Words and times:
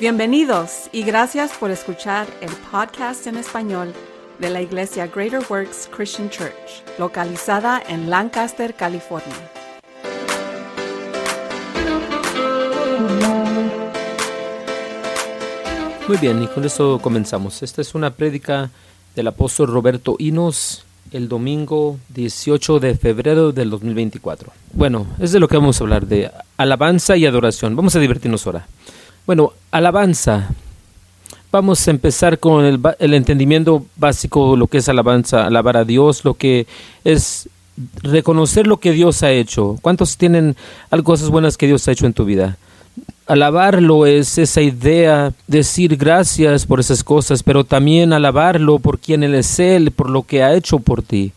Bienvenidos 0.00 0.88
y 0.92 1.02
gracias 1.02 1.52
por 1.52 1.70
escuchar 1.70 2.26
el 2.40 2.48
podcast 2.72 3.26
en 3.26 3.36
español 3.36 3.92
de 4.38 4.48
la 4.48 4.62
Iglesia 4.62 5.06
Greater 5.06 5.42
Works 5.50 5.90
Christian 5.94 6.30
Church, 6.30 6.82
localizada 6.98 7.82
en 7.86 8.08
Lancaster, 8.08 8.72
California. 8.72 9.36
Muy 16.08 16.16
bien, 16.16 16.44
y 16.44 16.46
con 16.46 16.64
eso 16.64 16.98
comenzamos. 17.02 17.62
Esta 17.62 17.82
es 17.82 17.94
una 17.94 18.08
prédica 18.08 18.70
del 19.14 19.26
apóstol 19.26 19.68
Roberto 19.68 20.16
Inos 20.18 20.86
el 21.12 21.28
domingo 21.28 21.98
18 22.14 22.80
de 22.80 22.96
febrero 22.96 23.52
del 23.52 23.68
2024. 23.68 24.50
Bueno, 24.72 25.06
es 25.18 25.32
de 25.32 25.40
lo 25.40 25.48
que 25.48 25.58
vamos 25.58 25.78
a 25.78 25.84
hablar, 25.84 26.06
de 26.06 26.30
alabanza 26.56 27.18
y 27.18 27.26
adoración. 27.26 27.76
Vamos 27.76 27.96
a 27.96 28.00
divertirnos 28.00 28.46
ahora. 28.46 28.66
Bueno, 29.30 29.52
alabanza. 29.70 30.48
Vamos 31.52 31.86
a 31.86 31.92
empezar 31.92 32.40
con 32.40 32.64
el, 32.64 32.80
el 32.98 33.14
entendimiento 33.14 33.86
básico, 33.94 34.56
lo 34.56 34.66
que 34.66 34.78
es 34.78 34.88
alabanza, 34.88 35.46
alabar 35.46 35.76
a 35.76 35.84
Dios, 35.84 36.24
lo 36.24 36.34
que 36.34 36.66
es 37.04 37.48
reconocer 38.02 38.66
lo 38.66 38.78
que 38.78 38.90
Dios 38.90 39.22
ha 39.22 39.30
hecho. 39.30 39.78
¿Cuántos 39.82 40.16
tienen 40.16 40.56
cosas 41.04 41.28
buenas 41.28 41.56
que 41.56 41.68
Dios 41.68 41.86
ha 41.86 41.92
hecho 41.92 42.06
en 42.06 42.12
tu 42.12 42.24
vida? 42.24 42.56
Alabarlo 43.28 44.04
es 44.04 44.36
esa 44.36 44.62
idea, 44.62 45.32
decir 45.46 45.96
gracias 45.96 46.66
por 46.66 46.80
esas 46.80 47.04
cosas, 47.04 47.44
pero 47.44 47.62
también 47.62 48.12
alabarlo 48.12 48.80
por 48.80 48.98
quien 48.98 49.22
Él 49.22 49.36
es 49.36 49.60
Él, 49.60 49.92
por 49.92 50.10
lo 50.10 50.24
que 50.24 50.42
ha 50.42 50.56
hecho 50.56 50.80
por 50.80 51.04
ti. 51.04 51.30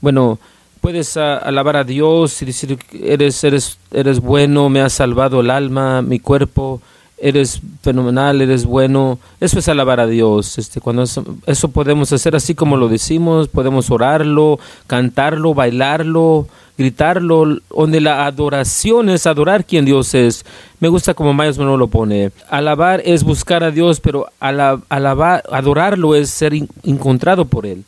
Bueno, 0.00 0.40
puedes 0.80 1.16
alabar 1.16 1.76
a 1.76 1.84
Dios 1.84 2.42
y 2.42 2.46
decir, 2.46 2.76
eres, 3.00 3.44
eres, 3.44 3.78
eres 3.92 4.18
bueno, 4.18 4.68
me 4.68 4.80
has 4.80 4.94
salvado 4.94 5.40
el 5.40 5.50
alma, 5.50 6.02
mi 6.02 6.18
cuerpo, 6.18 6.82
eres 7.22 7.60
fenomenal, 7.82 8.42
eres 8.42 8.66
bueno. 8.66 9.18
Eso 9.40 9.60
es 9.60 9.68
alabar 9.68 10.00
a 10.00 10.06
Dios. 10.06 10.58
Este, 10.58 10.80
cuando 10.80 11.04
eso, 11.46 11.68
podemos 11.68 12.12
hacer 12.12 12.34
así 12.34 12.54
como 12.54 12.76
lo 12.76 12.88
decimos, 12.88 13.48
podemos 13.48 13.90
orarlo, 13.90 14.58
cantarlo, 14.88 15.54
bailarlo, 15.54 16.48
gritarlo, 16.76 17.58
donde 17.70 18.00
la 18.00 18.26
adoración 18.26 19.08
es 19.08 19.26
adorar 19.26 19.64
quien 19.64 19.84
Dios 19.84 20.14
es. 20.14 20.44
Me 20.80 20.88
gusta 20.88 21.14
como 21.14 21.32
Mayos 21.32 21.58
no 21.58 21.76
lo 21.76 21.86
pone. 21.86 22.32
Alabar 22.50 23.00
es 23.04 23.22
buscar 23.22 23.62
a 23.62 23.70
Dios, 23.70 24.00
pero 24.00 24.26
alabar, 24.40 25.44
adorarlo 25.50 26.16
es 26.16 26.28
ser 26.28 26.52
encontrado 26.82 27.44
por 27.44 27.66
Él. 27.66 27.84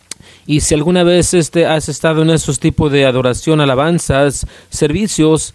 Y 0.47 0.61
si 0.61 0.75
alguna 0.75 1.03
vez 1.03 1.35
este, 1.35 1.67
has 1.67 1.89
estado 1.89 2.23
en 2.23 2.31
esos 2.31 2.61
tipos 2.61 2.93
de 2.93 3.07
adoración, 3.07 3.61
alabanzas, 3.61 4.47
servicios, 4.69 5.55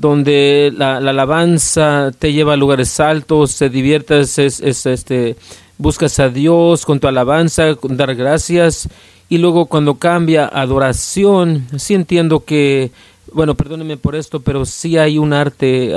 donde 0.00 0.72
la, 0.74 0.96
alabanza 0.96 2.10
te 2.18 2.32
lleva 2.32 2.54
a 2.54 2.56
lugares 2.56 2.98
altos, 3.00 3.58
te 3.58 3.68
diviertas, 3.68 4.38
es, 4.38 4.60
este, 4.60 5.36
buscas 5.76 6.18
a 6.20 6.30
Dios 6.30 6.86
con 6.86 7.00
tu 7.00 7.06
alabanza, 7.06 7.74
con 7.74 7.98
dar 7.98 8.14
gracias, 8.14 8.88
y 9.28 9.36
luego 9.36 9.66
cuando 9.66 9.96
cambia 9.96 10.46
adoración, 10.46 11.66
sí 11.76 11.92
entiendo 11.92 12.44
que, 12.46 12.90
bueno, 13.34 13.54
perdónenme 13.54 13.98
por 13.98 14.16
esto, 14.16 14.40
pero 14.40 14.64
sí 14.64 14.96
hay 14.96 15.18
un 15.18 15.34
arte, 15.34 15.94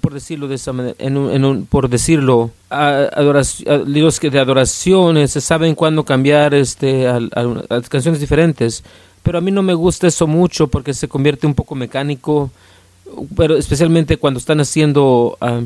por 0.00 0.14
decirlo 0.14 0.46
de 0.46 0.54
esa 0.54 0.72
manera, 0.72 0.94
en 1.00 1.16
un, 1.16 1.66
por 1.66 1.88
decirlo, 1.88 2.52
adoración, 2.68 3.92
de 3.92 4.38
adoración, 4.38 5.26
se 5.26 5.40
saben 5.40 5.74
cuándo 5.74 6.04
cambiar 6.04 6.54
este, 6.54 7.08
a 7.08 7.18
canciones 7.88 8.20
diferentes, 8.20 8.84
pero 9.24 9.38
a 9.38 9.40
mí 9.40 9.50
no 9.50 9.62
me 9.62 9.74
gusta 9.74 10.06
eso 10.06 10.28
mucho 10.28 10.68
porque 10.68 10.94
se 10.94 11.08
convierte 11.08 11.48
un 11.48 11.54
poco 11.54 11.74
mecánico 11.74 12.52
pero 13.36 13.56
especialmente 13.56 14.16
cuando 14.16 14.38
están 14.38 14.60
haciendo 14.60 15.36
ah, 15.40 15.62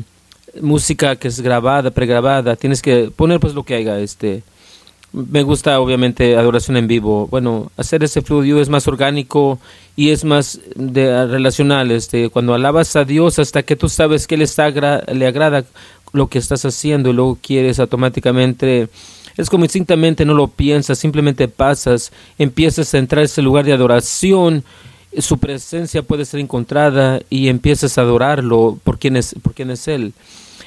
música 0.61 1.15
que 1.15 1.27
es 1.27 1.41
grabada, 1.41 1.91
pregrabada, 1.91 2.55
tienes 2.55 2.81
que 2.81 3.11
poner 3.15 3.39
pues 3.39 3.53
lo 3.53 3.63
que 3.63 3.75
haya, 3.75 3.99
este, 3.99 4.43
me 5.15 5.43
gusta 5.43 5.79
obviamente 5.79 6.35
adoración 6.35 6.75
en 6.77 6.87
vivo. 6.87 7.27
Bueno, 7.27 7.71
hacer 7.77 8.03
ese 8.03 8.21
fluido 8.21 8.59
es 8.59 8.69
más 8.69 8.87
orgánico 8.87 9.59
y 9.95 10.09
es 10.09 10.25
más 10.25 10.59
de, 10.75 11.25
relacional. 11.27 11.91
Este, 11.91 12.29
cuando 12.29 12.53
alabas 12.53 12.95
a 12.95 13.05
Dios 13.05 13.39
hasta 13.39 13.63
que 13.63 13.77
tú 13.77 13.87
sabes 13.87 14.27
que 14.27 14.35
le, 14.35 14.43
está, 14.43 14.69
le 14.69 15.27
agrada 15.27 15.63
lo 16.11 16.27
que 16.27 16.37
estás 16.37 16.65
haciendo 16.65 17.09
y 17.09 17.13
luego 17.13 17.37
quieres 17.41 17.79
automáticamente, 17.79 18.89
es 19.37 19.49
como 19.49 19.63
instintamente 19.65 20.25
no 20.25 20.33
lo 20.33 20.47
piensas, 20.47 20.99
simplemente 20.99 21.47
pasas, 21.47 22.11
empiezas 22.37 22.93
a 22.93 22.97
entrar 22.97 23.21
a 23.21 23.25
ese 23.25 23.41
lugar 23.41 23.65
de 23.65 23.73
adoración 23.73 24.63
su 25.19 25.37
presencia 25.37 26.01
puede 26.01 26.25
ser 26.25 26.39
encontrada 26.39 27.21
y 27.29 27.47
empiezas 27.47 27.97
a 27.97 28.01
adorarlo 28.01 28.77
por 28.83 28.99
quien 28.99 29.17
es, 29.17 29.35
por 29.41 29.53
quién 29.53 29.71
es 29.71 29.87
Él. 29.87 30.13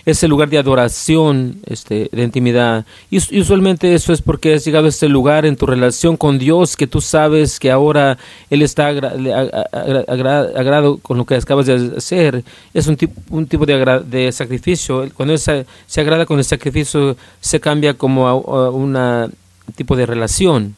Es 0.05 0.23
el 0.23 0.31
lugar 0.31 0.49
de 0.49 0.57
adoración, 0.57 1.61
este, 1.67 2.09
de 2.11 2.23
intimidad. 2.23 2.87
Y, 3.11 3.19
usualmente 3.39 3.95
eso 3.95 4.15
es 4.15 4.23
porque 4.23 4.55
has 4.55 4.65
llegado 4.65 4.87
a 4.87 4.89
este 4.89 5.09
lugar 5.09 5.45
en 5.45 5.57
tu 5.57 5.67
relación 5.67 6.17
con 6.17 6.39
Dios, 6.39 6.77
que 6.77 6.87
tú 6.87 7.03
sabes 7.03 7.61
que 7.61 7.71
ahora 7.71 8.17
Él 8.49 8.63
está 8.63 8.89
agrado 8.89 10.99
con 10.99 11.19
lo 11.19 11.27
que 11.27 11.35
acabas 11.35 11.67
de 11.67 11.93
hacer. 11.99 12.43
Es 12.73 12.87
un 12.87 12.97
tipo, 12.97 13.21
un 13.29 13.47
tipo 13.47 13.67
de, 13.67 14.33
sacrificio. 14.33 15.07
Cuando 15.15 15.37
se, 15.37 15.67
se 15.87 16.01
agrada 16.01 16.25
con 16.25 16.39
el 16.39 16.45
sacrificio, 16.45 17.17
se 17.41 17.61
cambia 17.61 17.93
como 17.93 18.29
a, 18.29 18.71
un 18.71 18.97
tipo 19.77 19.95
de 19.95 20.07
relación 20.07 20.78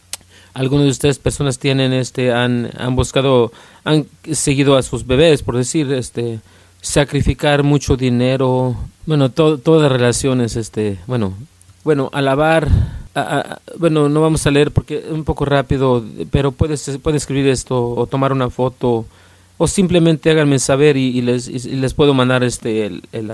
algunos 0.54 0.86
de 0.86 0.90
ustedes 0.90 1.18
personas 1.18 1.58
tienen 1.58 1.92
este 1.92 2.32
han, 2.32 2.70
han 2.76 2.96
buscado 2.96 3.52
han 3.84 4.06
seguido 4.32 4.76
a 4.76 4.82
sus 4.82 5.06
bebés 5.06 5.42
por 5.42 5.56
decir 5.56 5.92
este 5.92 6.40
sacrificar 6.80 7.62
mucho 7.62 7.96
dinero 7.96 8.76
bueno 9.06 9.30
todas 9.30 9.82
las 9.82 9.92
relaciones 9.92 10.56
este 10.56 10.98
bueno 11.06 11.34
bueno 11.84 12.10
alabar 12.12 12.68
bueno 13.78 14.08
no 14.08 14.20
vamos 14.20 14.46
a 14.46 14.50
leer 14.50 14.70
porque 14.70 14.98
es 14.98 15.10
un 15.10 15.24
poco 15.24 15.44
rápido 15.44 16.04
pero 16.30 16.52
puedes 16.52 16.98
puede 17.02 17.16
escribir 17.18 17.48
esto 17.48 17.90
o 17.90 18.06
tomar 18.06 18.32
una 18.32 18.50
foto 18.50 19.06
o 19.58 19.66
simplemente 19.68 20.30
háganme 20.30 20.58
saber 20.58 20.96
y, 20.96 21.20
les 21.20 21.46
y 21.48 21.76
les 21.76 21.92
puedo 21.92 22.14
mandar 22.14 22.42
este 22.44 22.86
el, 22.86 23.02
el 23.12 23.30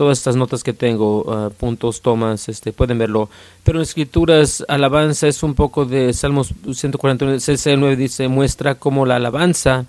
todas 0.00 0.16
estas 0.16 0.34
notas 0.34 0.64
que 0.64 0.72
tengo, 0.72 1.26
ah, 1.28 1.50
puntos, 1.54 2.00
tomas, 2.00 2.48
este, 2.48 2.72
pueden 2.72 2.96
verlo. 2.96 3.28
Pero 3.64 3.80
en 3.80 3.82
escrituras, 3.82 4.64
alabanza 4.66 5.28
es 5.28 5.42
un 5.42 5.52
poco 5.52 5.84
de 5.84 6.14
Salmos 6.14 6.54
149, 6.72 7.76
9 7.76 7.96
dice, 7.96 8.26
muestra 8.28 8.76
como 8.76 9.04
la 9.04 9.16
alabanza 9.16 9.84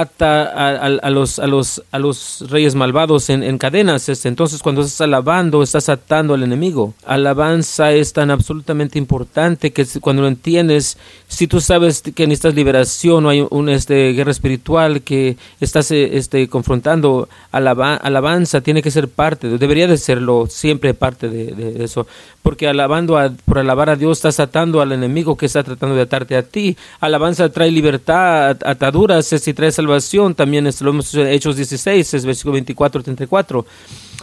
ata 0.00 0.76
a, 0.78 1.10
los, 1.10 1.38
a, 1.38 1.46
los, 1.46 1.82
a 1.90 1.98
los 1.98 2.44
reyes 2.48 2.74
malvados 2.74 3.28
en, 3.28 3.58
cadenas. 3.58 4.08
Este. 4.08 4.28
Entonces, 4.28 4.62
cuando 4.62 4.80
estás 4.80 5.02
alabando, 5.02 5.62
estás 5.62 5.90
atando 5.90 6.32
al 6.32 6.42
enemigo. 6.42 6.94
Alabanza 7.04 7.92
es 7.92 8.14
tan 8.14 8.30
absolutamente 8.30 8.98
importante 8.98 9.72
que 9.72 9.86
cuando 10.00 10.22
lo 10.22 10.28
entiendes, 10.28 10.96
si 11.28 11.46
tú 11.46 11.60
sabes 11.60 12.00
que 12.00 12.26
necesitas 12.26 12.54
liberación 12.54 13.26
o 13.26 13.28
hay 13.28 13.46
una 13.50 13.74
este, 13.74 14.12
guerra 14.12 14.30
espiritual 14.30 15.02
que 15.02 15.36
estás 15.60 15.90
eh, 15.90 16.16
este, 16.16 16.48
confrontando, 16.48 17.28
alabanza 17.50 18.62
tiene 18.62 18.82
que 18.82 18.90
ser 18.90 19.08
parte, 19.08 19.58
debería 19.58 19.86
de 19.88 19.98
serlo 19.98 20.46
siempre 20.48 20.94
parte 20.94 21.28
de, 21.28 21.84
eso. 21.84 22.06
Porque 22.42 22.66
alabando 22.66 23.18
por 23.44 23.58
alabar 23.58 23.90
a 23.90 23.96
Dios, 23.96 24.18
estás 24.18 24.40
atando 24.40 24.80
al 24.80 24.92
enemigo 24.92 25.36
que 25.36 25.46
está 25.46 25.62
tratando 25.62 25.94
de 25.94 26.02
atarte 26.02 26.36
a 26.36 26.42
ti. 26.42 26.76
Alabanza 27.00 27.50
trae 27.50 27.70
libertad, 27.70 28.56
ataduras, 28.64 29.26
si 29.26 29.52
traes 29.52 29.78
salvación, 29.82 30.34
también 30.34 30.66
es, 30.66 30.80
lo 30.80 30.90
hemos 30.90 31.14
Hechos 31.14 31.56
16, 31.56 32.14
es 32.14 32.24
versículo 32.24 32.54
24, 32.54 33.02
34. 33.02 33.66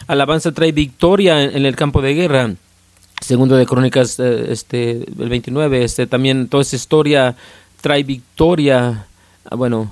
Alabanza 0.08 0.52
trae 0.52 0.72
victoria 0.72 1.44
en, 1.44 1.66
el 1.66 1.76
campo 1.76 2.02
de 2.02 2.14
guerra. 2.14 2.54
Segundo 3.22 3.56
de 3.56 3.66
Crónicas, 3.66 4.20
eh, 4.20 4.48
este, 4.50 4.92
el 4.92 5.30
29, 5.30 5.84
este, 5.84 6.08
también 6.08 6.48
toda 6.48 6.62
esa 6.62 6.76
historia 6.76 7.36
trae 7.82 8.04
victoria. 8.04 9.06
Ah, 9.46 9.56
bueno, 9.56 9.92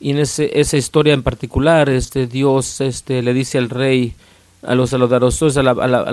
y 0.00 0.10
en 0.10 0.18
ese, 0.18 0.58
esa 0.58 0.76
historia 0.76 1.14
en 1.14 1.22
particular, 1.22 1.88
este, 1.88 2.26
Dios 2.26 2.80
este, 2.80 3.22
le 3.22 3.32
dice 3.32 3.58
al 3.58 3.70
rey, 3.70 4.14
a 4.62 4.74
los 4.74 4.92
adoradores, 4.92 5.56
a, 5.56 5.62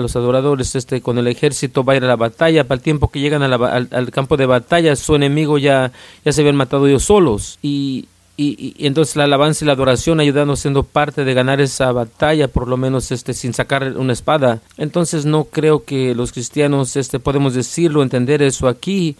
los 0.00 0.16
adoradores, 0.16 0.76
este, 0.76 1.00
con 1.00 1.18
el 1.18 1.26
ejército 1.26 1.82
va 1.82 1.94
a 1.94 1.96
ir 1.96 2.04
a 2.04 2.08
la 2.08 2.16
batalla, 2.16 2.64
para 2.64 2.76
el 2.76 2.82
tiempo 2.82 3.08
que 3.08 3.18
llegan 3.18 3.42
al, 3.42 3.88
al, 3.90 4.10
campo 4.12 4.36
de 4.36 4.46
batalla, 4.46 4.94
su 4.94 5.16
enemigo 5.16 5.58
ya, 5.58 5.90
ya 6.24 6.32
se 6.32 6.40
habían 6.40 6.56
matado 6.56 6.86
ellos 6.86 7.04
solos. 7.04 7.58
Y, 7.62 8.06
y, 8.36 8.74
entonces 8.84 9.14
la 9.14 9.24
alabanza 9.24 9.64
y 9.64 9.66
la 9.66 9.74
adoración 9.74 10.18
ayudando 10.18 10.56
siendo 10.56 10.82
parte 10.82 11.24
de 11.24 11.34
ganar 11.34 11.60
esa 11.60 11.92
batalla 11.92 12.48
por 12.48 12.66
lo 12.66 12.76
menos 12.76 13.12
este 13.12 13.32
sin 13.32 13.54
sacar 13.54 13.96
una 13.96 14.12
espada. 14.12 14.60
Entonces 14.76 15.24
no 15.24 15.44
creo 15.44 15.84
que 15.84 16.14
los 16.14 16.32
cristianos 16.32 16.96
este 16.96 17.20
podemos 17.20 17.54
decirlo 17.54 18.02
entender 18.02 18.42
eso 18.42 18.66
aquí 18.66 19.16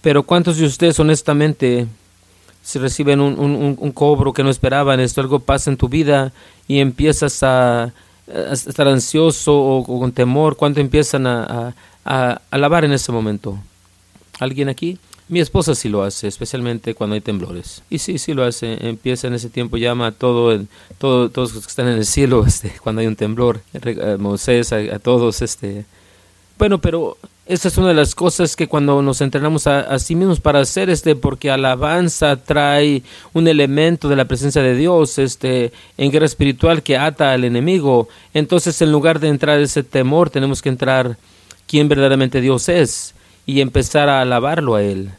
pero 0.00 0.22
cuántos 0.22 0.58
de 0.58 0.66
ustedes 0.66 1.00
honestamente 1.00 1.86
si 2.62 2.78
reciben 2.78 3.20
un, 3.20 3.92
cobro 3.92 4.32
que 4.32 4.44
no 4.44 4.50
esperaban 4.50 5.00
esto 5.00 5.20
algo 5.20 5.40
pasa 5.40 5.70
en 5.70 5.76
tu 5.76 5.88
vida 5.88 6.32
y 6.68 6.78
empiezas 6.78 7.42
a, 7.42 7.92
estar 8.50 8.88
ansioso 8.88 9.56
o, 9.56 9.84
con 9.84 10.12
temor 10.12 10.56
cuánto 10.56 10.80
empiezan 10.80 11.26
a, 11.26 11.74
a 12.04 12.40
alabar 12.50 12.84
en 12.84 12.92
ese 12.92 13.10
momento 13.10 13.58
alguien 14.38 14.68
aquí 14.68 14.98
Mi 15.28 15.40
esposa 15.40 15.74
sí 15.74 15.88
lo 15.88 16.04
hace, 16.04 16.28
especialmente 16.28 16.94
cuando 16.94 17.14
hay 17.14 17.20
temblores. 17.20 17.82
Y 17.90 17.98
sí, 17.98 18.18
sí 18.18 18.32
lo 18.32 18.44
hace. 18.44 18.86
Empieza 18.86 19.26
en 19.26 19.34
ese 19.34 19.50
tiempo, 19.50 19.76
llama 19.76 20.08
a 20.08 20.12
todo, 20.12 20.56
todo 20.98 21.30
todos 21.30 21.52
los 21.52 21.64
que 21.64 21.70
están 21.70 21.88
en 21.88 21.94
el 21.94 22.06
cielo 22.06 22.44
este, 22.46 22.72
cuando 22.80 23.00
hay 23.00 23.08
un 23.08 23.16
temblor. 23.16 23.60
A 23.74 24.16
Moisés, 24.18 24.72
a, 24.72 24.98
todos. 25.00 25.42
este 25.42 25.84
Bueno, 26.58 26.80
pero 26.80 27.16
esa 27.44 27.66
es 27.66 27.76
una 27.76 27.88
de 27.88 27.94
las 27.94 28.14
cosas 28.14 28.54
que 28.54 28.68
cuando 28.68 29.02
nos 29.02 29.20
entrenamos 29.20 29.66
a, 29.66 29.98
sí 29.98 30.14
mismos 30.14 30.38
para 30.38 30.60
hacer, 30.60 30.90
este, 30.90 31.16
porque 31.16 31.50
alabanza 31.50 32.36
trae 32.36 33.02
un 33.32 33.48
elemento 33.48 34.08
de 34.08 34.16
la 34.16 34.26
presencia 34.26 34.62
de 34.62 34.76
Dios 34.76 35.18
este, 35.18 35.72
en 35.98 36.12
guerra 36.12 36.26
espiritual 36.26 36.84
que 36.84 36.96
ata 36.96 37.32
al 37.32 37.42
enemigo. 37.42 38.08
Entonces, 38.32 38.80
en 38.80 38.92
lugar 38.92 39.18
de 39.18 39.26
entrar 39.26 39.58
ese 39.58 39.82
temor, 39.82 40.30
tenemos 40.30 40.62
que 40.62 40.68
entrar 40.68 41.18
quién 41.66 41.88
verdaderamente 41.88 42.40
Dios 42.40 42.68
es 42.68 43.15
y 43.46 43.60
empezar 43.60 44.08
a 44.08 44.20
alabarlo 44.20 44.74
a 44.74 44.82
Él. 44.82 45.10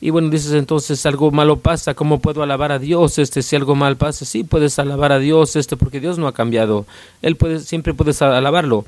Y 0.00 0.10
bueno, 0.10 0.28
dices 0.28 0.52
entonces 0.52 1.04
algo 1.06 1.30
malo 1.30 1.58
pasa, 1.58 1.94
¿cómo 1.94 2.20
puedo 2.20 2.42
alabar 2.42 2.70
a 2.70 2.78
Dios? 2.78 3.18
Este, 3.18 3.42
si 3.42 3.56
algo 3.56 3.74
mal 3.74 3.96
pasa, 3.96 4.24
sí 4.24 4.44
puedes 4.44 4.78
alabar 4.78 5.10
a 5.10 5.18
Dios, 5.18 5.56
este, 5.56 5.76
porque 5.76 6.00
Dios 6.00 6.18
no 6.18 6.28
ha 6.28 6.32
cambiado. 6.32 6.86
Él 7.22 7.36
puede, 7.36 7.60
siempre 7.60 7.94
puedes 7.94 8.20
alabarlo. 8.22 8.84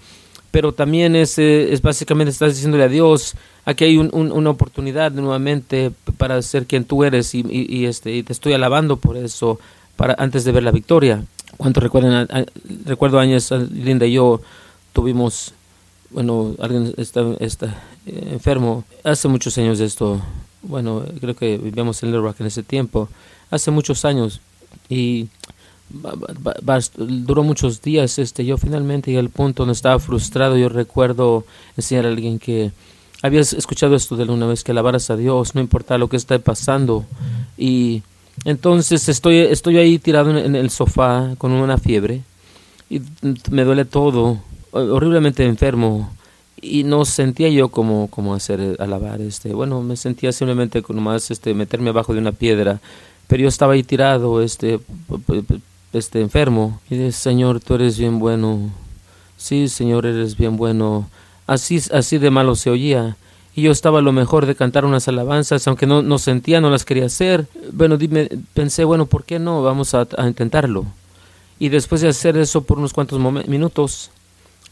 Pero 0.51 0.73
también 0.73 1.17
es, 1.17 1.39
eh, 1.39 1.73
es 1.73 1.83
básicamente 1.83 2.31
estás 2.31 2.55
diciéndole 2.55 2.85
a 2.85 2.89
Dios, 2.89 3.35
aquí 3.65 3.85
hay 3.85 3.99
una 3.99 4.51
oportunidad 4.51 5.13
nuevamente 5.13 5.93
para 6.17 6.41
ser 6.41 6.67
quien 6.67 6.85
tú 6.85 7.05
eres 7.05 7.35
y, 7.35 7.45
y, 7.51 7.85
este, 7.85 8.15
y 8.15 8.23
te 8.23 8.33
estoy 8.33 8.55
alabando 8.55 8.97
por 8.97 9.19
eso 9.19 9.61
para 9.97 10.15
antes 10.19 10.45
de 10.45 10.53
ver 10.53 10.63
la 10.63 10.71
victoria. 10.71 11.23
¿Cuánto 11.59 11.81
recuerdan? 11.81 12.29
recuerdo 12.87 13.19
años, 13.19 13.51
Linda 13.51 14.07
y 14.07 14.13
yo 14.13 14.41
tuvimos 14.93 15.53
bueno, 16.11 16.55
alguien 16.59 16.95
está, 16.97 17.23
eh, 18.07 18.29
enfermo. 18.33 18.85
Hace 19.05 19.29
muchos 19.29 19.57
años 19.59 19.81
esto, 19.81 20.21
bueno, 20.63 21.05
creo 21.21 21.37
que 21.37 21.59
vivíamos 21.59 22.03
en 22.03 22.11
Little 22.11 22.23
Rock 22.23 22.41
en 22.41 22.47
ese 22.47 22.63
tiempo, 22.63 23.09
hace 23.51 23.71
muchos 23.71 24.05
años, 24.05 24.41
y 24.89 25.29
duró 26.97 27.43
muchos 27.43 27.83
días. 27.83 28.19
Este, 28.19 28.45
yo 28.45 28.59
finalmente 28.59 29.11
llegué 29.11 29.21
al 29.21 29.31
punto 29.31 29.63
donde 29.63 29.73
estaba 29.73 29.99
frustrado. 29.99 30.57
Yo 30.57 30.69
recuerdo 30.69 31.45
enseñar 31.77 32.07
a 32.07 32.09
alguien 32.09 32.39
que 32.39 32.73
habías 33.23 33.53
escuchado 33.53 33.97
esto 33.97 34.17
de 34.17 34.25
una 34.25 34.47
vez, 34.47 34.65
que 34.65 34.73
alabaras 34.73 35.11
a 35.11 35.17
Dios, 35.17 35.55
no 35.55 35.61
importa 35.61 35.99
lo 35.99 36.09
que 36.09 36.17
esté 36.17 36.39
pasando. 36.39 37.05
Y 37.57 38.03
entonces 38.45 39.09
estoy, 39.09 39.39
estoy 39.39 39.79
ahí 39.79 39.99
tirado 39.99 40.37
en 40.37 40.55
el 40.55 40.71
sofá 40.71 41.35
con 41.39 41.53
una 41.53 41.79
fiebre 41.79 42.23
y 42.91 43.03
me 43.51 43.65
duele 43.65 43.85
todo 43.85 44.41
horriblemente 44.73 45.45
enfermo. 45.45 46.11
Y 46.61 46.83
no 46.85 47.05
sentía 47.05 47.49
yo 47.49 47.69
como, 47.69 48.09
como 48.09 48.35
hacer 48.35 48.61
eh, 48.61 48.77
alabar 48.81 49.21
este 49.21 49.55
bueno 49.55 49.81
me 49.81 49.97
sentía 49.97 50.33
simplemente 50.33 50.83
como 50.83 51.01
más 51.01 51.31
este 51.31 51.55
meterme 51.55 51.91
abajo 51.91 52.15
de 52.15 52.21
una 52.21 52.33
piedra. 52.33 52.81
Pero 53.29 53.43
yo 53.43 53.49
estaba 53.49 53.75
ahí 53.75 53.83
tirado 53.83 54.43
este 54.43 54.81
este 55.93 56.21
enfermo. 56.21 56.81
Y 56.91 56.97
dije 56.97 57.13
señor 57.13 57.61
tú 57.61 57.75
eres 57.75 57.99
bien 57.99 58.19
bueno 58.19 58.71
sí 59.37 59.69
señor 59.69 60.07
eres 60.07 60.37
bien 60.37 60.57
bueno 60.57 61.09
así 61.47 61.81
así 61.93 62.19
de 62.19 62.31
malo 62.31 62.57
se 62.57 62.71
oía. 62.71 63.17
Y 63.55 63.63
yo 63.63 63.73
estaba 63.73 64.01
lo 64.01 64.13
mejor 64.13 64.47
de 64.47 64.55
cantar 64.55 64.85
unas 64.85 65.09
alabanzas 65.09 65.67
aunque 65.69 65.87
no, 65.87 66.03
no 66.03 66.19
sentía 66.19 66.61
no 66.61 66.71
las 66.71 66.85
quería 66.85 67.07
hacer. 67.07 67.47
Bueno 67.73 67.97
dime 67.99 68.29
pensé 68.55 68.85
bueno 68.85 69.07
por 69.07 69.25
qué 69.25 69.39
no 69.39 69.63
vamos 69.63 69.95
a 69.95 70.09
intentarlo 70.27 70.87
y 71.59 71.69
después 71.69 72.01
de 72.01 72.09
hacer 72.09 72.37
eso 72.37 72.63
por 72.63 72.79
unos 72.79 72.93
cuantos 72.93 73.21
minutos 73.49 74.11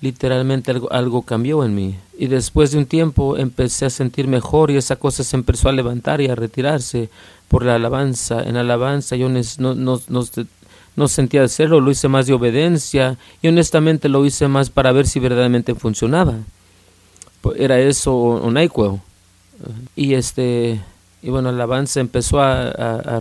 literalmente 0.00 0.70
algo, 0.70 0.90
algo, 0.93 1.22
cambió 1.22 1.64
en 1.64 1.75
mí. 1.75 1.96
Y 2.19 2.26
después 2.26 2.70
de 2.70 2.78
un 2.78 2.87
tiempo 2.87 3.37
empecé 3.37 3.87
a 3.87 3.90
sentir 3.90 4.28
mejor 4.28 4.70
y 4.70 4.76
esa 4.76 4.96
cosa 4.96 5.25
se 5.25 5.37
empezó 5.37 5.69
a 5.69 5.72
levantar 5.72 6.20
y 6.20 6.28
a 6.28 6.34
retirarse 6.34 7.08
por 7.48 7.64
la 7.64 7.75
alabanza. 7.75 8.43
En 8.43 8.56
alabanza 8.56 9.16
yo 9.16 9.28
no, 9.28 9.40
no, 9.58 10.00
no, 10.08 10.25
no 10.96 11.08
sentía 11.08 11.44
hacerlo, 11.44 11.81
lo 11.81 11.90
hice 11.90 12.08
más 12.08 12.26
de 12.26 12.32
obediencia 12.32 13.19
y 13.43 13.48
honestamente 13.48 14.08
lo 14.08 14.25
hice 14.25 14.48
más 14.48 14.70
para 14.70 14.93
ver 14.93 15.06
si 15.06 15.20
verdaderamente 15.20 15.75
funcionaba. 15.75 16.34
Era 17.56 17.78
eso 17.78 18.14
o, 18.16 18.50
NyQuil. 18.50 19.00
Y 19.94 20.14
este 20.14 20.81
y 21.22 21.31
bueno, 21.31 21.50
la 21.50 21.56
alabanza 21.56 22.00
empezó 22.00 22.40
a, 22.40 23.20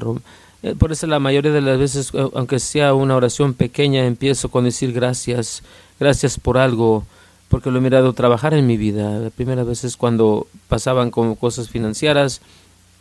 por 0.73 0.91
eso 0.91 1.05
la 1.05 1.19
mayoría 1.19 1.51
de 1.51 1.61
las 1.61 1.77
veces, 1.77 2.11
aunque 2.33 2.59
sea 2.59 2.93
una 2.93 3.15
oración 3.15 3.53
pequeña, 3.53 4.05
empiezo 4.05 4.49
con 4.49 4.63
decir 4.63 4.93
gracias, 4.93 5.61
gracias 5.99 6.39
por 6.39 6.57
algo, 6.57 7.05
porque 7.49 7.69
lo 7.69 7.77
he 7.77 7.81
mirado 7.81 8.13
trabajar 8.13 8.53
en 8.53 8.65
mi 8.65 8.77
vida. 8.77 9.19
La 9.19 9.29
primera 9.29 9.63
vez 9.63 9.83
es 9.83 9.97
cuando 9.97 10.47
pasaban 10.67 11.11
como 11.11 11.35
cosas 11.35 11.69
financieras 11.69 12.41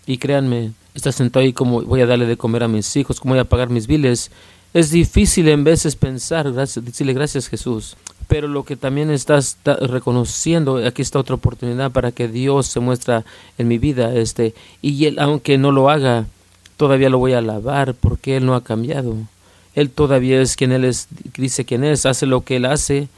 y 0.06 0.18
créanme, 0.18 0.72
estás 0.94 1.14
sentado 1.14 1.44
ahí 1.44 1.52
como 1.52 1.82
voy 1.82 2.02
a 2.02 2.06
darle 2.06 2.26
de 2.26 2.36
comer 2.36 2.64
a 2.64 2.68
mis 2.68 2.94
hijos, 2.96 3.20
cómo 3.20 3.34
voy 3.34 3.40
a 3.40 3.48
pagar 3.48 3.70
mis 3.70 3.86
biles. 3.86 4.30
Es 4.74 4.90
difícil 4.90 5.48
en 5.48 5.64
veces 5.64 5.96
pensar, 5.96 6.52
gracias, 6.52 6.84
decirle 6.84 7.14
gracias 7.14 7.48
Jesús, 7.48 7.96
pero 8.26 8.48
lo 8.48 8.64
que 8.64 8.76
también 8.76 9.10
estás 9.10 9.58
reconociendo, 9.64 10.78
aquí 10.84 11.02
está 11.02 11.18
otra 11.18 11.36
oportunidad 11.36 11.92
para 11.92 12.12
que 12.12 12.28
Dios 12.28 12.66
se 12.66 12.80
muestra 12.80 13.24
en 13.56 13.68
mi 13.68 13.78
vida, 13.78 14.14
este, 14.14 14.54
y 14.82 15.06
él, 15.06 15.18
aunque 15.20 15.58
no 15.58 15.70
lo 15.70 15.90
haga, 15.90 16.26
todavía 16.84 17.08
lo 17.08 17.16
voy 17.16 17.32
a 17.32 17.38
alabar 17.38 17.94
porque 17.94 18.36
Él 18.36 18.44
no 18.44 18.54
ha 18.54 18.62
cambiado. 18.62 19.16
Él 19.74 19.88
todavía 19.88 20.42
es 20.42 20.54
quien 20.54 20.70
Él 20.70 20.84
es, 20.84 21.08
dice 21.34 21.64
quién 21.64 21.82
es, 21.82 22.04
hace 22.04 22.26
lo 22.26 22.42
que 22.42 22.56
Él 22.56 22.66
hace 22.66 23.08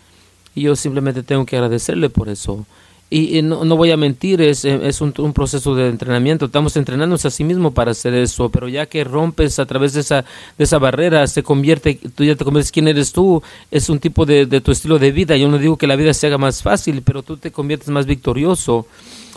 y 0.55 0.63
yo 0.63 0.77
simplemente 0.77 1.25
tengo 1.25 1.45
que 1.45 1.57
agradecerle 1.57 2.09
por 2.09 2.29
eso. 2.29 2.65
Y, 3.11 3.43
no, 3.43 3.65
no, 3.65 3.77
voy 3.77 3.91
a 3.91 3.97
mentir, 3.97 4.41
es, 4.41 4.65
es 4.65 5.01
un, 5.01 5.13
un, 5.19 5.33
proceso 5.33 5.75
de 5.75 5.89
entrenamiento. 5.89 6.47
Estamos 6.47 6.77
entrenándonos 6.77 7.25
a 7.25 7.31
sí 7.31 7.43
mismo 7.43 7.73
para 7.73 7.91
hacer 7.91 8.15
eso, 8.15 8.49
pero 8.51 8.69
ya 8.69 8.87
que 8.87 9.03
rompes 9.03 9.59
a 9.59 9.67
través 9.67 9.93
de 9.95 10.01
esa, 10.01 10.25
de 10.57 10.65
esa 10.65 10.79
barrera, 10.79 11.27
se 11.27 11.43
convierte, 11.43 11.99
tú 12.15 12.23
ya 12.23 12.37
te 12.37 12.45
conviertes 12.45 12.71
quién 12.71 12.87
eres 12.87 13.13
tú, 13.13 13.43
es 13.73 13.89
un 13.89 13.99
tipo 13.99 14.27
de, 14.27 14.47
de 14.47 14.61
tu 14.61 14.71
estilo 14.71 15.01
de 15.01 15.11
vida. 15.11 15.37
Yo 15.37 15.49
no 15.49 15.59
digo 15.59 15.77
que 15.77 15.89
la 15.89 15.97
vida 15.97 16.15
se 16.15 16.29
haga 16.29 16.39
más 16.39 16.63
fácil, 16.63 17.03
pero 17.03 17.25
tú 17.25 17.37
te 17.37 17.51
conviertes 17.51 17.89
más 17.89 18.07
victorioso. 18.07 18.87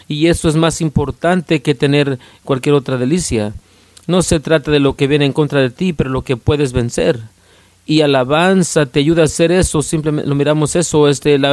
Y 0.07 0.27
eso 0.27 0.49
es 0.49 0.55
más 0.55 0.81
importante 0.81 1.63
que 1.63 1.73
tener 1.73 2.19
cualquier 2.43 2.75
otra 2.75 2.97
delicia. 2.97 3.53
No 4.09 4.23
se 4.23 4.39
trata 4.39 4.71
de 4.71 4.79
lo 4.79 4.95
que 4.95 5.05
viene 5.05 5.25
en 5.25 5.33
contra 5.33 5.61
de 5.61 5.69
ti, 5.69 5.93
pero 5.93 6.09
lo 6.09 6.23
que 6.23 6.35
puedes 6.35 6.73
vencer. 6.73 7.19
Y 7.85 8.01
alabanza 8.01 8.87
te 8.87 9.01
ayuda 9.01 9.21
a 9.21 9.25
hacer 9.25 9.51
eso, 9.51 9.83
simplemente 9.83 10.27
lo 10.27 10.33
miramos 10.33 10.75
eso, 10.75 11.07
este, 11.07 11.37
la, 11.37 11.51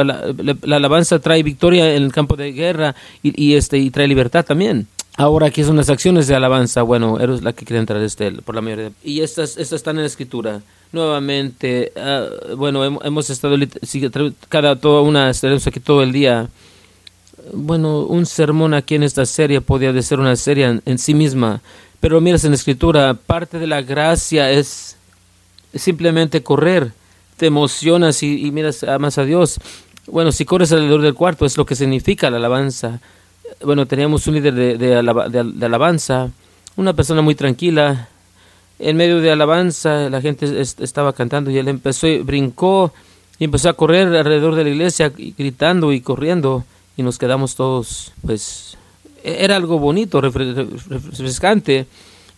alabanza 0.71 1.19
trae 1.19 1.43
victoria 1.43 1.93
en 1.93 2.01
el 2.01 2.11
campo 2.11 2.35
de 2.35 2.53
guerra 2.53 2.95
y, 3.21 3.53
este, 3.53 3.77
y 3.77 3.91
trae 3.91 4.07
libertad 4.07 4.43
también. 4.43 4.87
Ahora 5.17 5.45
aquí 5.45 5.63
son 5.63 5.77
las 5.77 5.91
acciones 5.91 6.25
de 6.25 6.33
alabanza, 6.33 6.81
bueno, 6.81 7.19
eres 7.19 7.43
la 7.43 7.53
que 7.53 7.63
quiere 7.63 7.79
entrar 7.79 8.01
este, 8.01 8.31
por 8.31 8.55
la 8.55 8.61
mayoría. 8.61 8.91
Y 9.03 9.21
estas, 9.21 9.51
estas 9.57 9.73
están 9.73 9.97
en 9.97 10.01
la 10.01 10.07
escritura. 10.07 10.61
Nuevamente, 10.91 11.91
ah, 11.95 12.25
bueno, 12.55 12.83
hemos, 12.83 13.29
estado 13.29 13.55
cada 14.49 14.77
toda 14.77 15.01
una, 15.01 15.29
estaremos 15.29 15.67
aquí 15.67 15.79
todo 15.79 16.01
el 16.01 16.11
día. 16.11 16.49
Bueno, 17.53 17.99
un 17.99 18.25
sermón 18.25 18.73
aquí 18.73 18.95
en 18.95 19.03
esta 19.03 19.27
serie 19.27 19.61
podría 19.61 20.01
ser 20.01 20.19
una 20.19 20.35
serie 20.35 20.81
en 20.83 20.97
sí 20.97 21.13
misma 21.13 21.61
pero 21.99 22.21
miras 22.21 22.43
en 22.43 22.51
la 22.51 22.55
escritura, 22.55 23.13
parte 23.13 23.59
de 23.59 23.67
la 23.67 23.81
gracia 23.81 24.51
es 24.51 24.97
simplemente 25.73 26.43
correr. 26.43 26.91
Te 27.37 27.47
emocionas 27.47 28.23
y, 28.23 28.51
miras, 28.51 28.83
amas 28.83 29.17
a 29.17 29.25
Dios. 29.25 29.59
Bueno, 30.07 30.31
si 30.31 30.45
corres 30.45 30.71
alrededor 30.71 31.01
del 31.01 31.13
cuarto 31.13 31.45
es 31.45 31.57
lo 31.57 31.65
que 31.65 31.75
significa 31.75 32.29
la 32.29 32.37
alabanza. 32.37 32.99
Bueno, 33.63 33.85
teníamos 33.85 34.27
un 34.27 34.35
líder 34.35 34.53
de, 34.53 34.77
de, 34.77 35.65
alabanza, 35.65 36.29
una 36.75 36.93
persona 36.93 37.21
muy 37.21 37.35
tranquila. 37.35 38.09
En 38.79 38.95
medio 38.95 39.19
de 39.19 39.31
alabanza 39.31 40.09
la 40.09 40.21
gente 40.21 40.61
estaba 40.61 41.13
cantando 41.13 41.49
y 41.49 41.57
él 41.57 41.67
empezó, 41.67 42.07
brincó 42.23 42.93
y 43.39 43.45
empezó 43.45 43.69
a 43.69 43.73
correr 43.73 44.07
alrededor 44.07 44.55
de 44.55 44.63
la 44.63 44.69
iglesia 44.69 45.11
gritando 45.37 45.91
y 45.93 46.01
corriendo 46.01 46.63
y 46.95 47.03
nos 47.03 47.17
quedamos 47.17 47.55
todos 47.55 48.11
pues 48.25 48.77
era 49.23 49.55
algo 49.55 49.79
bonito, 49.79 50.21
refrescante. 50.21 51.87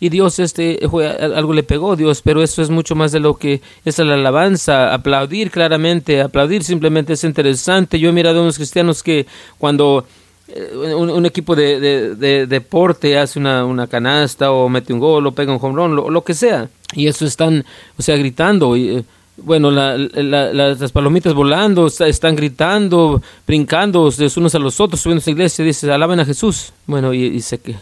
Y 0.01 0.09
Dios, 0.09 0.39
este, 0.39 0.79
algo 0.81 1.51
le 1.51 1.63
pegó 1.63 1.97
Dios, 1.97 2.21
pero 2.21 2.41
eso 2.41 2.61
es 2.61 2.69
mucho 2.69 2.95
más 2.95 3.11
de 3.11 3.19
lo 3.19 3.35
que 3.35 3.61
es 3.83 3.97
la 3.99 4.13
alabanza, 4.13 4.93
aplaudir 4.93 5.51
claramente, 5.51 6.21
aplaudir 6.21 6.63
simplemente 6.63 7.13
es 7.13 7.23
interesante. 7.25 7.99
Yo 7.99 8.09
he 8.09 8.13
mirado 8.13 8.39
a 8.39 8.43
unos 8.43 8.55
cristianos 8.55 9.03
que 9.03 9.25
cuando 9.57 10.05
eh, 10.47 10.93
un, 10.95 11.25
equipo 11.25 11.53
de, 11.53 12.15
deporte 12.47 13.17
hace 13.17 13.39
una, 13.39 13.87
canasta 13.87 14.51
o 14.51 14.69
mete 14.69 14.93
un 14.93 14.99
gol 14.99 15.27
o 15.27 15.33
pega 15.33 15.51
un 15.51 15.59
home 15.61 15.75
run, 15.75 16.13
lo, 16.13 16.23
que 16.23 16.33
sea, 16.33 16.69
y 16.93 17.07
eso 17.07 17.25
están, 17.25 17.65
o 17.97 18.01
sea, 18.01 18.15
gritando. 18.15 18.77
Y, 18.77 19.03
bueno, 19.43 19.71
las 19.71 20.91
palomitas 20.91 21.33
volando, 21.33 21.87
están 21.87 22.35
gritando, 22.35 23.21
brincando 23.45 24.09
de 24.11 24.31
unos 24.37 24.55
a 24.55 24.59
los 24.59 24.79
otros, 24.79 25.01
subiendo 25.01 25.21
a 25.23 25.25
la 25.25 25.31
iglesia, 25.31 25.65
dice, 25.65 25.91
alaben 25.91 26.19
a 26.19 26.25
Jesús. 26.25 26.73
Bueno, 26.85 27.13
y, 27.13 27.29
dice 27.29 27.57
que 27.59 27.75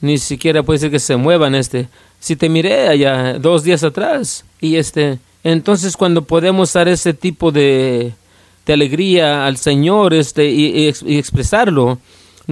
ni 0.00 0.18
siquiera 0.18 0.62
puede 0.62 0.80
ser 0.80 0.90
que 0.90 0.98
se 0.98 1.16
muevan, 1.16 1.54
este. 1.54 1.88
Si 2.20 2.36
te 2.36 2.48
miré 2.48 2.88
allá 2.88 3.38
dos 3.38 3.64
días 3.64 3.82
atrás, 3.82 4.44
y 4.60 4.76
este, 4.76 5.18
entonces 5.44 5.96
cuando 5.96 6.22
podemos 6.22 6.72
dar 6.72 6.88
ese 6.88 7.14
tipo 7.14 7.50
de, 7.50 8.12
de 8.66 8.72
alegría 8.72 9.46
al 9.46 9.56
Señor, 9.56 10.14
este, 10.14 10.48
y, 10.48 10.86
expresarlo, 10.86 11.98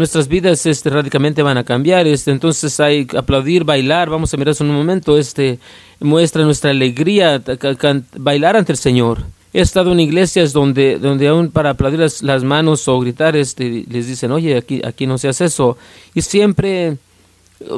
nuestras 0.01 0.27
vidas 0.29 0.67
este, 0.67 0.91
radicalmente 0.91 1.43
van 1.43 1.59
a 1.59 1.65
cambiar. 1.65 2.07
Este, 2.07 2.33
entonces 2.33 2.81
hay 2.81 3.07
aplaudir, 3.17 3.65
bailar, 3.65 4.11
vamos 4.11 4.35
a 4.35 4.37
mirar 4.37 4.53
eso 4.53 4.65
en 4.65 4.71
un 4.71 4.77
momento, 4.77 5.17
este, 5.17 5.59
muestra 6.01 6.43
nuestra 6.43 6.71
alegría, 6.71 7.41
bailar 8.17 8.57
ante 8.57 8.73
el 8.73 8.79
Señor. 8.79 9.19
He 9.53 9.61
estado 9.61 9.93
en 9.93 10.01
iglesias 10.01 10.53
donde, 10.53 10.99
donde 10.99 11.29
aún 11.29 11.51
para 11.51 11.71
aplaudir 11.71 12.01
las, 12.01 12.45
manos 12.45 12.87
o 12.89 12.99
gritar, 13.01 13.37
este, 13.37 13.85
les 13.89 14.07
dicen, 14.07 14.33
oye, 14.33 14.57
aquí, 14.57 14.81
aquí 14.85 15.07
no 15.07 15.19
se 15.19 15.29
hace 15.29 15.45
eso. 15.45 15.77
Y 16.15 16.23
siempre 16.23 16.97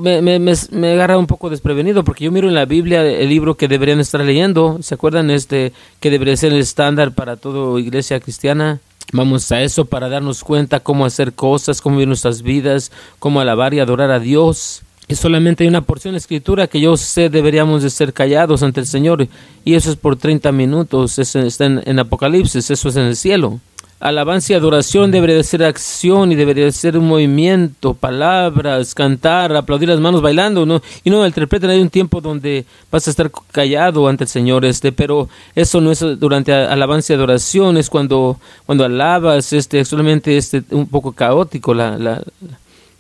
me, 0.01 0.23
me, 0.23 0.39
me, 0.39 0.93
agarra 0.93 1.19
un 1.19 1.27
poco 1.27 1.51
desprevenido 1.51 2.05
porque 2.05 2.25
yo 2.25 2.31
miro 2.31 2.47
en 2.47 2.55
la 2.55 2.67
Biblia 2.67 3.05
el 3.05 3.29
libro 3.29 3.57
que 3.57 3.69
deberían 3.69 4.01
estar 4.01 4.21
leyendo. 4.21 4.79
¿Se 4.83 4.95
acuerdan 4.95 5.31
este 5.31 5.73
que 5.99 6.11
debería 6.11 6.37
ser 6.37 6.53
el 6.53 6.61
estándar 6.61 7.15
para 7.15 7.37
toda 7.37 7.81
iglesia 7.81 8.21
cristiana? 8.21 8.81
Vamos 9.13 9.51
a 9.53 9.63
eso 9.63 9.85
para 9.85 10.09
darnos 10.09 10.45
cuenta 10.45 10.81
cómo 10.81 11.05
hacer 11.05 11.33
cosas, 11.33 11.81
cómo 11.81 11.97
vivir 11.97 12.09
nuestras 12.09 12.43
vidas, 12.43 12.93
cómo 13.19 13.41
alabar 13.41 13.75
y 13.75 13.81
adorar 13.81 14.11
a 14.11 14.21
Dios. 14.21 14.83
Y 15.09 15.17
solamente 15.17 15.65
hay 15.65 15.69
una 15.69 15.83
porción 15.83 16.15
de 16.15 16.19
escritura 16.19 16.67
que 16.67 16.81
yo 16.81 16.97
sé 16.97 17.29
deberíamos 17.29 17.83
de 17.83 17.91
ser 17.91 18.13
callados 18.13 18.63
ante 18.63 18.81
el 18.81 18.87
Señor 18.87 19.29
y 19.65 19.75
eso 19.75 19.91
es 19.91 19.97
por 19.97 20.17
30 20.17 20.53
minutos, 20.53 21.19
está 21.19 21.67
en 21.67 21.99
Apocalipsis, 21.99 22.71
eso 22.71 22.89
es 22.89 22.97
en 22.97 23.05
el 23.05 23.17
cielo 23.17 23.61
alabanza 24.03 24.53
y 24.53 24.57
adoración 24.57 25.13
debería 25.13 25.37
de 25.37 25.45
ser 25.45 25.63
acción 25.63 26.33
y 26.33 26.35
debería 26.35 26.65
de 26.65 26.73
ser 26.73 26.99
un 26.99 27.07
movimiento, 27.07 27.95
palabras, 27.95 28.95
cantar, 28.95 29.55
aplaudir 29.55 29.89
las 29.89 30.01
manos 30.01 30.21
bailando, 30.21 30.67
¿no? 30.67 30.83
Y 31.05 31.11
no 31.11 31.25
interpreten, 31.25 31.71
hay 31.71 31.81
un 31.81 31.89
tiempo 31.89 32.21
donde 32.21 32.65
vas 32.91 33.07
a 33.07 33.11
estar 33.11 33.31
callado 33.53 34.09
ante 34.09 34.25
el 34.25 34.29
Señor, 34.29 34.65
este, 34.65 34.91
pero 34.91 35.29
eso 35.55 35.81
no 35.81 35.93
es 35.93 36.01
durante 36.19 36.53
alabanza 36.53 37.13
y 37.13 37.17
adoración, 37.17 37.77
es 37.77 37.89
cuando, 37.89 38.39
cuando 38.67 38.85
alabas, 38.85 39.53
este, 39.53 39.85
solamente 39.85 40.37
este, 40.37 40.65
un 40.73 40.89
poco 40.89 41.13
caótico, 41.13 41.73
la, 41.73 41.97
la, 41.97 42.23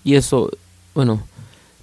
y 0.05 0.15
eso, 0.15 0.51
bueno, 0.95 1.21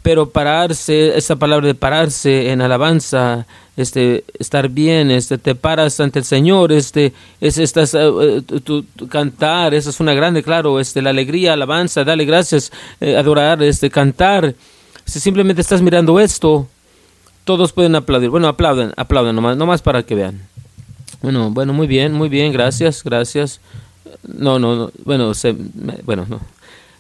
pero 0.02 0.30
pararse, 0.30 1.18
esa 1.18 1.36
palabra 1.36 1.68
de 1.68 1.76
pararse 1.76 2.52
en 2.52 2.62
alabanza, 2.62 3.46
este, 3.76 4.24
estar 4.40 4.70
bien, 4.70 5.12
este, 5.12 5.38
te 5.38 5.56
paras 5.56 6.00
ante 6.00 6.20
el 6.20 6.26
Señor, 6.26 6.72
este, 6.72 7.14
es, 7.42 7.58
estás, 7.58 7.94
uh, 7.94 8.42
tu, 8.42 8.86
cantar, 9.10 9.74
eso 9.74 9.90
es 9.90 10.00
una 10.00 10.14
grande, 10.14 10.44
claro, 10.44 10.80
este, 10.80 11.02
la 11.02 11.10
alegría, 11.10 11.54
alabanza, 11.54 12.04
dale 12.04 12.26
gracias, 12.26 12.72
eh, 13.02 13.18
adorar, 13.18 13.62
este, 13.62 13.90
cantar. 13.90 14.56
Si 15.06 15.20
simplemente 15.20 15.62
estás 15.62 15.82
mirando 15.82 16.20
esto, 16.20 16.68
todos 17.44 17.74
pueden 17.74 17.96
aplaudir. 17.96 18.30
Bueno, 18.30 18.48
aplauden, 18.48 18.94
aplauden 18.96 19.36
nomás, 19.36 19.58
nomás 19.58 19.82
para 19.82 20.04
que 20.04 20.16
vean. 20.16 20.42
Bueno, 21.22 21.50
bueno, 21.52 21.74
muy 21.74 21.88
bien, 21.88 22.14
muy 22.14 22.30
bien, 22.30 22.54
gracias, 22.54 23.04
gracias. 23.04 23.60
No, 24.28 24.60
no, 24.60 24.76
no 24.76 24.92
bueno, 25.04 25.34
se, 25.34 25.56
bueno, 26.04 26.26
no. 26.30 26.40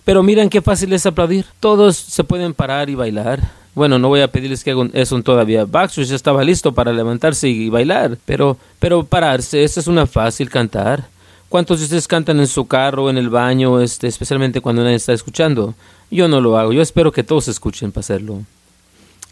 Pero 0.06 0.24
miren 0.24 0.50
qué 0.50 0.62
fácil 0.62 0.94
es 0.94 1.06
aplaudir. 1.06 1.46
Todos 1.60 1.96
se 1.98 2.24
pueden 2.24 2.54
parar 2.54 2.90
y 2.90 2.96
bailar. 2.96 3.52
Bueno, 3.76 4.00
no 4.00 4.10
voy 4.10 4.22
a 4.22 4.32
pedirles 4.32 4.64
que 4.64 4.72
hagan 4.72 4.92
eso 4.94 5.22
todavía. 5.22 5.66
Baxter 5.66 6.04
ya 6.04 6.16
estaba 6.16 6.44
listo 6.44 6.74
para 6.74 6.92
levantarse 6.92 7.48
y 7.48 7.70
bailar, 7.70 8.18
pero, 8.26 8.58
pero 8.80 9.04
pararse, 9.04 9.64
eso 9.64 9.80
es 9.80 9.88
una 9.88 10.06
fácil 10.08 10.50
cantar. 10.50 11.08
¿Cuántos 11.48 11.80
de 11.80 11.86
ustedes 11.86 12.08
cantan 12.08 12.40
en 12.40 12.48
su 12.48 12.68
carro, 12.68 13.10
en 13.10 13.18
el 13.18 13.30
baño, 13.30 13.80
este, 13.82 14.08
especialmente 14.08 14.62
cuando 14.62 14.84
nadie 14.84 14.98
está 14.98 15.14
escuchando? 15.14 15.76
Yo 16.12 16.28
no 16.28 16.42
lo 16.42 16.58
hago. 16.58 16.74
Yo 16.74 16.82
espero 16.82 17.12
que 17.12 17.24
todos 17.24 17.48
escuchen 17.48 17.92
para 17.92 18.02
hacerlo. 18.02 18.44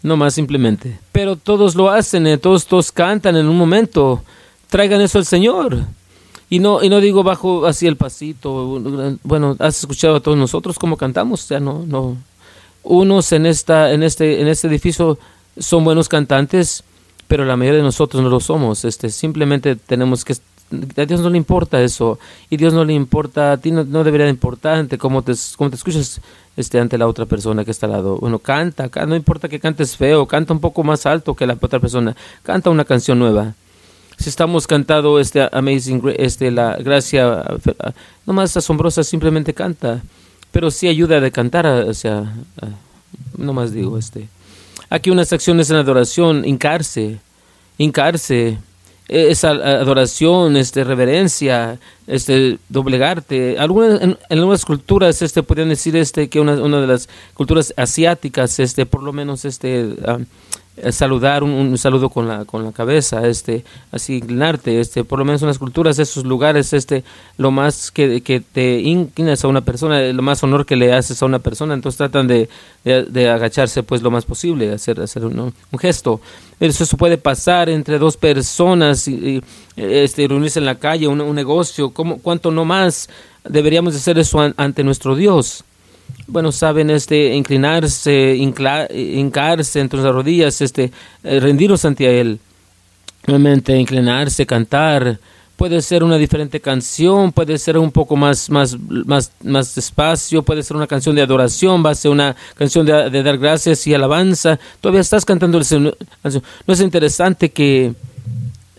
No 0.01 0.17
más 0.17 0.33
simplemente. 0.33 0.99
Pero 1.11 1.35
todos 1.35 1.75
lo 1.75 1.89
hacen, 1.89 2.25
eh, 2.25 2.37
todos, 2.37 2.65
todos 2.65 2.91
cantan 2.91 3.35
en 3.35 3.47
un 3.47 3.57
momento. 3.57 4.23
Traigan 4.69 5.01
eso 5.01 5.17
al 5.17 5.25
Señor. 5.25 5.79
Y 6.49 6.59
no, 6.59 6.81
y 6.81 6.89
no 6.89 7.01
digo 7.01 7.23
bajo 7.23 7.65
así 7.65 7.87
el 7.87 7.97
pasito. 7.97 8.79
Bueno, 9.23 9.55
has 9.59 9.79
escuchado 9.79 10.15
a 10.17 10.19
todos 10.19 10.37
nosotros 10.37 10.79
cómo 10.79 10.95
cantamos, 10.95 11.47
ya 11.49 11.59
no, 11.59 11.83
no. 11.85 12.17
Unos 12.83 13.31
en 13.33 13.45
esta, 13.45 13.91
en 13.91 14.03
este, 14.03 14.41
en 14.41 14.47
este 14.47 14.67
edificio 14.67 15.17
son 15.57 15.83
buenos 15.83 16.07
cantantes, 16.07 16.83
pero 17.27 17.43
la 17.43 17.57
mayoría 17.57 17.79
de 17.79 17.83
nosotros 17.83 18.23
no 18.23 18.29
lo 18.29 18.39
somos. 18.39 18.85
Este, 18.85 19.09
simplemente 19.09 19.75
tenemos 19.75 20.23
que 20.23 20.35
a 20.97 21.05
Dios 21.05 21.21
no 21.21 21.29
le 21.29 21.37
importa 21.37 21.81
eso 21.81 22.19
y 22.49 22.57
Dios 22.57 22.73
no 22.73 22.83
le 22.83 22.93
importa 22.93 23.53
a 23.53 23.57
ti 23.57 23.71
no, 23.71 23.85
debería 24.03 24.27
importarte 24.27 24.97
cómo 24.97 25.21
te 25.21 25.33
cómo 25.55 25.69
te 25.69 25.77
escuchas 25.77 26.19
este 26.57 26.79
ante 26.79 26.97
la 26.97 27.07
otra 27.07 27.25
persona 27.25 27.63
que 27.63 27.71
está 27.71 27.85
al 27.85 27.93
lado 27.93 28.17
bueno 28.17 28.39
canta 28.39 28.89
no 29.05 29.15
importa 29.15 29.47
que 29.47 29.61
cantes 29.61 29.95
feo 29.95 30.25
canta 30.25 30.51
un 30.51 30.59
poco 30.59 30.83
más 30.83 31.05
alto 31.05 31.35
que 31.35 31.47
la 31.47 31.53
otra 31.53 31.79
persona 31.79 32.17
canta 32.43 32.69
una 32.69 32.83
canción 32.83 33.17
nueva 33.17 33.53
si 34.17 34.29
estamos 34.29 34.65
cantando 34.67 35.19
este 35.19 35.47
Amazing, 35.51 36.01
este, 36.17 36.51
la 36.51 36.75
gracia 36.77 37.43
no 38.25 38.33
más 38.33 38.57
asombrosa, 38.57 39.03
simplemente 39.03 39.53
canta, 39.53 40.01
pero 40.51 40.71
sí 40.71 40.87
ayuda 40.87 41.23
a 41.23 41.31
cantar, 41.31 41.65
o 41.67 41.93
sea, 41.93 42.33
no 43.37 43.53
más 43.53 43.73
digo, 43.73 43.97
este. 43.97 44.27
Aquí 44.89 45.09
unas 45.09 45.31
acciones 45.33 45.69
en 45.69 45.75
adoración, 45.75 46.45
hincarse, 46.45 47.19
hincarse, 47.77 48.57
esa 49.07 49.51
adoración, 49.51 50.57
este, 50.57 50.83
reverencia, 50.83 51.79
este, 52.07 52.57
doblegarte. 52.67 53.57
Algunas, 53.57 54.01
en, 54.01 54.17
algunas 54.29 54.65
culturas, 54.65 55.21
este, 55.21 55.43
podrían 55.43 55.69
decir, 55.69 55.95
este, 55.95 56.27
que 56.27 56.39
una, 56.39 56.55
de 56.55 56.87
las 56.87 57.07
culturas 57.33 57.73
asiáticas, 57.77 58.59
este, 58.59 58.85
por 58.85 59.03
lo 59.03 59.13
menos, 59.13 59.45
este, 59.45 59.95
ah, 60.05 60.19
saludar 60.91 61.43
un, 61.43 61.77
saludo 61.77 62.09
con 62.09 62.27
la 62.27 62.45
con 62.45 62.63
la 62.63 62.71
cabeza 62.71 63.27
este 63.27 63.63
así 63.91 64.17
inclinarte 64.17 64.79
este 64.79 65.03
por 65.03 65.19
lo 65.19 65.25
menos 65.25 65.41
en 65.41 65.47
las 65.47 65.57
culturas 65.57 65.97
esos 65.99 66.25
lugares 66.25 66.73
este 66.73 67.03
lo 67.37 67.51
más 67.51 67.91
que, 67.91 68.21
que 68.21 68.39
te 68.39 68.79
inclinas 68.79 69.43
a 69.43 69.47
una 69.47 69.61
persona 69.61 70.01
lo 70.01 70.21
más 70.21 70.43
honor 70.43 70.65
que 70.65 70.75
le 70.75 70.93
haces 70.93 71.21
a 71.21 71.25
una 71.25 71.39
persona 71.39 71.73
entonces 71.73 71.97
tratan 71.97 72.27
de, 72.27 72.49
de, 72.83 73.29
agacharse 73.29 73.83
pues 73.83 74.01
lo 74.01 74.11
más 74.11 74.25
posible 74.25 74.73
hacer 74.73 75.01
hacer 75.01 75.25
un, 75.25 75.53
gesto. 75.79 76.21
Eso, 76.59 76.83
eso 76.83 76.97
puede 76.97 77.17
pasar 77.17 77.69
entre 77.69 77.99
dos 77.99 78.17
personas 78.17 79.07
y, 79.07 79.43
este 79.75 80.27
reunirse 80.27 80.59
en 80.59 80.65
la 80.65 80.75
calle 80.75 81.07
un, 81.07 81.21
un 81.21 81.35
negocio 81.35 81.91
cómo 81.91 82.17
cuánto 82.19 82.49
no 82.51 82.65
más 82.65 83.09
deberíamos 83.47 83.95
hacer 83.95 84.17
eso 84.17 84.39
ante 84.57 84.83
nuestro 84.83 85.15
Dios 85.15 85.63
bueno, 86.27 86.51
saben, 86.51 86.89
este, 86.89 87.33
inclinarse, 87.33 88.35
hincarse 88.35 89.79
entre 89.79 90.01
las 90.01 90.13
rodillas, 90.13 90.61
este, 90.61 90.91
eh, 91.23 91.39
rendirnos 91.39 91.83
ante 91.85 92.19
Él. 92.19 92.39
Realmente 93.23 93.75
inclinarse, 93.75 94.45
cantar, 94.45 95.19
puede 95.57 95.81
ser 95.81 96.03
una 96.03 96.17
diferente 96.17 96.61
canción, 96.61 97.31
puede 97.31 97.57
ser 97.57 97.77
un 97.77 97.91
poco 97.91 98.15
más, 98.15 98.49
más, 98.49 98.77
más, 98.79 99.31
más 99.43 99.75
despacio, 99.75 100.43
puede 100.43 100.63
ser 100.63 100.77
una 100.77 100.87
canción 100.87 101.15
de 101.15 101.23
adoración, 101.23 101.83
va 101.83 101.89
a 101.89 101.95
ser 101.95 102.11
una 102.11 102.35
canción 102.55 102.85
de, 102.85 103.09
de 103.09 103.23
dar 103.23 103.37
gracias 103.37 103.85
y 103.87 103.93
alabanza. 103.93 104.59
Todavía 104.79 105.01
estás 105.01 105.25
cantando 105.25 105.57
el. 105.57 105.95
¿No 106.67 106.73
es 106.73 106.79
interesante 106.79 107.49
que 107.49 107.93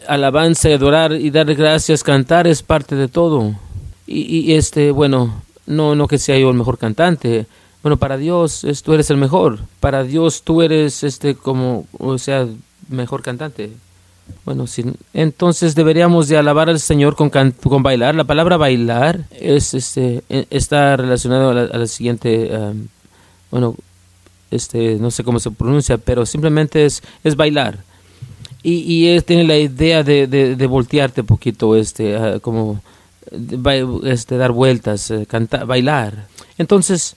alabanza 0.06 0.70
y 0.70 0.72
adorar 0.72 1.12
y 1.12 1.30
dar 1.30 1.52
gracias, 1.54 2.02
cantar 2.02 2.46
es 2.46 2.62
parte 2.62 2.94
de 2.94 3.08
todo? 3.08 3.54
Y, 4.06 4.52
y 4.52 4.54
este, 4.54 4.90
bueno, 4.92 5.42
no, 5.68 5.94
no 5.94 6.08
que 6.08 6.18
sea 6.18 6.38
yo 6.38 6.50
el 6.50 6.56
mejor 6.56 6.78
cantante. 6.78 7.46
Bueno, 7.82 7.96
para 7.96 8.16
Dios 8.16 8.64
es, 8.64 8.82
tú 8.82 8.94
eres 8.94 9.10
el 9.10 9.18
mejor. 9.18 9.60
Para 9.80 10.02
Dios 10.02 10.42
tú 10.42 10.62
eres 10.62 11.04
este 11.04 11.36
como, 11.36 11.86
o 11.98 12.18
sea, 12.18 12.48
mejor 12.88 13.22
cantante. 13.22 13.70
Bueno, 14.44 14.66
sí, 14.66 14.84
entonces 15.14 15.74
deberíamos 15.74 16.28
de 16.28 16.36
alabar 16.36 16.68
al 16.68 16.80
Señor 16.80 17.16
con, 17.16 17.30
con 17.30 17.82
bailar. 17.82 18.14
La 18.14 18.24
palabra 18.24 18.56
bailar 18.56 19.24
es, 19.30 19.74
este, 19.74 20.22
e, 20.28 20.46
está 20.50 20.96
relacionado 20.96 21.50
a 21.50 21.54
la, 21.54 21.86
siguiente, 21.86 22.50
bueno, 23.50 23.74
este, 24.50 24.96
no 24.96 25.10
sé 25.10 25.24
cómo 25.24 25.38
se 25.38 25.50
pronuncia, 25.50 25.96
pero 25.98 26.26
simplemente 26.26 26.84
es, 26.84 27.02
es 27.24 27.36
bailar. 27.36 27.78
Y, 28.62 28.80
y 28.80 29.08
él 29.08 29.24
tiene 29.24 29.44
la 29.44 29.56
idea 29.56 30.02
de, 30.02 30.26
de, 30.26 30.66
voltearte 30.66 31.22
un 31.22 31.26
poquito, 31.26 31.76
este, 31.76 32.38
como 32.42 32.82
este, 34.04 34.36
dar 34.36 34.52
vueltas, 34.52 35.10
eh, 35.10 35.26
cantar, 35.26 35.66
bailar. 35.66 36.26
Entonces, 36.58 37.16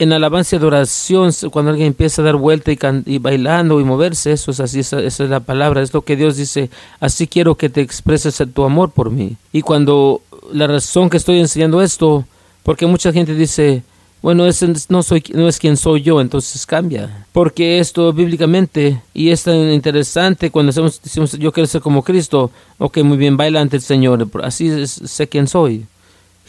en 0.00 0.14
alabanza 0.14 0.56
y 0.56 0.58
adoración, 0.58 1.30
cuando 1.50 1.70
alguien 1.72 1.88
empieza 1.88 2.22
a 2.22 2.24
dar 2.24 2.36
vuelta 2.36 2.72
y, 2.72 2.78
y 3.04 3.18
bailando 3.18 3.80
y 3.80 3.84
moverse, 3.84 4.32
eso 4.32 4.50
es 4.50 4.60
así, 4.60 4.80
esa, 4.80 5.00
es 5.00 5.20
la 5.20 5.40
palabra, 5.40 5.82
es 5.82 5.92
lo 5.92 6.00
que 6.02 6.16
Dios 6.16 6.36
dice, 6.36 6.70
así 7.00 7.26
quiero 7.26 7.54
que 7.54 7.68
te 7.68 7.82
expreses 7.82 8.42
tu 8.54 8.64
amor 8.64 8.92
por 8.92 9.10
mí. 9.10 9.36
Y 9.52 9.60
cuando 9.60 10.22
la 10.52 10.66
razón 10.66 11.10
que 11.10 11.18
estoy 11.18 11.38
enseñando 11.38 11.82
esto, 11.82 12.24
porque 12.62 12.86
mucha 12.86 13.12
gente 13.12 13.34
dice, 13.34 13.82
bueno, 14.22 14.46
ese 14.46 14.72
no, 14.90 15.02
soy, 15.02 15.24
no 15.32 15.48
es 15.48 15.58
quien 15.58 15.76
soy 15.76 16.02
yo, 16.02 16.20
entonces 16.20 16.66
cambia. 16.66 17.26
Porque 17.32 17.78
esto 17.78 18.12
bíblicamente, 18.12 19.00
y 19.14 19.30
es 19.30 19.44
tan 19.44 19.56
interesante 19.72 20.50
cuando 20.50 20.70
decimos, 20.70 21.00
decimos 21.02 21.32
yo 21.32 21.52
quiero 21.52 21.66
ser 21.66 21.80
como 21.80 22.02
Cristo, 22.02 22.50
ok, 22.78 22.98
muy 22.98 23.16
bien, 23.16 23.36
baila 23.36 23.60
ante 23.60 23.76
el 23.76 23.82
Señor, 23.82 24.28
así 24.42 24.86
sé 24.86 25.28
quién 25.28 25.46
soy. 25.48 25.86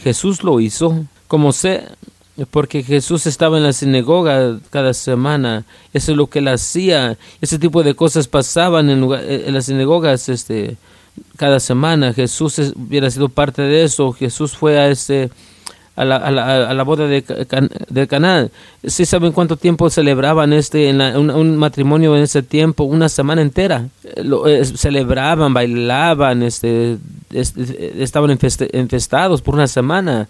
Jesús 0.04 0.44
lo 0.44 0.60
hizo, 0.60 1.06
como 1.28 1.54
sé, 1.54 1.84
porque 2.50 2.84
Jesús 2.84 3.25
estaba 3.25 3.58
en 3.58 3.63
la 3.63 3.74
sinagoga 3.74 4.60
cada 4.70 4.94
semana, 4.94 5.63
eso 5.94 6.12
es 6.12 6.18
lo 6.18 6.28
que 6.28 6.40
él 6.40 6.50
hacía, 6.50 7.18
ese 7.40 7.58
tipo 7.58 7.84
de 7.84 7.96
cosas 7.96 8.28
pasaban 8.28 8.90
en, 8.90 9.04
en 9.04 9.54
las 9.54 9.66
sinagogas 9.66 10.28
este, 10.28 10.75
cada 11.38 11.60
semana, 11.62 12.13
Jesús 12.13 12.58
hubiera 12.75 13.10
sido 13.10 13.30
parte 13.30 13.62
de 13.62 13.84
eso, 13.84 14.12
Jesús 14.12 14.58
fue 14.58 14.78
a 14.78 14.90
este 14.90 15.30
a 15.95 16.05
la, 16.05 16.15
a 16.15 16.31
la, 16.31 16.69
a 16.69 16.74
la 16.74 16.83
boda 16.83 17.07
de, 17.07 17.24
de 17.89 18.07
Caná. 18.07 18.48
¿Sí 18.83 19.05
saben 19.05 19.31
cuánto 19.31 19.57
tiempo 19.57 19.89
celebraban 19.89 20.53
este 20.53 20.89
en 20.89 21.01
un, 21.01 21.57
matrimonio 21.57 22.15
en 22.15 22.24
ese 22.24 22.43
tiempo? 22.43 22.83
Una 22.83 23.10
semana 23.10 23.41
entera. 23.41 23.88
Lo, 24.24 24.43
celebraban, 24.63 25.53
bailaban, 25.53 26.43
este, 26.43 26.98
estaban 27.31 28.31
infestados 28.31 29.41
por 29.41 29.55
una 29.55 29.67
semana. 29.67 30.27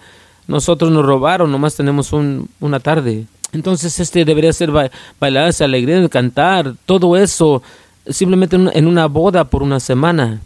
Nosotros 0.48 0.92
nos 0.92 1.06
robaron, 1.06 1.52
nomás 1.52 1.76
tenemos 1.76 2.12
un, 2.12 2.50
una 2.60 2.80
tarde. 2.80 3.26
Entonces 3.54 4.00
este 4.00 4.26
debería 4.26 4.54
ser 4.54 4.72
bailarse, 5.20 5.64
alegría, 5.64 6.08
cantar, 6.10 6.74
todo 6.86 7.18
eso 7.18 7.62
simplemente 8.08 8.56
en 8.56 8.88
una 8.88 9.06
boda 9.08 9.46
por 9.46 9.62
una 9.62 9.80
semana. 9.80 10.42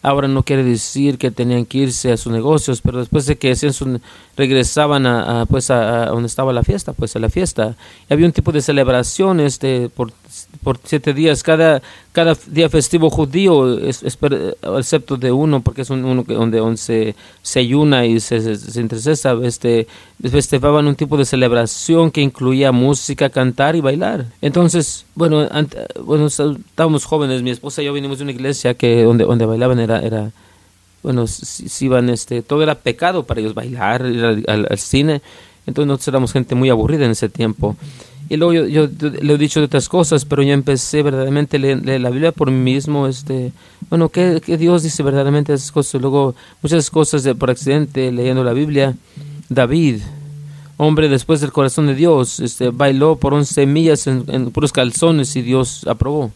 Ahora 0.00 0.28
no 0.28 0.44
quiere 0.44 0.62
decir 0.62 1.18
que 1.18 1.32
tenían 1.32 1.66
que 1.66 1.78
irse 1.78 2.12
a 2.12 2.16
sus 2.16 2.32
negocios, 2.32 2.80
pero 2.80 2.98
después 2.98 3.26
de 3.26 3.36
que 3.36 3.54
regresaban 4.36 5.06
a, 5.06 5.44
pues 5.46 5.70
a, 5.70 6.06
donde 6.06 6.28
estaba 6.28 6.52
la 6.52 6.62
fiesta, 6.62 6.92
pues 6.92 7.16
a 7.16 7.18
la 7.18 7.28
fiesta. 7.28 7.74
Y 8.08 8.12
había 8.12 8.26
un 8.26 8.32
tipo 8.32 8.52
de 8.52 8.62
celebración 8.62 9.40
este, 9.40 9.88
por 9.88 10.12
por 10.62 10.78
siete 10.84 11.14
días. 11.14 11.42
Cada, 11.42 11.82
cada 12.12 12.36
día 12.46 12.68
festivo 12.68 13.10
judío, 13.10 13.78
es, 13.78 14.02
excepto 14.02 15.16
de 15.16 15.32
uno, 15.32 15.60
porque 15.60 15.82
es 15.82 15.90
un, 15.90 16.04
uno 16.04 16.24
donde, 16.26 16.58
donde 16.58 16.76
se, 16.76 17.14
se, 17.42 17.60
ayuna 17.60 18.06
y 18.06 18.20
se, 18.20 18.56
se, 18.56 18.80
intercesa, 18.80 19.36
este, 19.42 19.86
festejaban 20.22 20.86
un 20.86 20.94
tipo 20.94 21.16
de 21.16 21.24
celebración 21.24 22.10
que 22.10 22.20
incluía 22.20 22.72
música, 22.72 23.30
cantar 23.30 23.76
y 23.76 23.80
bailar. 23.80 24.26
Entonces, 24.40 25.06
bueno, 25.14 25.48
bueno 26.02 26.26
estábamos 26.26 27.04
jóvenes, 27.04 27.42
mi 27.42 27.50
esposa 27.50 27.82
y 27.82 27.86
yo 27.86 27.92
vinimos 27.92 28.18
de 28.18 28.24
una 28.24 28.32
iglesia 28.32 28.74
que 28.74 29.02
donde, 29.02 29.24
donde 29.24 29.46
bailaban 29.46 29.78
era... 29.78 30.00
era 30.00 30.30
bueno, 31.00 31.28
si, 31.28 31.84
iban, 31.84 32.10
este, 32.10 32.42
todo 32.42 32.60
era 32.60 32.74
pecado 32.74 33.22
para 33.22 33.40
ellos, 33.40 33.54
bailar, 33.54 34.04
ir 34.04 34.24
al, 34.24 34.66
al 34.68 34.78
cine. 34.78 35.22
Entonces 35.68 35.86
nosotros 35.86 36.08
éramos 36.08 36.32
gente 36.32 36.54
muy 36.54 36.70
aburrida 36.70 37.04
en 37.04 37.10
ese 37.10 37.28
tiempo. 37.28 37.76
Y 38.30 38.36
luego 38.36 38.52
yo, 38.52 38.88
le 39.22 39.34
he 39.34 39.38
dicho 39.38 39.60
de 39.60 39.66
otras 39.66 39.88
cosas, 39.88 40.26
pero 40.26 40.42
yo 40.42 40.52
empecé 40.52 41.02
verdaderamente 41.02 41.56
a 41.56 41.60
leer, 41.60 42.00
la 42.00 42.10
Biblia 42.10 42.32
por 42.32 42.50
mí 42.50 42.74
mismo. 42.74 43.06
Este, 43.06 43.52
bueno, 43.88 44.10
¿qué, 44.10 44.40
Dios 44.58 44.82
dice 44.82 45.02
verdaderamente 45.02 45.54
esas 45.54 45.72
cosas? 45.72 46.00
Luego, 46.00 46.34
muchas 46.60 46.90
cosas 46.90 47.26
por 47.38 47.50
accidente 47.50 48.12
leyendo 48.12 48.44
la 48.44 48.52
Biblia. 48.52 48.94
David, 49.48 50.02
hombre 50.76 51.08
después 51.08 51.40
del 51.40 51.52
corazón 51.52 51.86
de 51.86 51.94
Dios, 51.94 52.38
este, 52.40 52.68
bailó 52.68 53.16
por 53.16 53.32
once 53.32 53.64
millas 53.64 54.06
en, 54.06 54.50
puros 54.50 54.72
calzones 54.72 55.34
y 55.36 55.40
Dios 55.40 55.86
aprobó. 55.86 56.30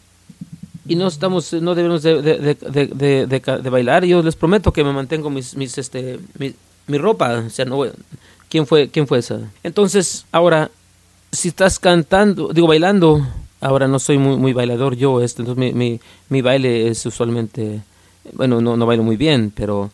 Y 0.87 0.95
no 0.95 1.07
estamos, 1.07 1.53
no 1.53 1.75
debemos 1.75 2.01
de, 2.01 2.21
de, 2.23 3.25
de, 3.27 3.69
bailar. 3.69 4.03
Yo 4.03 4.23
les 4.23 4.35
prometo 4.35 4.73
que 4.73 4.83
me 4.83 4.91
mantengo 4.91 5.29
mis, 5.29 5.55
mis 5.55 5.77
este, 5.77 6.19
mi, 6.87 6.97
ropa. 6.97 7.49
Sea, 7.51 7.65
no, 7.65 7.83
¿quién 8.49 8.65
fue, 8.65 8.89
quién 8.89 9.05
fue 9.05 9.19
esa? 9.19 9.39
Entonces, 9.63 10.25
ahora 10.31 10.71
si 11.33 11.49
estás 11.49 11.79
cantando, 11.79 12.49
digo 12.53 12.67
bailando, 12.67 13.25
ahora 13.59 13.87
no 13.87 13.99
soy 13.99 14.17
muy, 14.17 14.37
muy 14.37 14.53
bailador 14.53 14.95
yo, 14.95 15.19
este, 15.19 15.41
entonces 15.41 15.59
mi, 15.59 15.73
mi, 15.73 15.99
mi 16.29 16.41
baile 16.41 16.87
es 16.87 17.05
usualmente, 17.05 17.81
bueno, 18.33 18.61
no, 18.61 18.77
no 18.77 18.85
bailo 18.85 19.03
muy 19.03 19.17
bien, 19.17 19.51
pero, 19.53 19.89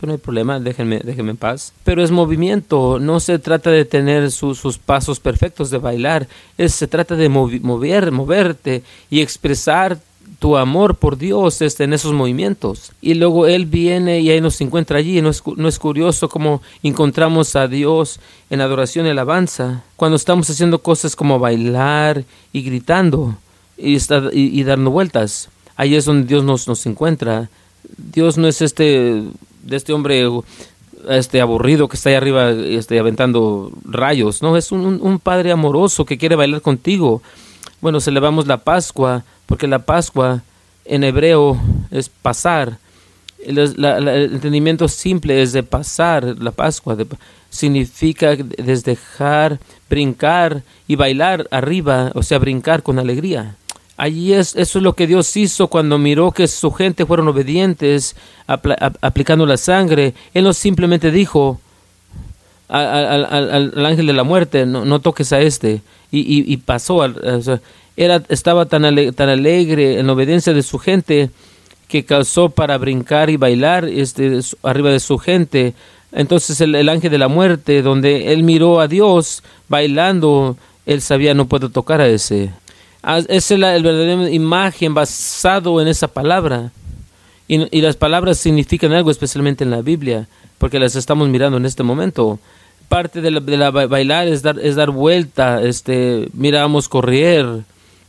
pero 0.00 0.08
no 0.08 0.12
hay 0.14 0.18
problema, 0.18 0.58
déjenme, 0.58 1.00
déjenme 1.00 1.32
en 1.32 1.36
paz. 1.36 1.74
Pero 1.84 2.02
es 2.02 2.10
movimiento, 2.10 2.98
no 2.98 3.20
se 3.20 3.38
trata 3.38 3.70
de 3.70 3.84
tener 3.84 4.30
sus 4.30 4.78
pasos 4.78 5.20
perfectos 5.20 5.70
de 5.70 5.78
bailar, 5.78 6.26
es, 6.56 6.74
se 6.74 6.88
trata 6.88 7.14
de 7.14 7.28
mover, 7.28 8.10
moverte 8.10 8.82
y 9.10 9.20
expresar 9.20 9.98
tu 10.40 10.56
amor 10.56 10.96
por 10.96 11.18
Dios 11.18 11.60
este, 11.60 11.84
en 11.84 11.92
esos 11.92 12.12
movimientos. 12.14 12.92
Y 13.00 13.14
luego 13.14 13.46
Él 13.46 13.66
viene 13.66 14.20
y 14.20 14.30
ahí 14.30 14.40
nos 14.40 14.60
encuentra 14.62 14.98
allí. 14.98 15.20
No 15.20 15.28
es, 15.28 15.42
no 15.56 15.68
es 15.68 15.78
curioso 15.78 16.28
cómo 16.28 16.62
encontramos 16.82 17.54
a 17.56 17.68
Dios 17.68 18.18
en 18.48 18.62
adoración 18.62 19.06
y 19.06 19.10
alabanza 19.10 19.84
cuando 19.96 20.16
estamos 20.16 20.48
haciendo 20.48 20.78
cosas 20.78 21.14
como 21.14 21.38
bailar 21.38 22.24
y 22.54 22.62
gritando 22.62 23.36
y, 23.76 24.62
dando 24.64 24.90
vueltas. 24.90 25.50
Ahí 25.76 25.94
es 25.94 26.06
donde 26.06 26.26
Dios 26.26 26.42
nos, 26.42 26.66
nos 26.66 26.86
encuentra. 26.86 27.50
Dios 27.98 28.38
no 28.38 28.48
es 28.48 28.62
este, 28.62 29.22
de 29.62 29.76
este 29.76 29.92
hombre 29.92 30.26
este 31.08 31.40
aburrido 31.40 31.88
que 31.88 31.96
está 31.96 32.10
ahí 32.10 32.16
arriba 32.16 32.50
este, 32.50 32.98
aventando 32.98 33.72
rayos. 33.84 34.40
No, 34.40 34.56
es 34.56 34.72
un 34.72 35.20
padre 35.22 35.52
amoroso 35.52 36.06
que 36.06 36.16
quiere 36.16 36.36
bailar 36.36 36.62
contigo. 36.62 37.20
Bueno, 37.80 38.00
celebramos 38.00 38.46
la 38.46 38.58
Pascua 38.58 39.24
porque 39.46 39.66
la 39.66 39.80
Pascua 39.80 40.42
en 40.84 41.04
hebreo 41.04 41.60
es 41.90 42.08
pasar. 42.08 42.78
El, 43.42 43.58
entendimiento 43.58 44.86
simple 44.86 45.40
es 45.40 45.52
de 45.52 45.62
pasar 45.62 46.36
la 46.38 46.50
Pascua, 46.50 46.96
significa 47.48 48.36
desdejar, 48.36 49.58
brincar 49.88 50.62
y 50.86 50.96
bailar 50.96 51.48
arriba, 51.50 52.12
o 52.14 52.22
sea, 52.22 52.38
brincar 52.38 52.82
con 52.82 52.98
alegría. 52.98 53.56
Allí 53.96 54.34
es, 54.34 54.56
eso 54.56 54.78
es 54.78 54.82
lo 54.82 54.94
que 54.94 55.06
Dios 55.06 55.34
hizo 55.36 55.68
cuando 55.68 55.98
miró 55.98 56.32
que 56.32 56.48
su 56.48 56.70
gente 56.70 57.06
fueron 57.06 57.28
obedientes 57.28 58.14
aplicando 58.46 59.46
la 59.46 59.56
sangre. 59.56 60.14
Él 60.34 60.44
no 60.44 60.52
simplemente 60.52 61.10
dijo 61.10 61.60
al, 62.70 63.86
ángel 63.86 64.06
de 64.06 64.12
la 64.12 64.24
muerte, 64.24 64.66
no, 64.66 65.00
toques 65.00 65.32
a 65.32 65.40
este, 65.40 65.82
y, 66.10 66.56
pasó. 66.58 67.02
Al, 67.02 67.60
era, 67.96 68.22
estaba 68.28 68.66
tan, 68.66 68.82
tan 69.14 69.28
alegre 69.28 69.98
en 69.98 70.06
la 70.06 70.12
obediencia 70.12 70.52
de 70.52 70.62
su 70.62 70.78
gente 70.78 71.30
que 71.90 72.04
causó 72.04 72.48
para 72.48 72.78
brincar 72.78 73.30
y 73.30 73.36
bailar 73.36 73.84
este, 73.84 74.38
arriba 74.62 74.90
de 74.90 75.00
su 75.00 75.18
gente. 75.18 75.74
Entonces 76.12 76.60
el, 76.60 76.88
ángel 76.88 77.10
de 77.10 77.18
la 77.18 77.28
muerte, 77.28 77.82
donde 77.82 78.32
él 78.32 78.44
miró 78.44 78.80
a 78.80 78.88
Dios 78.88 79.42
bailando, 79.68 80.56
él 80.86 81.02
sabía 81.02 81.34
no 81.34 81.46
puedo 81.46 81.68
tocar 81.68 82.00
a 82.00 82.06
ese. 82.06 82.50
Ah, 83.02 83.18
esa 83.28 83.54
es 83.54 83.60
la 83.60 83.72
verdadera 83.72 84.30
imagen 84.30 84.94
basado 84.94 85.80
en 85.80 85.88
esa 85.88 86.08
palabra. 86.08 86.70
Y, 87.48 87.76
y, 87.76 87.80
las 87.80 87.96
palabras 87.96 88.38
significan 88.38 88.92
algo 88.92 89.10
especialmente 89.10 89.64
en 89.64 89.70
la 89.70 89.82
Biblia, 89.82 90.28
porque 90.58 90.78
las 90.78 90.94
estamos 90.94 91.28
mirando 91.28 91.56
en 91.56 91.66
este 91.66 91.82
momento. 91.82 92.38
Parte 92.90 93.22
de 93.22 93.30
la, 93.30 93.40
de 93.40 93.56
la 93.56 93.70
bailar 93.70 94.28
es 94.28 94.42
dar, 94.42 94.58
es 94.58 94.76
dar 94.76 94.90
vuelta, 94.90 95.62
este, 95.62 96.28
miramos 96.34 96.90
correr, 96.90 97.46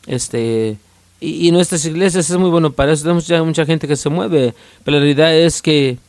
este, 0.08 0.78
y, 1.24 1.52
nuestras 1.52 1.86
iglesias 1.86 2.28
es 2.30 2.38
muy 2.38 2.50
bueno 2.50 2.74
para 2.74 2.92
eso. 2.92 3.04
Tenemos 3.04 3.28
ya 3.28 3.44
mucha 3.44 3.64
gente 3.64 3.88
que 3.88 3.96
se 3.96 4.10
mueve, 4.10 4.56
pero 4.84 4.98
la 4.98 5.02
realidad 5.02 5.36
es 5.36 5.62
que 5.62 6.00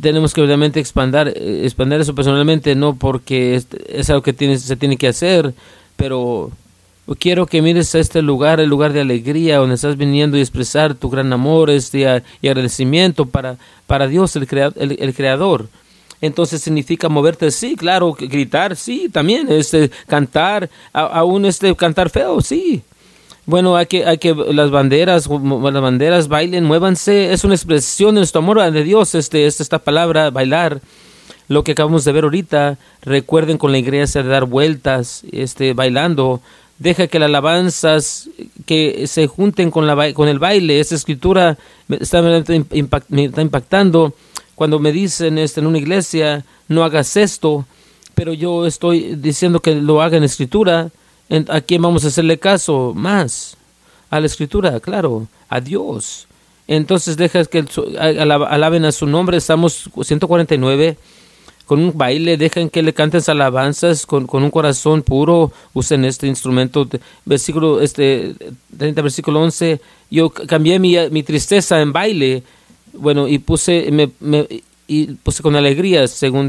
tenemos 0.00 0.32
que 0.32 0.42
expandir, 0.76 1.34
eh, 1.36 1.62
expandir 1.64 2.00
eso 2.00 2.14
personalmente, 2.14 2.76
no 2.76 2.94
porque 2.94 3.56
es, 3.56 4.08
algo 4.08 4.22
que 4.22 4.32
tiene, 4.32 4.56
se 4.58 4.76
tiene 4.76 4.96
que 4.96 5.08
hacer, 5.08 5.52
pero 5.96 6.52
quiero 7.18 7.46
que 7.46 7.60
mires 7.60 7.92
a 7.96 7.98
este 7.98 8.22
lugar, 8.22 8.60
el 8.60 8.68
lugar 8.68 8.92
de 8.92 9.00
alegría, 9.00 9.58
donde 9.58 9.74
estás 9.74 9.96
viniendo 9.96 10.38
y 10.38 10.40
expresar 10.40 10.94
tu 10.94 11.10
gran 11.10 11.32
amor 11.32 11.68
este, 11.68 12.22
y 12.40 12.48
agradecimiento 12.48 13.26
para, 13.26 13.56
para 13.88 14.06
Dios, 14.06 14.36
el, 14.36 14.46
el, 14.78 15.14
Creador. 15.14 15.68
Entonces 16.22 16.62
significa 16.62 17.10
moverte, 17.10 17.50
sí, 17.50 17.76
claro, 17.76 18.16
gritar, 18.18 18.76
sí, 18.76 19.08
también, 19.12 19.50
este, 19.50 19.90
cantar, 20.06 20.70
aún 20.92 21.44
este, 21.44 21.74
cantar 21.74 22.08
feo, 22.08 22.40
sí, 22.40 22.82
bueno, 23.44 23.76
hay 23.76 23.86
que, 23.86 24.06
hay 24.06 24.18
que 24.18 24.34
las 24.34 24.70
banderas, 24.70 25.28
las 25.28 25.82
banderas 25.82 26.28
bailen, 26.28 26.64
muévanse. 26.64 27.32
Es 27.32 27.42
una 27.42 27.54
expresión 27.54 28.14
de 28.14 28.20
nuestro 28.20 28.38
amor 28.38 28.70
de 28.70 28.84
Dios, 28.84 29.16
este, 29.16 29.46
esta 29.46 29.80
palabra, 29.80 30.30
bailar. 30.30 30.80
Lo 31.48 31.64
que 31.64 31.72
acabamos 31.72 32.04
de 32.04 32.12
ver 32.12 32.22
ahorita, 32.22 32.78
recuerden 33.02 33.58
con 33.58 33.72
la 33.72 33.78
iglesia 33.78 34.22
de 34.22 34.28
dar 34.28 34.44
vueltas, 34.44 35.24
este, 35.32 35.74
bailando. 35.74 36.40
Deja 36.78 37.08
que 37.08 37.18
las 37.18 37.26
alabanzas 37.26 38.28
que 38.64 39.08
se 39.08 39.26
junten 39.26 39.72
con, 39.72 39.88
la, 39.88 40.14
con 40.14 40.28
el 40.28 40.38
baile. 40.38 40.78
Esta 40.78 40.94
escritura 40.94 41.58
me 41.88 41.96
está, 41.96 42.22
me 42.22 43.24
está 43.24 43.42
impactando. 43.42 44.14
Cuando 44.54 44.78
me 44.78 44.92
dicen 44.92 45.38
este, 45.38 45.60
en 45.60 45.66
una 45.66 45.78
iglesia, 45.78 46.44
no 46.68 46.84
hagas 46.84 47.16
esto, 47.16 47.66
pero 48.14 48.32
yo 48.32 48.66
estoy 48.66 49.16
diciendo 49.16 49.60
que 49.60 49.74
lo 49.74 50.02
haga 50.02 50.16
en 50.16 50.24
escritura 50.24 50.90
¿A 51.48 51.62
quién 51.62 51.80
vamos 51.80 52.04
a 52.04 52.08
hacerle 52.08 52.38
caso 52.38 52.92
más? 52.94 53.56
A 54.10 54.20
la 54.20 54.26
escritura, 54.26 54.78
claro, 54.80 55.28
a 55.48 55.60
Dios. 55.60 56.26
Entonces 56.68 57.16
dejas 57.16 57.48
que 57.48 57.64
alaben 57.98 58.84
a 58.84 58.92
su 58.92 59.06
nombre. 59.06 59.38
Estamos 59.38 59.88
149 60.02 60.98
con 61.64 61.80
un 61.80 61.96
baile, 61.96 62.36
dejen 62.36 62.68
que 62.68 62.82
le 62.82 62.92
canten 62.92 63.22
alabanzas 63.28 64.04
con, 64.04 64.26
con 64.26 64.42
un 64.42 64.50
corazón 64.50 65.00
puro, 65.00 65.52
usen 65.72 66.04
este 66.04 66.26
instrumento. 66.26 66.86
Versículo 67.24 67.80
este 67.80 68.34
30 68.76 69.00
versículo 69.00 69.40
11, 69.40 69.80
yo 70.10 70.28
cambié 70.28 70.78
mi, 70.78 70.96
mi 71.10 71.22
tristeza 71.22 71.80
en 71.80 71.94
baile. 71.94 72.42
Bueno, 72.94 73.28
y 73.28 73.38
puse 73.38 73.90
me, 73.90 74.10
y 74.86 75.06
puse 75.14 75.42
con 75.42 75.56
alegría, 75.56 76.06
según 76.08 76.48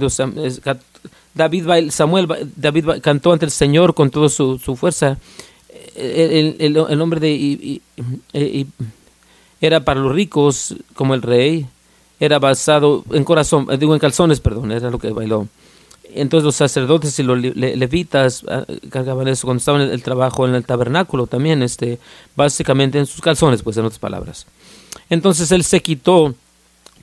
David, 1.33 1.89
Samuel, 1.89 2.27
David 2.55 2.85
cantó 3.01 3.31
ante 3.31 3.45
el 3.45 3.51
Señor 3.51 3.93
con 3.93 4.09
toda 4.09 4.29
su, 4.29 4.57
fuerza. 4.75 5.17
El, 5.95 6.55
el, 6.59 6.77
el, 6.77 7.01
hombre 7.01 7.19
de 7.19 7.81
era 9.61 9.79
para 9.85 10.01
los 10.01 10.11
ricos 10.11 10.75
como 10.93 11.13
el 11.13 11.21
rey, 11.21 11.65
era 12.19 12.37
basado 12.37 13.03
en 13.11 13.23
corazón, 13.23 13.67
digo 13.79 13.93
en 13.93 13.99
calzones, 13.99 14.39
perdón, 14.39 14.71
era 14.71 14.89
lo 14.89 14.99
que 14.99 15.09
bailó. 15.11 15.47
entonces 16.13 16.43
los 16.43 16.55
sacerdotes 16.55 17.17
y 17.19 17.23
los 17.23 17.37
levitas 17.39 18.43
ah, 18.49 18.65
cargaban 18.89 19.27
eso 19.27 19.47
cuando 19.47 19.59
estaban 19.59 19.81
en 19.81 19.91
el 19.91 20.03
trabajo 20.03 20.45
en 20.45 20.55
el 20.55 20.65
tabernáculo 20.65 21.27
también, 21.27 21.63
este, 21.63 21.97
básicamente 22.35 22.99
en 22.99 23.05
sus 23.05 23.21
calzones, 23.21 23.63
pues 23.63 23.77
en 23.77 23.85
otras 23.85 23.99
palabras. 23.99 24.45
Entonces 25.09 25.51
él 25.51 25.63
se 25.63 25.81
quitó 25.81 26.35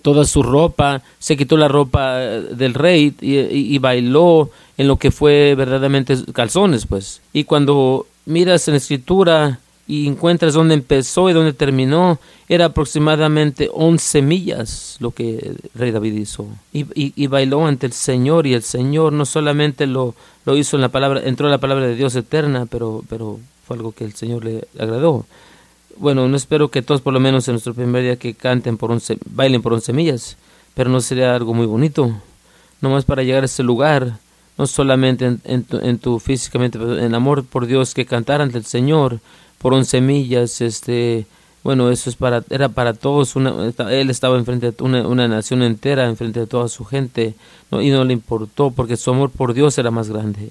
toda 0.03 0.25
su 0.25 0.43
ropa, 0.43 1.03
se 1.19 1.37
quitó 1.37 1.57
la 1.57 1.69
ropa 1.69 2.23
eh, 2.23 2.41
del 2.53 2.75
rey 2.75 3.15
y, 3.21 3.79
bailó 3.79 4.51
en 4.77 4.89
lo 4.89 4.97
que 4.97 5.11
fue 5.11 5.55
verdaderamente 5.55 6.17
calzones, 6.33 6.87
pues. 6.87 7.21
Y 7.33 7.45
cuando 7.45 8.07
miras 8.27 8.67
en 8.69 8.75
la 8.75 8.79
escritura 8.79 9.61
y 9.87 10.07
encuentras 10.07 10.55
dónde 10.55 10.75
empezó 10.75 11.29
y 11.29 11.33
dónde 11.33 11.53
terminó, 11.53 12.19
era 12.49 12.67
aproximadamente 12.67 13.69
11 13.73 14.23
millas 14.23 14.97
lo 15.01 15.11
que 15.11 15.39
el 15.39 15.59
rey 15.75 15.91
David 15.91 16.15
hizo. 16.15 16.47
Y, 16.73 17.27
bailó 17.27 17.67
ante 17.67 17.87
el 17.87 17.93
Señor 17.93 18.47
y 18.47 18.55
el 18.55 18.63
Señor 18.63 19.13
no 19.13 19.27
solamente 19.27 19.87
lo, 19.87 20.15
lo 20.45 20.57
hizo 20.57 20.77
en 20.77 20.83
la 20.83 20.89
palabra, 20.89 21.23
entró 21.25 21.47
en 21.47 21.53
la 21.53 21.59
palabra 21.59 21.87
de 21.87 21.97
Dios 21.97 22.15
eterna, 22.17 22.67
pero, 22.67 23.05
pero 23.09 23.39
fue 23.67 23.77
algo 23.77 23.93
que 23.93 24.05
el 24.05 24.15
Señor 24.15 24.45
le 24.45 24.67
agradó 24.79 25.27
bueno, 25.97 26.29
no 26.29 26.37
espero 26.37 26.71
que 26.71 26.83
todos 26.83 27.01
por 27.01 27.13
lo 27.13 27.21
menos 27.21 27.47
en 27.49 27.55
nuestro 27.55 27.75
primer 27.75 28.03
día 28.03 28.17
que 28.17 28.35
canten 28.35 28.77
por 28.77 28.91
once, 28.91 29.19
bailen 29.27 29.63
por 29.63 29.73
once 29.73 29.93
millas, 29.93 30.37
pero 30.75 30.91
no 30.91 31.01
sería 31.01 31.35
algo 31.35 31.55
muy 31.55 31.67
bonito, 31.67 32.15
nomás 32.81 33.05
para 33.05 33.23
llegar 33.23 33.43
a 33.43 33.47
ese 33.47 33.63
lugar, 33.63 34.19
no 34.57 34.67
solamente 34.67 35.39
en, 35.45 35.65
tu, 35.65 35.79
en 35.79 35.99
tu, 35.99 36.19
físicamente, 36.19 36.79
pero 36.79 36.99
en 36.99 37.15
amor 37.15 37.45
por 37.45 37.67
Dios, 37.67 37.95
que 37.95 38.07
cantar 38.07 38.41
ante 38.41 38.59
el 38.59 38.65
Señor 38.65 39.21
por 39.59 39.75
once 39.75 40.01
millas, 40.01 40.61
este, 40.61 41.27
bueno, 41.63 41.91
eso 41.91 42.09
es 42.09 42.17
para, 42.17 42.45
era 42.51 42.69
para 42.69 42.95
todos, 42.95 43.37
una, 43.37 43.73
él 43.91 44.11
estaba 44.11 44.39
enfrente 44.39 44.71
de 44.71 44.83
una, 44.83 45.07
una 45.07 45.29
nación 45.29 45.63
entera, 45.63 46.09
enfrente 46.09 46.41
de 46.41 46.47
toda 46.47 46.69
su 46.69 46.85
gente, 46.85 47.35
y 47.73 47.91
no 47.91 48.05
le 48.05 48.13
importó, 48.13 48.71
porque 48.71 48.97
su 48.97 49.11
amor 49.11 49.31
por 49.31 49.55
Dios 49.55 49.77
era 49.79 49.91
más 49.91 50.09
grande 50.09 50.51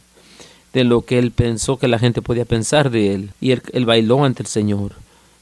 de 0.74 0.84
lo 0.84 1.02
que 1.02 1.18
él 1.18 1.32
pensó 1.32 1.78
que 1.78 1.88
la 1.88 1.98
gente 1.98 2.22
podía 2.22 2.46
pensar 2.46 2.92
de 2.92 3.16
él, 3.16 3.32
y 3.42 3.52
él 3.52 3.86
bailó 3.86 4.24
ante 4.24 4.44
el 4.44 4.48
Señor 4.48 4.94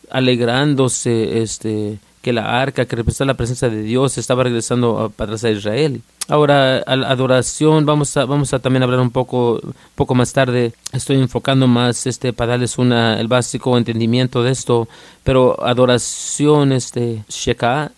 alegrándose 0.09 1.41
este 1.41 1.99
que 2.27 2.33
la 2.33 2.61
arca 2.61 2.85
que 2.85 2.97
representa 2.97 3.31
la 3.31 3.37
presencia 3.37 3.69
de 3.69 3.81
Dios 3.83 4.17
estaba 4.17 4.43
regresando 4.43 5.13
para 5.15 5.29
atrás 5.29 5.45
a 5.45 5.49
Israel. 5.49 6.01
Ahora, 6.27 6.83
a 6.85 6.91
adoración, 6.91 7.85
vamos 7.85 8.17
a, 8.17 8.25
vamos 8.25 8.53
a 8.53 8.59
también 8.59 8.83
hablar 8.83 8.99
un 8.99 9.11
poco, 9.11 9.61
poco 9.95 10.13
más 10.13 10.33
tarde. 10.33 10.73
Estoy 10.91 11.15
enfocando 11.15 11.67
más 11.67 12.05
este, 12.05 12.33
para 12.33 12.51
darles 12.51 12.77
una, 12.77 13.17
el 13.17 13.29
básico 13.29 13.77
entendimiento 13.77 14.43
de 14.43 14.51
esto. 14.51 14.89
Pero 15.23 15.63
adoración, 15.63 16.73
este, 16.73 17.23
sheka, 17.29 17.93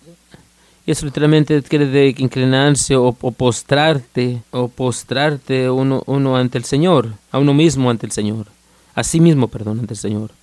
eso 0.86 1.08
literalmente 1.08 1.64
quiere 1.64 1.88
de 1.88 2.14
inclinarse 2.20 2.96
o, 2.96 3.16
o, 3.20 3.32
postrarte, 3.32 4.44
o 4.52 4.68
postrarte 4.68 5.72
uno, 5.72 6.04
uno 6.06 6.38
ante 6.38 6.60
el 6.60 6.66
Señor, 6.66 7.14
a 7.32 7.40
uno 7.40 7.56
mismo 7.56 7.90
ante 7.90 8.06
el 8.06 8.12
Señor. 8.12 8.46
A 8.94 9.04
sí 9.04 9.20
mismo, 9.20 9.48
perdón, 9.48 9.80
ante 9.80 9.96
el 9.96 10.00
Señor 10.00 10.39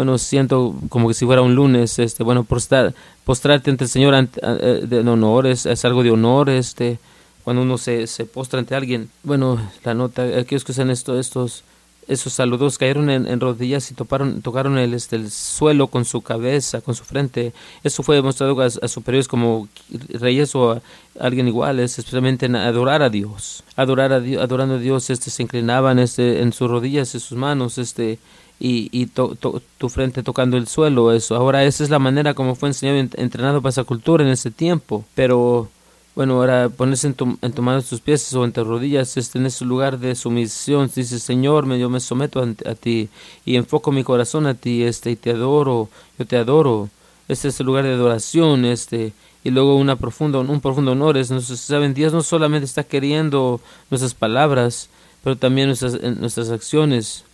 bueno, 0.00 0.16
siento 0.16 0.74
como 0.88 1.08
que 1.08 1.14
si 1.14 1.26
fuera 1.26 1.42
un 1.42 1.54
lunes, 1.54 1.98
este, 1.98 2.24
bueno, 2.24 2.44
postar, 2.44 2.94
postrarte 3.26 3.70
ante 3.70 3.84
el 3.84 3.90
Señor 3.90 4.14
eh, 4.40 4.82
de 4.88 4.98
honor, 5.00 5.46
es, 5.46 5.66
algo 5.84 6.02
de 6.02 6.10
honor, 6.10 6.48
este, 6.48 6.98
cuando 7.44 7.60
uno 7.60 7.76
se, 7.76 8.06
se 8.06 8.24
postra 8.24 8.60
ante 8.60 8.74
alguien. 8.74 9.10
Bueno, 9.22 9.60
la 9.84 9.92
nota, 9.92 10.22
aquellos 10.22 10.64
que 10.64 10.72
usan 10.72 10.88
esto, 10.88 11.20
estos, 11.20 11.64
esos 12.08 12.32
saludos 12.32 12.78
cayeron 12.78 13.10
en, 13.10 13.40
rodillas 13.40 13.90
y 13.90 13.94
toparon, 13.94 14.40
tocaron 14.40 14.78
el, 14.78 14.94
este, 14.94 15.16
el 15.16 15.30
suelo 15.30 15.88
con 15.88 16.06
su 16.06 16.22
cabeza, 16.22 16.80
con 16.80 16.94
su 16.94 17.04
frente. 17.04 17.52
Eso 17.84 18.02
fue 18.02 18.16
demostrado 18.16 18.58
a, 18.58 18.70
superiores 18.70 19.28
como 19.28 19.68
reyes 20.14 20.54
o 20.54 20.72
a 20.72 20.82
alguien 21.20 21.46
igual, 21.46 21.78
es 21.78 21.98
especialmente 21.98 22.46
en 22.46 22.56
adorar 22.56 23.02
a 23.02 23.10
Dios. 23.10 23.64
Adorar 23.76 24.14
a 24.14 24.20
Dios, 24.20 24.42
adorando 24.42 24.76
a 24.76 24.78
Dios, 24.78 25.10
este, 25.10 25.28
se 25.28 25.42
inclinaban 25.42 25.98
este, 25.98 26.40
en 26.40 26.54
sus 26.54 26.70
rodillas, 26.70 27.14
en 27.14 27.20
sus 27.20 27.36
manos, 27.36 27.76
este, 27.76 28.18
y, 28.60 29.06
tu 29.06 29.88
frente 29.88 30.22
tocando 30.22 30.56
el 30.58 30.68
suelo, 30.68 31.12
eso. 31.12 31.34
Ahora 31.34 31.64
esa 31.64 31.82
es 31.82 31.90
la 31.90 31.98
manera 31.98 32.34
como 32.34 32.54
fue 32.54 32.68
enseñado 32.68 32.98
y 32.98 33.08
entrenado 33.22 33.62
para 33.62 33.70
esa 33.70 33.84
cultura 33.84 34.22
en 34.22 34.30
ese 34.30 34.50
tiempo. 34.50 35.04
Pero 35.14 35.70
bueno, 36.14 36.34
ahora 36.34 36.68
ponerse 36.68 37.06
en 37.06 37.14
tu, 37.14 37.38
en 37.40 37.52
tu 37.52 37.62
mano 37.62 37.82
tus 37.82 38.00
pies 38.00 38.32
o 38.34 38.44
en 38.44 38.52
tus 38.52 38.66
rodillas, 38.66 39.16
este, 39.16 39.38
en 39.38 39.46
ese 39.46 39.64
lugar 39.64 39.98
de 39.98 40.14
sumisión, 40.14 40.90
dice 40.94 41.18
Señor, 41.18 41.66
yo 41.78 41.88
me 41.88 42.00
someto 42.00 42.42
a, 42.42 42.74
ti 42.74 43.08
y 43.46 43.56
enfoco 43.56 43.92
mi 43.92 44.04
corazón 44.04 44.46
a 44.46 44.54
ti, 44.54 44.82
este, 44.82 45.12
y 45.12 45.16
te 45.16 45.30
adoro, 45.30 45.88
yo 46.18 46.26
te 46.26 46.36
adoro. 46.36 46.90
Este 47.28 47.48
es 47.48 47.60
el 47.60 47.66
lugar 47.66 47.84
de 47.84 47.94
adoración, 47.94 48.64
este, 48.66 49.12
y 49.44 49.50
luego 49.50 49.76
una 49.76 49.96
profunda, 49.96 50.40
un 50.40 50.60
profundo 50.60 50.92
honor. 50.92 51.16
Es, 51.16 51.28
saben, 51.28 51.94
Dios 51.94 52.12
no 52.12 52.22
solamente 52.22 52.66
está 52.66 52.84
queriendo 52.84 53.60
nuestras 53.88 54.14
palabras, 54.14 54.90
pero 55.22 55.36
también 55.36 55.68
nuestras, 55.68 56.00
nuestras 56.02 56.50
acciones 56.50 57.24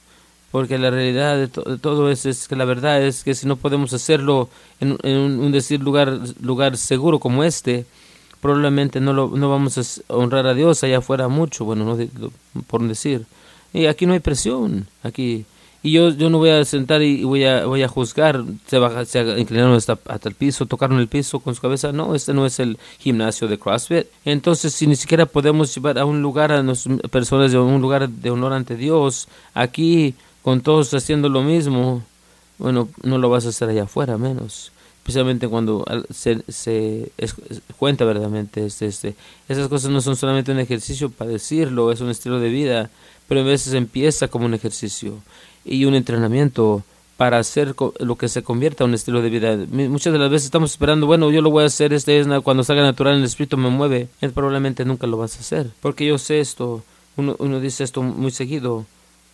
porque 0.51 0.79
la 0.79 0.91
realidad 0.91 1.37
de, 1.37 1.49
todo 1.49 2.11
es, 2.11 2.25
es, 2.27 2.49
que 2.49 2.57
la 2.57 2.65
verdad 2.65 3.03
es 3.03 3.25
que 3.25 3.35
si 3.35 3.47
no 3.47 3.57
podemos 3.57 3.93
hacerlo 3.93 4.49
en, 4.81 4.97
un, 5.03 5.53
decir 5.53 5.81
lugar 5.81 6.21
lugar 6.41 6.77
seguro 6.77 7.19
como 7.19 7.45
este 7.45 7.85
probablemente 8.41 9.01
no 9.01 9.13
lo 9.13 9.29
no 9.29 9.51
vamos 9.51 9.77
a 9.79 9.83
honrar 10.15 10.47
a 10.47 10.55
Dios 10.55 10.85
allá 10.85 10.99
afuera 10.99 11.29
mucho 11.29 11.65
bueno 11.65 11.85
no 11.85 11.99
por 12.67 12.87
decir. 12.87 13.27
Y 13.73 13.87
aquí 13.87 14.07
no 14.07 14.15
hay 14.15 14.21
presión 14.21 14.87
aquí. 15.03 15.45
Y 15.83 15.93
yo 15.93 16.11
yo 16.11 16.31
no 16.31 16.39
voy 16.39 16.51
a 16.51 16.65
sentar 16.65 17.03
y 17.03 17.25
voy 17.25 17.45
a 17.45 17.67
voy 17.67 17.83
a 17.83 17.89
juzgar 17.89 18.43
se 18.67 18.79
baja 18.79 19.05
se 19.05 19.21
inclinaron 19.39 19.75
hasta, 19.75 19.99
hasta 20.07 20.29
el 20.29 20.35
piso 20.35 20.67
tocaron 20.67 20.99
el 20.99 21.09
piso 21.09 21.41
con 21.41 21.55
su 21.55 21.61
cabeza. 21.61 21.93
No 21.93 22.15
este 22.15 22.33
no 22.33 22.47
es 22.47 22.59
el 22.61 22.79
gimnasio 22.99 23.47
de 23.49 23.59
CrossFit. 23.59 24.07
Entonces 24.25 24.73
si 24.73 24.87
ni 24.87 24.97
siquiera 24.97 25.27
podemos 25.27 25.75
llevar 25.75 25.99
a 25.99 26.05
un 26.05 26.23
lugar 26.23 26.53
a 26.53 26.63
las 26.63 26.89
personas 27.11 27.53
de 27.53 27.59
un 27.59 27.81
lugar 27.83 28.09
de 28.09 28.31
honor 28.31 28.53
ante 28.53 28.77
Dios 28.77 29.29
aquí 29.53 30.15
con 30.47 30.61
todos 30.61 30.95
haciendo 30.95 31.29
lo 31.29 31.43
mismo, 31.43 32.05
bueno, 32.59 32.89
no 33.03 33.19
lo 33.19 33.29
vas 33.29 33.47
a 33.47 33.49
hacer 33.49 33.69
allá 33.69 33.83
afuera 33.83 34.17
menos. 34.17 34.71
Especialmente 34.99 35.49
cuando 35.49 35.85
se, 36.09 36.41
se 36.47 37.11
cuenta 37.79 38.05
verdaderamente 38.05 38.65
este, 38.65 38.87
este, 38.87 39.17
esas 39.49 39.67
cosas 39.67 39.91
no 39.91 40.01
son 40.01 40.15
solamente 40.15 40.53
un 40.53 40.61
ejercicio 40.61 41.11
para 41.11 41.33
decirlo, 41.33 41.91
es 41.91 42.01
un 42.01 42.11
estilo 42.11 42.39
de 42.39 42.51
vida, 42.51 42.91
pero 43.27 43.41
a 43.41 43.43
veces 43.43 43.75
empieza 43.75 44.29
como 44.29 44.47
un 44.47 44.55
ejercicio 44.55 45.15
y 45.65 45.85
un 45.85 45.97
entrenamiento 45.97 46.85
para 47.17 47.41
hacer 47.41 47.75
lo 47.99 48.15
que 48.15 48.29
se 48.29 48.45
convierta 48.45 48.85
en 48.85 48.91
un 48.91 48.95
estilo 48.95 49.23
de 49.23 49.31
vida. 49.31 49.57
Muchas 49.69 50.13
de 50.13 50.21
las 50.21 50.31
veces 50.31 50.45
estamos 50.45 50.71
esperando, 50.71 51.09
bueno, 51.09 51.29
yo 51.33 51.43
lo 51.43 51.51
voy 51.51 51.65
a 51.65 51.67
hacer, 51.67 51.93
este 51.93 52.21
es 52.21 52.29
cuando 52.45 52.63
salga 52.63 52.85
natural, 52.85 53.17
el 53.17 53.25
espíritu 53.25 53.57
me 53.57 53.71
mueve. 53.71 54.07
probablemente 54.33 54.85
nunca 54.85 55.09
lo 55.09 55.17
vas 55.17 55.39
a 55.39 55.41
hacer, 55.41 55.73
porque 55.81 56.07
yo 56.07 56.19
sé 56.19 56.39
esto, 56.39 56.85
uno, 57.17 57.35
uno 57.41 57.59
dice 57.59 57.83
esto 57.83 58.01
muy 58.01 58.31
seguido, 58.31 58.87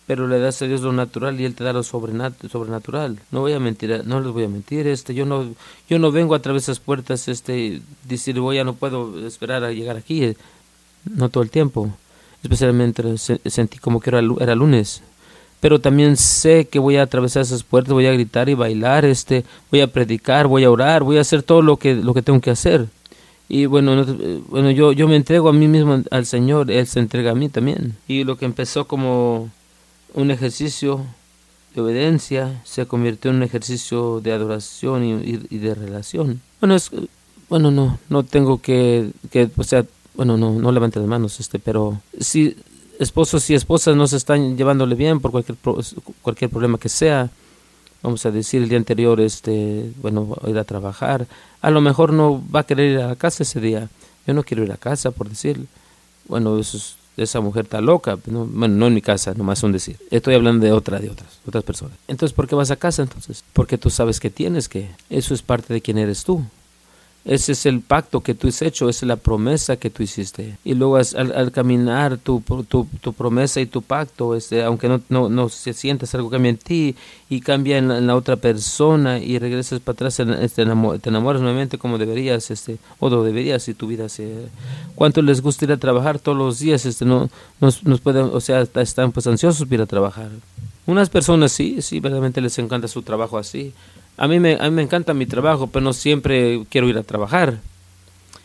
pero 0.05 0.27
le 0.27 0.39
das 0.39 0.61
a 0.61 0.65
Dios 0.65 0.81
lo 0.81 0.91
natural 0.91 1.39
y 1.39 1.45
él 1.45 1.55
te 1.55 1.63
da 1.63 1.73
lo 1.73 1.83
sobrenatural. 1.83 3.19
No 3.31 3.41
voy 3.41 3.53
a 3.53 3.59
mentir, 3.59 4.03
no 4.05 4.19
les 4.19 4.31
voy 4.31 4.43
a 4.43 4.49
mentir, 4.49 4.87
este 4.87 5.13
yo 5.13 5.25
no 5.25 5.45
yo 5.89 5.99
no 5.99 6.11
vengo 6.11 6.35
a 6.35 6.39
través 6.39 6.65
de 6.65 6.73
esas 6.73 6.83
puertas 6.83 7.27
este 7.27 7.81
decir, 8.03 8.39
voy 8.39 8.57
ya 8.57 8.63
no 8.63 8.73
puedo 8.73 9.25
esperar 9.25 9.63
a 9.63 9.71
llegar 9.71 9.95
aquí, 9.95 10.23
eh, 10.23 10.37
no 11.05 11.29
todo 11.29 11.43
el 11.43 11.49
tiempo. 11.49 11.89
Especialmente 12.41 13.17
sentí 13.17 13.77
como 13.77 14.01
que 14.01 14.09
era, 14.09 14.21
era 14.41 14.55
lunes. 14.55 15.01
Pero 15.61 15.79
también 15.79 16.17
sé 16.17 16.67
que 16.67 16.77
voy 16.77 16.97
a 16.97 17.03
atravesar 17.03 17.43
esas 17.43 17.63
puertas, 17.63 17.93
voy 17.93 18.05
a 18.05 18.11
gritar 18.11 18.49
y 18.49 18.53
bailar, 18.53 19.05
este, 19.05 19.45
voy 19.71 19.79
a 19.79 19.87
predicar, 19.87 20.47
voy 20.47 20.65
a 20.65 20.69
orar, 20.69 21.03
voy 21.03 21.17
a 21.17 21.21
hacer 21.21 21.41
todo 21.41 21.61
lo 21.61 21.77
que 21.77 21.95
lo 21.95 22.13
que 22.13 22.21
tengo 22.21 22.41
que 22.41 22.51
hacer. 22.51 22.87
Y 23.47 23.65
bueno, 23.65 24.05
bueno 24.49 24.71
yo 24.71 24.91
yo 24.91 25.07
me 25.07 25.15
entrego 25.15 25.47
a 25.47 25.53
mí 25.53 25.69
mismo 25.69 26.03
al 26.11 26.25
Señor, 26.25 26.69
él 26.69 26.85
se 26.85 26.99
entrega 26.99 27.31
a 27.31 27.35
mí 27.35 27.47
también. 27.47 27.95
Y 28.09 28.25
lo 28.25 28.37
que 28.37 28.43
empezó 28.43 28.87
como 28.87 29.49
un 30.13 30.31
ejercicio 30.31 31.05
de 31.73 31.81
obediencia 31.81 32.61
se 32.63 32.85
convirtió 32.85 33.31
en 33.31 33.37
un 33.37 33.43
ejercicio 33.43 34.21
de 34.21 34.31
adoración 34.31 35.03
y, 35.03 35.57
de 35.57 35.75
relación. 35.75 36.41
Bueno, 36.59 36.75
es, 36.75 36.91
bueno, 37.49 37.71
no, 37.71 37.99
no 38.09 38.23
tengo 38.23 38.61
que, 38.61 39.11
que, 39.31 39.49
o 39.55 39.63
sea, 39.63 39.85
bueno, 40.15 40.37
no, 40.37 40.51
no 40.51 40.71
levante 40.71 40.99
las 40.99 41.07
manos, 41.07 41.39
este, 41.39 41.59
pero 41.59 41.99
si 42.19 42.55
esposos 42.99 43.49
y 43.49 43.55
esposas 43.55 43.95
no 43.95 44.07
se 44.07 44.17
están 44.17 44.55
llevándole 44.55 44.95
bien 44.95 45.19
por 45.19 45.31
cualquier, 45.31 45.57
cualquier 46.21 46.51
problema 46.51 46.77
que 46.77 46.89
sea, 46.89 47.29
vamos 48.03 48.25
a 48.25 48.31
decir 48.31 48.61
el 48.61 48.69
día 48.69 48.77
anterior, 48.77 49.19
este, 49.19 49.91
bueno, 50.01 50.35
ir 50.45 50.57
a 50.59 50.63
trabajar, 50.63 51.25
a 51.61 51.71
lo 51.71 51.81
mejor 51.81 52.13
no 52.13 52.43
va 52.53 52.61
a 52.61 52.65
querer 52.65 52.91
ir 52.91 52.99
a 52.99 53.07
la 53.07 53.15
casa 53.15 53.43
ese 53.43 53.59
día. 53.59 53.89
Yo 54.27 54.33
no 54.33 54.43
quiero 54.43 54.63
ir 54.63 54.71
a 54.71 54.77
casa, 54.77 55.11
por 55.11 55.29
decir, 55.29 55.65
bueno, 56.27 56.57
eso 56.59 56.77
es 56.77 56.95
esa 57.17 57.41
mujer 57.41 57.65
está 57.65 57.81
loca. 57.81 58.17
No, 58.25 58.45
bueno, 58.45 58.75
no 58.75 58.87
en 58.87 58.93
mi 58.93 59.01
casa, 59.01 59.33
nomás 59.33 59.63
un 59.63 59.71
decir. 59.71 59.97
Estoy 60.11 60.35
hablando 60.35 60.65
de 60.65 60.71
otra, 60.71 60.99
de 60.99 61.09
otras, 61.09 61.39
otras 61.45 61.63
personas. 61.63 61.97
Entonces, 62.07 62.33
¿por 62.33 62.47
qué 62.47 62.55
vas 62.55 62.71
a 62.71 62.75
casa 62.75 63.01
entonces? 63.01 63.43
Porque 63.53 63.77
tú 63.77 63.89
sabes 63.89 64.19
que 64.19 64.29
tienes 64.29 64.67
que. 64.69 64.89
Eso 65.09 65.33
es 65.33 65.41
parte 65.41 65.73
de 65.73 65.81
quién 65.81 65.97
eres 65.97 66.23
tú. 66.23 66.43
Ese 67.25 67.53
es 67.53 67.65
el 67.65 67.79
pacto 67.79 68.19
que 68.19 68.33
tú 68.33 68.49
has 68.49 68.61
hecho, 68.61 68.89
esa 68.89 69.05
es 69.05 69.07
la 69.07 69.15
promesa 69.15 69.77
que 69.77 69.89
tú 69.89 70.03
hiciste. 70.03 70.57
Y 70.65 70.73
luego 70.73 70.97
al, 70.97 71.51
caminar 71.53 72.17
tu, 72.17 72.43
tu, 72.67 72.85
tu, 72.99 73.13
promesa 73.13 73.61
y 73.61 73.65
tu 73.65 73.81
pacto, 73.81 74.35
este, 74.35 74.61
aunque 74.61 74.89
no, 74.89 74.99
no, 75.07 75.29
no 75.29 75.47
se 75.47 75.71
sientas 75.71 76.13
algo 76.15 76.29
cambia 76.29 76.49
en 76.49 76.57
ti 76.57 76.95
y 77.29 77.39
cambia 77.39 77.77
en 77.77 78.07
la, 78.07 78.15
otra 78.17 78.35
persona 78.35 79.19
y 79.19 79.39
regresas 79.39 79.79
para 79.79 79.93
atrás, 79.93 80.19
este, 80.19 80.65
te 80.65 81.09
enamoras 81.09 81.41
nuevamente 81.41 81.77
como 81.77 81.97
deberías, 81.97 82.51
este, 82.51 82.77
o 82.99 83.09
deberías 83.09 83.63
si 83.63 83.73
tu 83.73 83.87
vida 83.87 84.09
se... 84.09 84.49
¿Cuánto 84.95 85.21
les 85.21 85.41
gusta 85.41 85.63
ir 85.63 85.71
a 85.71 85.77
trabajar 85.77 86.19
todos 86.19 86.37
los 86.37 86.59
días? 86.59 86.85
Este, 86.85 87.05
no, 87.05 87.29
nos, 87.61 87.85
nos 87.85 88.01
pueden, 88.01 88.31
o 88.33 88.41
sea, 88.41 88.67
están 88.75 89.13
pues 89.13 89.27
ansiosos 89.27 89.63
para 89.63 89.75
ir 89.75 89.81
a 89.81 89.85
trabajar. 89.85 90.29
Unas 90.85 91.09
personas 91.09 91.53
sí, 91.53 91.81
sí, 91.81 92.01
verdaderamente 92.01 92.41
les 92.41 92.59
encanta 92.59 92.89
su 92.89 93.01
trabajo 93.01 93.37
así 93.37 93.73
a 94.17 94.27
mí, 94.27 94.39
me, 94.39 94.55
a 94.55 94.63
mí 94.63 94.71
me 94.71 94.81
encanta 94.83 95.13
mi 95.13 95.25
trabajo, 95.25 95.67
pero 95.67 95.83
no 95.83 95.93
siempre 95.93 96.63
quiero 96.69 96.87
ir 96.89 96.97
a 96.97 97.03
trabajar. 97.03 97.59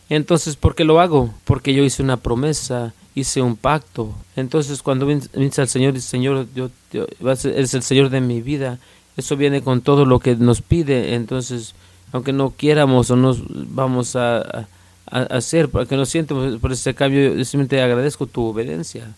Entonces, 0.09 0.57
¿por 0.57 0.75
qué 0.75 0.85
lo 0.85 1.01
hago? 1.01 1.35
Porque 1.45 1.75
yo 1.75 1.83
hice 1.85 2.03
una 2.03 2.17
promesa, 2.17 2.95
hice 3.15 3.43
un 3.43 3.57
pacto. 3.57 4.15
Entonces, 4.37 4.83
cuando 4.83 5.07
viene 5.07 5.23
al 5.57 5.69
Señor 5.69 5.93
dice, 5.93 6.09
Señor, 6.09 6.47
yo, 6.55 6.71
eres 6.93 7.75
el 7.75 7.83
Señor 7.83 8.09
de 8.09 8.21
mi 8.21 8.41
vida, 8.41 8.79
eso 9.17 9.37
viene 9.37 9.63
con 9.63 9.83
todo 9.83 10.07
lo 10.07 10.21
que 10.21 10.37
nos 10.37 10.63
pide. 10.63 11.15
Entonces, 11.15 11.75
aunque 12.13 12.33
no 12.33 12.51
quieramos 12.51 13.11
o 13.11 13.17
nos 13.17 13.43
vamos 13.75 14.17
a, 14.17 14.67
hacer, 15.11 15.71
para 15.71 15.87
que 15.87 15.97
no 15.97 16.05
sientamos 16.05 16.59
por 16.61 16.73
ese 16.73 16.95
cambio, 16.95 17.35
yo 17.35 17.45
simplemente 17.45 17.81
agradezco 17.81 18.27
tu 18.27 18.45
obediencia. 18.45 19.15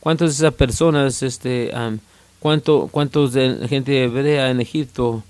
¿Cuántas 0.00 0.30
de 0.30 0.46
esas 0.46 0.54
personas, 0.54 1.22
este, 1.22 1.70
cuánto, 2.40 2.88
cuántos 2.90 3.32
de 3.32 3.66
gente 3.68 4.04
hebrea 4.04 4.50
en 4.50 4.60
Egipto, 4.60 5.22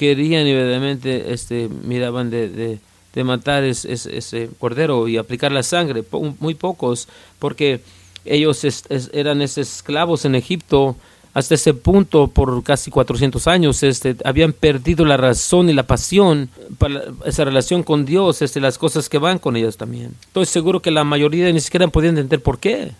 querían 0.00 0.44
verdaderamente 0.44 1.30
este, 1.30 1.68
miraban 1.68 2.30
de, 2.30 2.48
de, 2.48 3.24
matar 3.24 3.64
ese 3.64 4.48
cordero 4.58 5.08
y 5.08 5.18
aplicar 5.18 5.52
la 5.52 5.62
sangre, 5.62 6.02
muy 6.38 6.54
pocos, 6.54 7.06
porque 7.38 7.82
ellos 8.24 8.64
eran 9.12 9.42
esclavos 9.42 10.24
en 10.24 10.36
Egipto 10.36 10.96
hasta 11.34 11.54
ese 11.54 11.74
punto 11.74 12.28
por 12.28 12.62
casi 12.62 12.90
400 12.90 13.46
años 13.46 13.82
este, 13.82 14.16
habían 14.24 14.54
perdido 14.54 15.04
la 15.04 15.18
razón 15.18 15.68
y 15.68 15.74
la 15.74 15.82
pasión 15.82 16.48
para 16.78 17.02
esa 17.26 17.44
relación 17.44 17.82
con 17.82 18.06
Dios, 18.06 18.40
este, 18.40 18.58
las 18.58 18.78
cosas 18.78 19.10
que 19.10 19.18
van 19.18 19.38
con 19.38 19.54
ellos 19.54 19.76
también. 19.76 20.14
Estoy 20.22 20.46
seguro 20.46 20.80
que 20.80 20.90
la 20.90 21.04
mayoría 21.04 21.52
ni 21.52 21.60
siquiera 21.60 21.86
podían 21.88 22.16
entender 22.16 22.42
por 22.42 22.58
qué. 22.58 22.92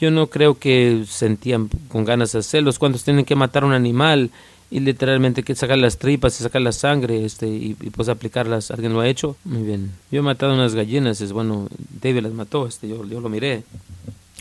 Yo 0.00 0.10
no 0.10 0.28
creo 0.28 0.58
que 0.58 1.04
sentían 1.06 1.68
con 1.88 2.06
ganas 2.06 2.32
de 2.32 2.38
hacerlos 2.38 2.78
cuando 2.78 2.98
tienen 2.98 3.26
que 3.26 3.36
matar 3.36 3.66
un 3.66 3.74
animal 3.74 4.30
y 4.72 4.80
literalmente 4.80 5.42
que 5.42 5.54
sacar 5.54 5.76
las 5.76 5.98
tripas 5.98 6.40
y 6.40 6.42
sacar 6.42 6.62
la 6.62 6.72
sangre 6.72 7.26
este 7.26 7.46
y, 7.46 7.74
pues 7.74 8.08
aplicarlas. 8.08 8.70
Alguien 8.70 8.94
lo 8.94 9.00
ha 9.00 9.06
hecho 9.06 9.36
muy 9.44 9.62
bien. 9.62 9.92
Yo 10.10 10.20
he 10.20 10.22
matado 10.22 10.54
unas 10.54 10.74
gallinas 10.74 11.20
es 11.20 11.30
bueno 11.30 11.68
David 12.00 12.22
las 12.22 12.32
mató 12.32 12.66
este 12.66 12.88
yo, 12.88 13.04
yo 13.04 13.20
lo 13.20 13.28
miré. 13.28 13.64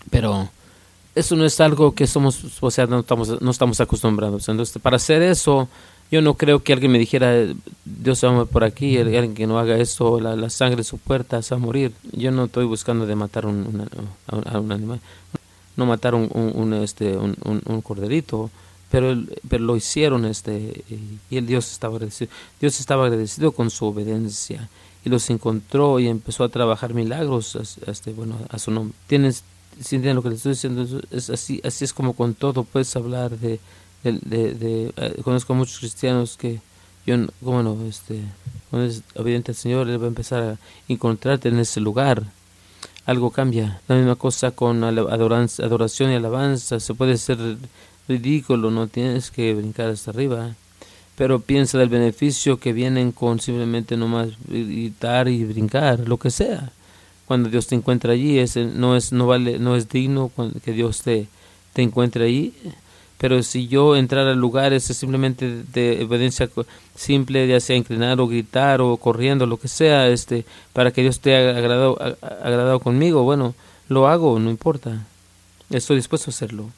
Pero 0.10 0.50
eso 1.16 1.36
no 1.36 1.46
es 1.46 1.60
algo 1.60 1.94
que 1.94 2.08
somos 2.08 2.46
o 2.62 2.72
sea 2.72 2.88
no 2.88 3.02
estamos 3.02 3.42
no 3.42 3.52
estamos 3.52 3.82
acostumbrados. 3.82 4.48
Entonces 4.48 4.82
para 4.82 4.96
hacer 4.96 5.22
eso 5.22 5.68
yo 6.10 6.22
no 6.22 6.36
creo 6.36 6.64
que 6.64 6.72
alguien 6.72 6.94
me 6.94 7.00
dijera 7.00 7.34
Dios 7.84 8.24
va 8.24 8.46
por 8.46 8.64
aquí 8.64 8.98
alguien 9.00 9.34
que 9.34 9.48
no 9.48 9.60
haga 9.60 9.78
eso 9.80 10.22
la, 10.22 10.38
la 10.38 10.50
sangre 10.50 10.86
su 10.86 10.98
puerta 10.98 11.42
se 11.42 11.56
va 11.56 11.60
a 11.62 11.66
morir 11.66 11.92
yo 12.14 12.32
no 12.32 12.46
estoy 12.46 12.64
buscando 12.64 13.06
de 13.06 13.16
matar 13.16 13.46
un, 13.46 13.86
a, 14.28 14.60
un 14.60 14.72
animal. 14.72 15.02
No 15.76 15.86
matar 15.86 16.16
un, 16.16 16.30
un 16.34 16.74
este 16.76 17.18
un, 17.18 17.36
un 17.44 17.82
corderito 17.82 18.50
pero, 18.92 19.18
pero 19.48 19.64
lo 19.64 19.78
hicieron 19.78 20.26
este 20.26 20.84
y 21.30 21.38
el 21.38 21.48
Dios 21.48 21.72
estaba 21.72 21.96
agradecido. 21.96 22.30
Dios 22.60 22.80
estaba 22.80 23.06
agradecido 23.06 23.54
con 23.54 23.70
su 23.70 23.86
obediencia 23.86 24.70
y 25.04 25.10
los 25.10 25.30
encontró 25.30 26.00
y 26.00 26.08
empezó 26.08 26.44
a 26.44 26.50
trabajar 26.50 26.94
milagros 26.94 27.80
este, 27.88 28.12
bueno, 28.12 28.38
a 28.50 28.60
su 28.60 28.70
nombre. 28.70 28.96
Tienes, 29.08 29.44
si 29.80 29.98
lo 29.98 30.22
que 30.22 30.30
le 30.30 30.36
estoy 30.36 30.52
diciendo, 30.52 30.86
es 31.10 31.30
así, 31.30 31.62
así 31.64 31.86
es 31.86 31.94
como 31.94 32.14
con 32.14 32.34
todo 32.34 32.64
puedes 32.64 32.94
hablar 32.96 33.32
de, 33.40 33.60
de, 34.04 34.94
eh, 34.96 35.22
conozco 35.24 35.54
a 35.54 35.56
muchos 35.56 35.80
cristianos 35.80 36.38
que 36.38 36.60
yo, 37.06 37.16
como 37.44 37.64
no, 37.64 37.78
este, 37.88 38.22
cuando 38.70 38.88
es 38.88 39.04
obediente 39.16 39.52
al 39.52 39.56
Señor, 39.56 39.90
Él 39.90 40.00
va 40.00 40.06
a 40.06 40.10
empezar 40.10 40.44
a 40.44 40.58
encontrarte 40.88 41.50
en 41.50 41.60
ese 41.60 41.80
lugar. 41.80 42.26
Algo 43.08 43.32
cambia. 43.32 43.82
La 43.88 43.96
misma 43.96 44.16
cosa 44.16 44.52
con 44.52 44.84
adoración 44.84 46.12
y 46.12 46.16
alabanza. 46.16 46.80
Se 46.80 46.94
puede 46.94 47.18
ser 47.18 47.58
ridículo, 48.08 48.72
no 48.72 48.88
tienes 48.88 49.32
que 49.32 49.54
brincar 49.54 49.90
hasta 49.90 50.12
arriba. 50.12 50.56
Pero 51.16 51.40
piensa 51.40 51.78
del 51.78 51.90
beneficio 51.90 52.60
que 52.60 52.74
vienen 52.74 53.12
con 53.12 53.40
simplemente 53.40 53.98
nomás 53.98 54.30
gritar 54.48 55.28
y 55.28 55.44
brincar, 55.44 56.08
lo 56.08 56.18
que 56.18 56.32
sea. 56.32 56.72
Cuando 57.26 57.50
Dios 57.50 57.68
te 57.68 57.76
encuentra 57.76 58.14
allí, 58.14 58.40
es, 58.40 58.56
no, 58.56 58.96
es, 58.96 59.12
no, 59.12 59.28
vale, 59.28 59.60
no 59.60 59.76
es 59.76 59.90
digno 59.90 60.32
que 60.64 60.72
Dios 60.72 61.02
te, 61.02 61.28
te 61.74 61.82
encuentre 61.82 62.26
allí. 62.26 62.54
Pero 63.22 63.44
si 63.44 63.68
yo 63.68 63.96
entrar 63.96 64.28
al 64.28 64.40
lugar 64.40 64.74
es 64.74 64.86
simplemente 64.86 65.64
de 65.72 66.04
obediencia 66.04 66.50
simple, 66.96 67.48
ya 67.48 67.60
sea 67.60 67.76
inclinar 67.76 68.20
o 68.20 68.28
gritar 68.28 68.82
o 68.82 68.98
corriendo, 68.98 69.46
lo 69.46 69.58
que 69.58 69.68
sea, 69.68 70.08
este, 70.08 70.44
para 70.74 70.92
que 70.92 71.04
Dios 71.04 71.18
esté 71.18 71.36
agradado, 71.36 72.00
agradado 72.02 72.80
conmigo, 72.80 73.22
bueno, 73.22 73.54
lo 73.90 74.08
hago, 74.08 74.40
no 74.40 74.50
importa. 74.50 75.06
Estoy 75.70 75.98
dispuesto 75.98 76.32
a 76.32 76.34
hacerlo. 76.34 76.72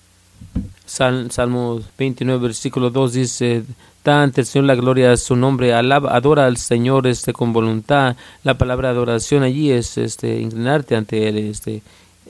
Salmo 0.86 1.82
29, 1.98 2.41
versículo 2.41 2.89
2 2.89 3.13
dice, 3.13 3.63
da 4.04 4.24
el 4.24 4.46
Señor 4.46 4.65
la 4.65 4.76
gloria 4.76 5.13
a 5.13 5.17
su 5.17 5.36
nombre, 5.36 5.74
alaba, 5.74 6.15
adora 6.15 6.46
al 6.46 6.58
Señor 6.58 7.08
este, 7.08 7.32
con 7.32 7.54
voluntad. 7.54 8.17
La 8.43 8.58
palabra 8.58 8.89
adoración 8.89 9.43
allí 9.43 9.72
es 9.72 9.98
este, 9.98 10.39
inclinarte 10.41 10.96
ante 10.96 11.30
Él, 11.30 11.38
este, 11.38 11.82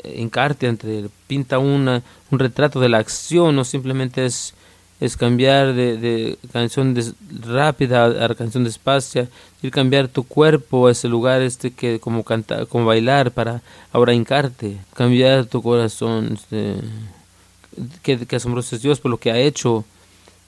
encarte 0.04 0.68
ante 0.68 1.00
Él. 1.00 1.10
Pinta 1.28 1.58
una, 1.58 2.04
un 2.30 2.40
retrato 2.40 2.80
de 2.80 2.90
la 2.90 3.00
acción, 3.00 3.56
no 3.56 3.66
simplemente 3.66 4.26
es, 4.26 4.54
es 5.00 5.18
cambiar 5.18 5.74
de, 5.74 5.98
de 5.98 6.38
canción 6.52 6.96
rápida 7.42 8.26
a, 8.26 8.36
canción 8.36 8.64
despacia, 8.64 9.28
ir 9.64 9.72
cambiar 9.72 10.08
tu 10.10 10.24
cuerpo 10.24 10.88
a 10.88 10.92
ese 10.92 11.08
lugar 11.08 11.42
este 11.42 11.72
que 11.72 12.00
como 12.00 12.24
cantar, 12.24 12.68
como 12.68 12.86
bailar 12.86 13.32
para 13.32 13.64
ahora 13.92 14.14
hincarte, 14.14 14.78
cambiar 14.94 15.46
tu 15.48 15.64
corazón. 15.64 16.34
Este, 16.34 16.76
qué, 18.02 18.28
asombroso 18.36 18.76
es 18.76 18.82
Dios 18.82 19.00
por 19.00 19.12
lo 19.12 19.18
que 19.18 19.32
ha 19.32 19.38
hecho 19.38 19.86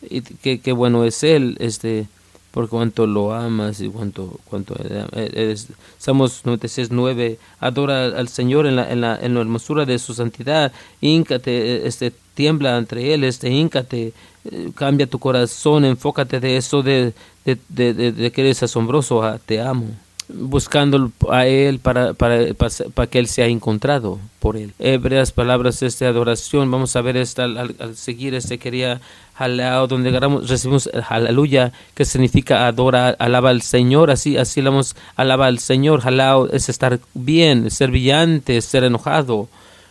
y 0.01 0.21
qué, 0.21 0.71
bueno 0.71 1.03
es 1.03 1.23
Él, 1.23 1.57
este, 1.59 2.07
por 2.51 2.69
cuanto 2.69 3.07
lo 3.07 3.33
amas 3.33 3.81
y 3.81 3.89
cuánto, 3.89 4.39
cuánto 4.45 4.75
eres. 5.13 5.67
Salmos 5.97 6.45
96, 6.45 6.89
9, 6.91 7.39
adora 7.59 8.05
al 8.05 8.27
Señor 8.27 8.67
en 8.67 8.75
la, 8.75 8.91
en 8.91 9.01
la, 9.01 9.17
en 9.19 9.33
la 9.33 9.41
hermosura 9.41 9.85
de 9.85 9.97
su 9.99 10.13
santidad, 10.13 10.71
íncate, 11.01 11.87
este, 11.87 12.11
tiembla 12.33 12.77
entre 12.77 13.13
Él, 13.13 13.23
este, 13.23 13.49
íncate, 13.49 14.13
eh, 14.45 14.69
cambia 14.75 15.07
tu 15.07 15.19
corazón, 15.19 15.85
enfócate 15.85 16.39
de 16.39 16.57
eso 16.57 16.83
de, 16.83 17.13
de, 17.45 17.57
de, 17.69 18.11
de 18.11 18.31
que 18.31 18.41
eres 18.41 18.61
asombroso, 18.61 19.23
a, 19.23 19.39
te 19.39 19.59
amo 19.59 19.87
buscando 20.27 21.11
a 21.29 21.45
Él 21.45 21.79
para, 21.79 22.13
para, 22.13 22.53
para, 22.53 23.07
que 23.07 23.19
Él 23.19 23.27
sea 23.27 23.47
encontrado 23.47 24.19
por 24.39 24.57
Él. 24.57 24.73
Hebreas 24.79 25.31
palabras 25.31 25.79
de 25.79 25.87
esta 25.87 26.07
adoración, 26.07 26.69
vamos 26.71 26.95
a 26.95 27.01
ver 27.01 27.17
esta 27.17 27.43
al, 27.43 27.95
seguir 27.95 28.33
este 28.33 28.57
quería 28.57 29.01
jalao, 29.35 29.87
donde 29.87 30.17
recibimos 30.47 30.89
aleluya, 31.09 31.71
que 31.93 32.05
significa 32.05 32.67
adora, 32.67 33.09
alaba 33.19 33.49
al 33.49 33.61
Señor, 33.61 34.11
así, 34.11 34.37
así 34.37 34.61
vamos, 34.61 34.95
alaba 35.15 35.47
al 35.47 35.59
Señor, 35.59 36.01
jalao 36.01 36.49
es 36.49 36.69
estar 36.69 36.99
bien, 37.13 37.69
ser 37.69 37.91
brillante, 37.91 38.61
ser 38.61 38.83
enojado. 38.83 39.47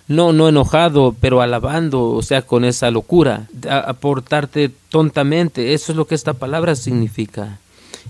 No, 0.06 0.34
no 0.34 0.50
enojado, 0.50 1.16
pero 1.18 1.40
alabando, 1.40 2.10
o 2.10 2.20
sea, 2.20 2.42
con 2.42 2.66
esa 2.66 2.90
locura, 2.90 3.46
aportarte 3.70 4.70
tontamente, 4.90 5.72
eso 5.72 5.92
es 5.92 5.96
lo 5.96 6.06
que 6.06 6.14
esta 6.14 6.34
palabra 6.34 6.74
significa. 6.74 7.58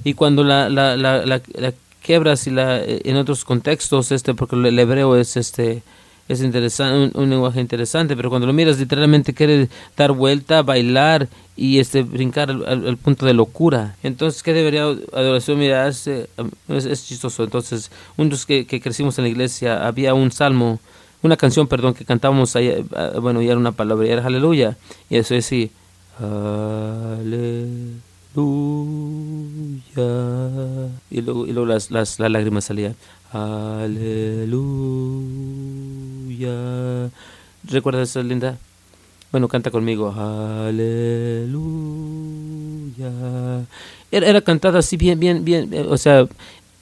Y 0.02 0.14
cuando 0.14 0.42
la 0.42 0.68
quebras 2.04 2.46
y 2.46 2.50
la, 2.50 2.78
eh, 2.80 3.00
en 3.04 3.16
otros 3.16 3.44
contextos, 3.44 4.12
este, 4.12 4.34
porque 4.34 4.54
el 4.56 4.78
hebreo 4.78 5.16
es 5.16 5.36
este 5.36 5.82
es 6.26 6.40
interesante, 6.42 7.18
un, 7.18 7.28
lenguaje 7.28 7.60
interesante, 7.60 8.16
pero 8.16 8.30
cuando 8.30 8.46
lo 8.46 8.54
miras 8.54 8.78
literalmente 8.78 9.34
quiere 9.34 9.68
dar 9.94 10.12
vuelta, 10.12 10.62
bailar 10.62 11.28
y 11.54 11.78
este 11.80 12.02
brincar 12.02 12.50
al, 12.50 12.96
punto 12.96 13.26
de 13.26 13.34
locura. 13.34 13.96
Entonces, 14.02 14.42
¿qué 14.42 14.54
debería 14.54 14.84
adoración 14.84 15.58
mirarse? 15.58 16.28
Es, 16.68 16.86
es, 16.86 17.06
chistoso. 17.06 17.44
Entonces, 17.44 17.90
unos 18.16 18.46
que, 18.46 18.66
que 18.66 18.80
crecimos 18.80 19.18
en 19.18 19.24
la 19.24 19.30
iglesia, 19.30 19.86
había 19.86 20.14
un 20.14 20.32
salmo, 20.32 20.80
una 21.22 21.36
canción, 21.36 21.68
perdón, 21.68 21.92
que 21.92 22.06
cantábamos 22.06 22.56
eh, 22.56 22.84
bueno, 23.20 23.40
era 23.42 23.58
una 23.58 23.72
palabra, 23.72 24.06
y 24.06 24.10
era 24.10 24.24
aleluya. 24.24 24.78
Y 25.10 25.16
eso 25.16 25.34
es 25.34 25.44
así, 25.44 25.70
aleluya 26.18 28.00
aleluya. 28.36 29.80
Y 31.10 31.20
luego, 31.20 31.46
y 31.46 31.52
luego 31.52 31.66
las, 31.66 31.90
las, 31.90 32.18
las 32.18 32.30
lágrimas 32.30 32.64
salían, 32.64 32.94
aleluya. 33.32 34.10
¿Recuerdas 37.64 38.10
esa 38.10 38.22
linda? 38.22 38.58
Bueno, 39.30 39.48
canta 39.48 39.70
conmigo, 39.70 40.12
aleluya. 40.12 40.82
Era, 44.10 44.26
era 44.28 44.40
cantada 44.42 44.78
así 44.78 44.96
bien, 44.96 45.18
bien, 45.18 45.44
bien, 45.44 45.70
o 45.88 45.96
sea, 45.96 46.26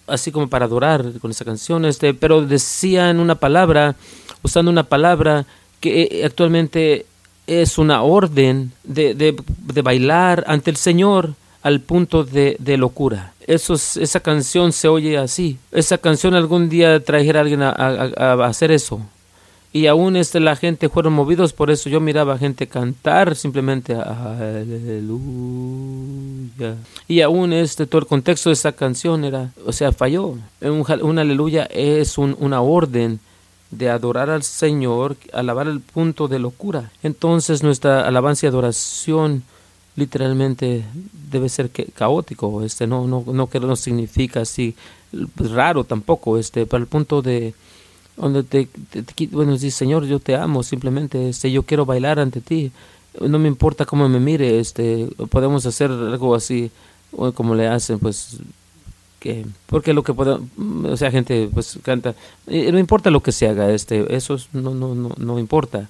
así 0.06 0.30
como 0.30 0.48
para 0.48 0.66
adorar 0.66 1.18
con 1.20 1.30
esa 1.30 1.44
canción, 1.44 1.84
este, 1.86 2.12
pero 2.12 2.44
decían 2.44 3.20
una 3.20 3.36
palabra, 3.36 3.94
usando 4.42 4.70
una 4.70 4.82
palabra 4.82 5.46
que 5.80 6.02
eh, 6.02 6.24
actualmente 6.26 7.06
es 7.46 7.78
una 7.78 8.02
orden 8.02 8.72
de, 8.84 9.14
de, 9.14 9.34
de 9.58 9.82
bailar 9.82 10.44
ante 10.46 10.70
el 10.70 10.76
Señor 10.76 11.34
al 11.62 11.80
punto 11.80 12.24
de, 12.24 12.56
de 12.58 12.76
locura. 12.76 13.32
Eso 13.46 13.74
esa 13.74 14.20
canción 14.20 14.72
se 14.72 14.88
oye 14.88 15.16
así. 15.18 15.58
Esa 15.70 15.98
canción 15.98 16.34
algún 16.34 16.68
día 16.68 16.98
trajera 17.00 17.40
a 17.40 17.42
alguien 17.42 17.62
a, 17.62 17.70
a, 17.70 18.44
hacer 18.46 18.70
eso. 18.70 19.00
Y 19.72 19.86
aún 19.86 20.16
este, 20.16 20.38
la 20.38 20.54
gente 20.54 20.90
fueron 20.90 21.14
movidos 21.14 21.52
por 21.54 21.70
eso. 21.70 21.88
Yo 21.88 21.98
miraba 22.00 22.36
gente 22.36 22.66
cantar 22.66 23.36
simplemente 23.36 23.94
aleluya. 23.94 25.16
Y 27.08 27.22
aún 27.22 27.52
este, 27.54 27.86
todo 27.86 28.00
el 28.00 28.06
contexto 28.06 28.50
de 28.50 28.54
esa 28.54 28.72
canción 28.72 29.24
era, 29.24 29.50
o 29.64 29.72
sea, 29.72 29.92
falló. 29.92 30.36
Un, 30.60 30.84
un 31.02 31.18
aleluya 31.18 31.64
es 31.64 32.18
un, 32.18 32.36
una 32.38 32.60
orden 32.60 33.18
de 33.70 33.88
adorar 33.88 34.28
al 34.28 34.42
Señor, 34.42 35.16
alabar 35.32 35.66
al 35.66 35.80
punto 35.80 36.28
de 36.28 36.38
locura. 36.38 36.90
Entonces 37.02 37.62
nuestra 37.62 38.06
alabanza 38.06 38.44
y 38.46 38.48
adoración 38.50 39.42
literalmente 39.96 40.84
debe 41.30 41.48
ser 41.48 41.70
caótico, 41.94 42.62
este 42.62 42.86
no 42.86 43.06
no 43.06 43.24
no 43.26 43.46
que 43.48 43.60
no 43.60 43.76
significa 43.76 44.40
así 44.40 44.74
raro 45.36 45.84
tampoco, 45.84 46.38
este 46.38 46.66
para 46.66 46.80
el 46.82 46.86
punto 46.88 47.20
de 47.22 47.54
donde 48.16 48.42
te, 48.42 48.68
bueno 49.30 49.52
dice 49.52 49.70
Señor 49.70 50.04
yo 50.04 50.18
te 50.18 50.36
amo 50.36 50.62
simplemente 50.62 51.28
este 51.28 51.50
yo 51.50 51.62
quiero 51.62 51.84
bailar 51.86 52.18
ante 52.18 52.40
ti. 52.40 52.72
No 53.20 53.38
me 53.38 53.48
importa 53.48 53.84
cómo 53.84 54.08
me 54.08 54.20
mire 54.20 54.58
este 54.58 55.08
podemos 55.30 55.66
hacer 55.66 55.90
algo 55.90 56.34
así 56.34 56.70
como 57.34 57.54
le 57.54 57.68
hacen 57.68 57.98
pues 57.98 58.38
que 59.20 59.44
porque 59.66 59.92
lo 59.92 60.02
que 60.02 60.14
podemos 60.14 60.48
o 60.84 60.96
sea 60.96 61.10
gente 61.10 61.50
pues 61.52 61.78
canta 61.82 62.14
no 62.46 62.78
importa 62.78 63.10
lo 63.10 63.22
que 63.22 63.32
se 63.32 63.48
haga 63.48 63.70
este 63.70 64.16
eso 64.16 64.38
no 64.52 64.74
no 64.74 64.94
no 64.94 65.10
no 65.18 65.38
importa. 65.38 65.88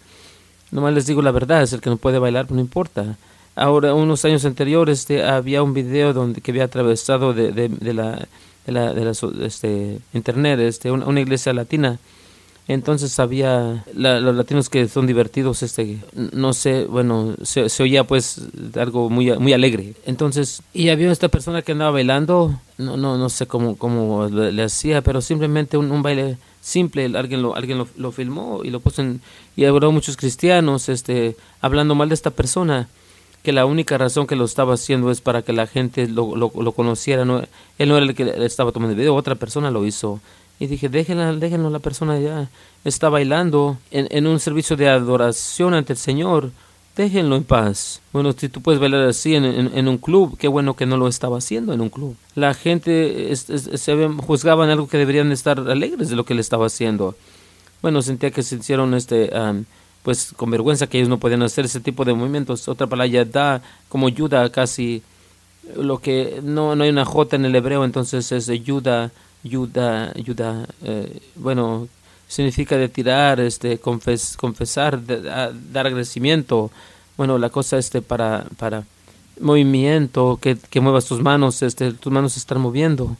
Nomás 0.72 0.94
les 0.94 1.06
digo 1.06 1.22
la 1.22 1.30
verdad 1.30 1.62
es 1.62 1.72
el 1.72 1.80
que 1.80 1.90
no 1.90 1.96
puede 1.96 2.18
bailar 2.18 2.50
no 2.50 2.60
importa 2.60 3.16
Ahora, 3.54 3.94
unos 3.94 4.24
años 4.24 4.44
anteriores, 4.46 5.00
este, 5.00 5.22
había 5.24 5.62
un 5.62 5.74
video 5.74 6.14
donde 6.14 6.40
que 6.40 6.52
había 6.52 6.64
atravesado 6.64 7.34
de, 7.34 7.52
de, 7.52 7.94
la, 7.94 8.26
de 8.66 8.72
la, 8.72 8.94
de 8.94 9.04
la 9.04 9.12
este, 9.44 9.98
internet, 10.14 10.58
este, 10.60 10.90
una, 10.90 11.20
iglesia 11.20 11.52
latina. 11.52 11.98
Entonces 12.68 13.18
había 13.18 13.84
los 13.92 14.36
latinos 14.36 14.70
que 14.70 14.88
son 14.88 15.06
divertidos, 15.06 15.62
este, 15.64 15.98
no 16.14 16.52
sé, 16.52 16.84
bueno, 16.84 17.34
se, 17.42 17.66
oía 17.82 18.04
pues 18.04 18.40
algo 18.76 19.10
muy, 19.10 19.36
muy 19.38 19.52
alegre. 19.52 19.94
Entonces, 20.06 20.62
y 20.72 20.88
había 20.88 21.10
esta 21.10 21.28
persona 21.28 21.60
que 21.60 21.72
andaba 21.72 21.90
bailando, 21.90 22.58
no, 22.78 22.96
no, 22.96 23.18
no 23.18 23.28
sé 23.28 23.46
cómo, 23.46 23.76
cómo 23.76 24.28
le, 24.28 24.62
hacía, 24.62 25.02
pero 25.02 25.20
simplemente 25.20 25.76
un, 25.76 25.90
un 25.90 26.02
baile 26.02 26.38
simple, 26.62 27.10
alguien 27.18 27.42
lo, 27.42 27.56
alguien 27.56 27.78
lo, 27.78 27.88
lo, 27.96 28.12
filmó 28.12 28.60
y 28.62 28.70
lo 28.70 28.78
puso 28.78 29.02
en, 29.02 29.20
y 29.56 29.64
habló 29.64 29.90
muchos 29.90 30.16
cristianos, 30.16 30.88
este, 30.88 31.36
hablando 31.60 31.96
mal 31.96 32.08
de 32.08 32.14
esta 32.14 32.30
persona 32.30 32.88
que 33.42 33.52
la 33.52 33.66
única 33.66 33.98
razón 33.98 34.26
que 34.26 34.36
lo 34.36 34.44
estaba 34.44 34.74
haciendo 34.74 35.10
es 35.10 35.20
para 35.20 35.42
que 35.42 35.52
la 35.52 35.66
gente 35.66 36.08
lo, 36.08 36.36
lo, 36.36 36.72
conociera. 36.72 37.24
No, 37.24 37.42
él 37.78 37.88
no 37.88 37.96
era 37.96 38.06
el 38.06 38.14
que 38.14 38.32
estaba 38.44 38.72
tomando 38.72 38.92
el 38.92 38.98
video, 38.98 39.14
otra 39.14 39.34
persona 39.34 39.70
lo 39.70 39.84
hizo. 39.84 40.20
Y 40.60 40.68
dije, 40.68 40.88
déjenla, 40.88 41.32
déjenlo, 41.32 41.70
la 41.70 41.80
persona 41.80 42.20
ya 42.20 42.48
está 42.84 43.08
bailando 43.08 43.78
en, 43.90 44.06
en 44.10 44.28
un 44.28 44.38
servicio 44.38 44.76
de 44.76 44.88
adoración 44.88 45.74
ante 45.74 45.94
el 45.94 45.98
Señor. 45.98 46.50
Déjenlo 46.94 47.36
en 47.36 47.44
paz. 47.44 48.00
Bueno, 48.12 48.32
si 48.32 48.48
tú 48.48 48.60
puedes 48.60 48.80
bailar 48.80 49.08
así 49.08 49.34
en, 49.34 49.44
en, 49.44 49.88
un 49.88 49.96
club, 49.96 50.36
qué 50.38 50.46
bueno 50.46 50.74
que 50.74 50.84
no 50.84 50.98
lo 50.98 51.08
estaba 51.08 51.38
haciendo 51.38 51.72
en 51.72 51.80
un 51.80 51.88
club. 51.88 52.14
La 52.34 52.52
gente 52.52 53.34
se 53.34 54.08
juzgaban 54.26 54.68
algo 54.68 54.88
que 54.88 54.98
deberían 54.98 55.32
estar 55.32 55.58
alegres 55.58 56.10
de 56.10 56.16
lo 56.16 56.24
que 56.24 56.34
le 56.34 56.42
estaba 56.42 56.66
haciendo. 56.66 57.16
Bueno, 57.80 58.02
sentía 58.02 58.30
que 58.30 58.42
se 58.42 58.56
hicieron 58.56 58.94
este 58.94 59.30
pues 60.02 60.32
con 60.36 60.50
vergüenza 60.50 60.86
que 60.86 60.98
ellos 60.98 61.08
no 61.08 61.18
podían 61.18 61.42
hacer 61.42 61.64
ese 61.64 61.80
tipo 61.80 62.04
de 62.04 62.14
movimientos. 62.14 62.68
Otra 62.68 62.86
palabra 62.86 63.24
da 63.24 63.62
como 63.88 64.08
ayuda 64.08 64.50
casi 64.50 65.02
lo 65.76 65.98
que 65.98 66.40
no, 66.42 66.74
no 66.74 66.84
hay 66.84 66.90
una 66.90 67.04
J 67.04 67.36
en 67.36 67.44
el 67.44 67.54
hebreo, 67.54 67.84
entonces 67.84 68.32
es 68.32 68.48
ayuda, 68.48 69.12
ayuda, 69.44 70.12
ayuda, 70.16 70.66
eh, 70.82 71.20
bueno, 71.36 71.88
significa 72.26 72.76
de 72.76 72.88
tirar, 72.88 73.40
este, 73.40 73.78
confes, 73.78 74.36
confesar, 74.36 75.00
dar 75.04 75.86
agradecimiento. 75.86 76.70
Bueno, 77.16 77.38
la 77.38 77.50
cosa 77.50 77.78
este 77.78 78.02
para, 78.02 78.46
para 78.58 78.84
movimiento, 79.40 80.38
que, 80.40 80.56
que 80.56 80.80
muevas 80.80 81.04
tus 81.04 81.20
manos, 81.20 81.62
este, 81.62 81.92
tus 81.92 82.12
manos 82.12 82.32
se 82.32 82.40
están 82.40 82.60
moviendo. 82.60 83.16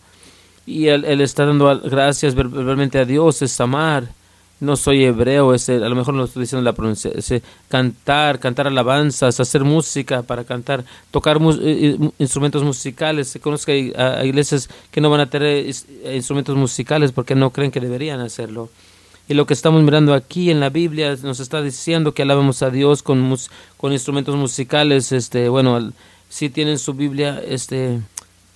Y 0.67 0.87
él, 0.87 1.05
él 1.05 1.21
está 1.21 1.47
dando 1.47 1.81
gracias 1.81 2.35
verbalmente 2.35 2.99
a 2.99 3.05
Dios, 3.05 3.43
es 3.43 3.61
amar 3.61 4.09
no 4.63 4.77
soy 4.77 5.05
hebreo, 5.05 5.55
es, 5.55 5.69
a 5.69 5.73
lo 5.73 5.97
mejor 5.97 6.15
no 6.15 6.23
estoy 6.23 6.43
diciendo 6.43 6.63
la 6.63 6.73
pronunciación, 6.73 7.43
cantar, 7.69 8.39
cantar 8.39 8.69
alabanzas, 8.69 9.41
hacer 9.41 9.65
música 9.65 10.23
para 10.23 10.45
cantar, 10.45 10.85
tocar 11.11 11.41
instrumentos 12.19 12.63
musicales. 12.63 13.27
Se 13.27 13.41
conoce 13.41 13.67
que 13.67 13.73
hay, 13.97 14.29
iglesias 14.29 14.71
que 14.93 15.01
no 15.01 15.11
van 15.11 15.19
a 15.19 15.29
tener 15.29 15.67
instrumentos 16.15 16.55
musicales 16.57 17.11
porque 17.11 17.35
no 17.35 17.51
creen 17.51 17.73
que 17.73 17.81
deberían 17.81 18.21
hacerlo. 18.21 18.71
Y 19.27 19.35
lo 19.35 19.47
que 19.47 19.55
estamos 19.55 19.83
mirando 19.83 20.15
aquí 20.15 20.53
en 20.53 20.61
la 20.61 20.71
Biblia 20.71 21.17
nos 21.25 21.41
está 21.41 21.61
diciendo 21.61 22.15
que 22.15 22.23
alabemos 22.23 22.63
a 22.63 22.71
Dios 22.71 23.03
con, 23.03 23.37
con 23.77 23.93
instrumentos 23.93 24.37
musicales. 24.37 25.11
Este, 25.11 25.49
bueno, 25.49 25.93
si 26.29 26.51
tienen 26.51 26.79
su 26.79 26.95
Biblia, 26.95 27.43
este, 27.45 28.01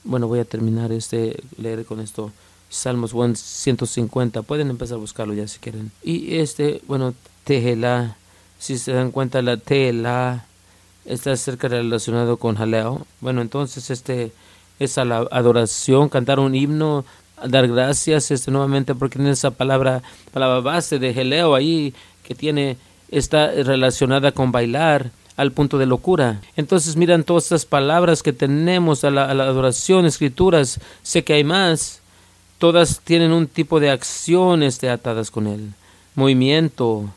bueno, 0.04 0.28
voy 0.28 0.38
a 0.38 0.44
terminar 0.44 0.92
este 0.92 1.36
leer 1.58 1.84
con 1.84 1.98
esto. 1.98 2.30
Salmos 2.68 3.12
150. 3.12 4.42
Pueden 4.42 4.70
empezar 4.70 4.96
a 4.96 5.00
buscarlo 5.00 5.34
ya 5.34 5.46
si 5.48 5.58
quieren. 5.58 5.92
Y 6.02 6.36
este, 6.36 6.82
bueno, 6.86 7.14
Tehela, 7.44 8.16
si 8.58 8.78
se 8.78 8.92
dan 8.92 9.10
cuenta, 9.10 9.42
la 9.42 9.56
Tehela 9.56 10.46
está 11.04 11.36
cerca 11.36 11.68
relacionado 11.68 12.36
con 12.36 12.56
Jaleo. 12.56 13.06
Bueno, 13.20 13.40
entonces 13.40 13.90
este 13.90 14.32
es 14.78 14.98
a 14.98 15.04
la 15.04 15.26
adoración, 15.30 16.08
cantar 16.08 16.38
un 16.38 16.54
himno, 16.54 17.04
dar 17.44 17.68
gracias 17.68 18.30
este 18.30 18.50
nuevamente 18.50 18.94
porque 18.94 19.16
tiene 19.16 19.30
esa 19.30 19.50
palabra, 19.50 20.02
palabra 20.32 20.60
base 20.60 20.98
de 20.98 21.14
Jaleo 21.14 21.54
ahí 21.54 21.94
que 22.22 22.34
tiene 22.34 22.76
está 23.10 23.50
relacionada 23.50 24.32
con 24.32 24.52
bailar 24.52 25.10
al 25.36 25.52
punto 25.52 25.78
de 25.78 25.86
locura. 25.86 26.40
Entonces 26.56 26.96
miran 26.96 27.24
todas 27.24 27.44
estas 27.44 27.66
palabras 27.66 28.22
que 28.22 28.32
tenemos 28.32 29.04
a 29.04 29.10
la, 29.10 29.26
a 29.26 29.34
la 29.34 29.44
adoración, 29.44 30.06
escrituras, 30.06 30.80
sé 31.02 31.24
que 31.24 31.34
hay 31.34 31.44
más, 31.44 32.00
todas 32.58 33.00
tienen 33.00 33.32
un 33.32 33.46
tipo 33.46 33.80
de 33.80 33.90
acciones 33.90 34.82
atadas 34.84 35.30
con 35.30 35.46
él, 35.46 35.72
movimiento. 36.14 37.10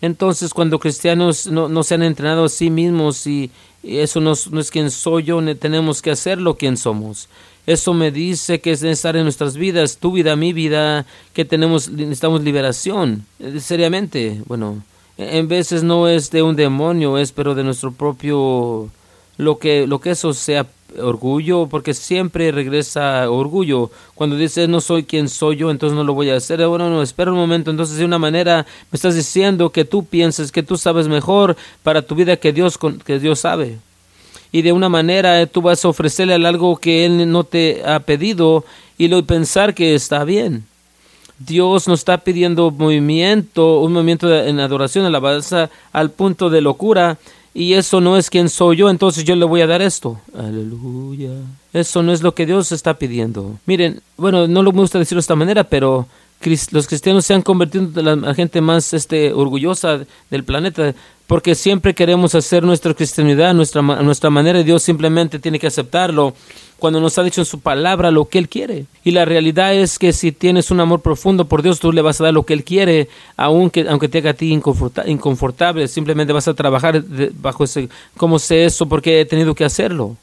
Entonces, 0.00 0.54
cuando 0.54 0.78
cristianos 0.78 1.46
no, 1.46 1.68
no 1.68 1.82
se 1.82 1.94
han 1.94 2.02
entrenado 2.02 2.44
a 2.44 2.48
sí 2.48 2.70
mismos 2.70 3.26
y, 3.26 3.50
eso 3.82 4.20
no, 4.20 4.32
es 4.32 4.70
quien 4.70 4.90
soy 4.90 5.24
yo, 5.24 5.56
tenemos 5.56 6.02
que 6.02 6.10
hacerlo 6.10 6.56
quien 6.56 6.76
somos. 6.76 7.28
Eso 7.66 7.94
me 7.94 8.10
dice 8.10 8.60
que 8.60 8.72
es 8.72 8.82
necesario 8.82 9.20
en 9.20 9.24
nuestras 9.24 9.56
vidas, 9.56 9.98
tu 9.98 10.12
vida, 10.12 10.36
mi 10.36 10.52
vida, 10.52 11.06
que 11.32 11.44
tenemos, 11.44 11.90
necesitamos 11.90 12.42
liberación. 12.42 13.24
Eh, 13.38 13.60
seriamente, 13.60 14.42
bueno, 14.46 14.82
en 15.16 15.48
veces 15.48 15.82
no 15.82 16.08
es 16.08 16.30
de 16.30 16.42
un 16.42 16.56
demonio, 16.56 17.18
es 17.18 17.32
pero 17.32 17.54
de 17.54 17.64
nuestro 17.64 17.92
propio, 17.92 18.90
lo 19.40 19.58
que, 19.58 19.86
lo 19.86 20.00
que 20.00 20.10
eso 20.10 20.32
sea 20.32 20.66
orgullo, 20.98 21.66
porque 21.66 21.94
siempre 21.94 22.52
regresa 22.52 23.30
orgullo. 23.30 23.90
Cuando 24.14 24.36
dices 24.36 24.68
no 24.68 24.80
soy 24.80 25.04
quien 25.04 25.28
soy 25.28 25.56
yo, 25.56 25.70
entonces 25.70 25.96
no 25.96 26.04
lo 26.04 26.14
voy 26.14 26.30
a 26.30 26.36
hacer. 26.36 26.66
Bueno, 26.66 26.90
no, 26.90 27.02
espera 27.02 27.32
un 27.32 27.38
momento. 27.38 27.70
Entonces, 27.70 27.96
de 27.96 28.04
una 28.04 28.18
manera 28.18 28.66
me 28.90 28.96
estás 28.96 29.14
diciendo 29.14 29.70
que 29.70 29.84
tú 29.84 30.04
pienses 30.04 30.52
que 30.52 30.62
tú 30.62 30.76
sabes 30.76 31.08
mejor 31.08 31.56
para 31.82 32.02
tu 32.02 32.14
vida 32.14 32.36
que 32.36 32.52
Dios, 32.52 32.78
que 33.04 33.18
Dios 33.18 33.40
sabe. 33.40 33.78
Y 34.52 34.62
de 34.62 34.72
una 34.72 34.88
manera 34.88 35.40
eh, 35.40 35.46
tú 35.46 35.62
vas 35.62 35.84
a 35.84 35.88
ofrecerle 35.88 36.34
algo 36.34 36.76
que 36.76 37.06
Él 37.06 37.30
no 37.30 37.44
te 37.44 37.82
ha 37.86 38.00
pedido 38.00 38.64
y 38.98 39.08
lo 39.08 39.24
pensar 39.24 39.74
que 39.74 39.94
está 39.94 40.24
bien. 40.24 40.64
Dios 41.38 41.88
nos 41.88 42.00
está 42.00 42.18
pidiendo 42.18 42.70
movimiento, 42.70 43.80
un 43.80 43.94
movimiento 43.94 44.34
en 44.34 44.60
adoración, 44.60 45.06
alabanza 45.06 45.70
al 45.92 46.10
punto 46.10 46.50
de 46.50 46.60
locura 46.60 47.16
y 47.52 47.74
eso 47.74 48.00
no 48.00 48.16
es 48.16 48.30
quien 48.30 48.48
soy 48.48 48.76
yo, 48.76 48.90
entonces 48.90 49.24
yo 49.24 49.34
le 49.34 49.44
voy 49.44 49.60
a 49.60 49.66
dar 49.66 49.82
esto. 49.82 50.20
Aleluya. 50.36 51.30
Eso 51.72 52.02
no 52.02 52.12
es 52.12 52.22
lo 52.22 52.34
que 52.34 52.46
Dios 52.46 52.72
está 52.72 52.94
pidiendo. 52.94 53.58
Miren, 53.66 54.00
bueno, 54.16 54.46
no 54.46 54.62
lo 54.62 54.72
me 54.72 54.80
gusta 54.80 54.98
decirlo 54.98 55.18
de 55.18 55.22
esta 55.22 55.36
manera, 55.36 55.64
pero 55.64 56.06
los 56.70 56.86
cristianos 56.86 57.26
se 57.26 57.34
han 57.34 57.42
convertido 57.42 57.90
en 58.00 58.22
la 58.22 58.34
gente 58.34 58.60
más 58.60 58.94
este, 58.94 59.32
orgullosa 59.32 60.00
del 60.30 60.44
planeta 60.44 60.94
porque 61.30 61.54
siempre 61.54 61.94
queremos 61.94 62.34
hacer 62.34 62.64
nuestra 62.64 62.92
cristianidad, 62.92 63.54
nuestra, 63.54 63.82
nuestra 63.82 64.30
manera, 64.30 64.64
Dios 64.64 64.82
simplemente 64.82 65.38
tiene 65.38 65.60
que 65.60 65.68
aceptarlo 65.68 66.34
cuando 66.76 66.98
nos 67.00 67.16
ha 67.18 67.22
dicho 67.22 67.40
en 67.40 67.44
su 67.44 67.60
palabra 67.60 68.10
lo 68.10 68.24
que 68.24 68.38
Él 68.38 68.48
quiere. 68.48 68.86
Y 69.04 69.12
la 69.12 69.24
realidad 69.24 69.72
es 69.72 70.00
que 70.00 70.12
si 70.12 70.32
tienes 70.32 70.72
un 70.72 70.80
amor 70.80 71.02
profundo 71.02 71.44
por 71.44 71.62
Dios, 71.62 71.78
tú 71.78 71.92
le 71.92 72.02
vas 72.02 72.20
a 72.20 72.24
dar 72.24 72.34
lo 72.34 72.42
que 72.42 72.52
Él 72.52 72.64
quiere, 72.64 73.08
aunque, 73.36 73.86
aunque 73.88 74.08
te 74.08 74.18
haga 74.18 74.30
a 74.30 74.34
ti 74.34 74.52
inconfortable, 75.06 75.86
simplemente 75.86 76.32
vas 76.32 76.48
a 76.48 76.54
trabajar 76.54 77.00
bajo 77.34 77.62
ese, 77.62 77.88
¿cómo 78.16 78.40
sé 78.40 78.64
eso? 78.64 78.86
Porque 78.86 79.20
he 79.20 79.24
tenido 79.24 79.54
que 79.54 79.64
hacerlo. 79.64 80.16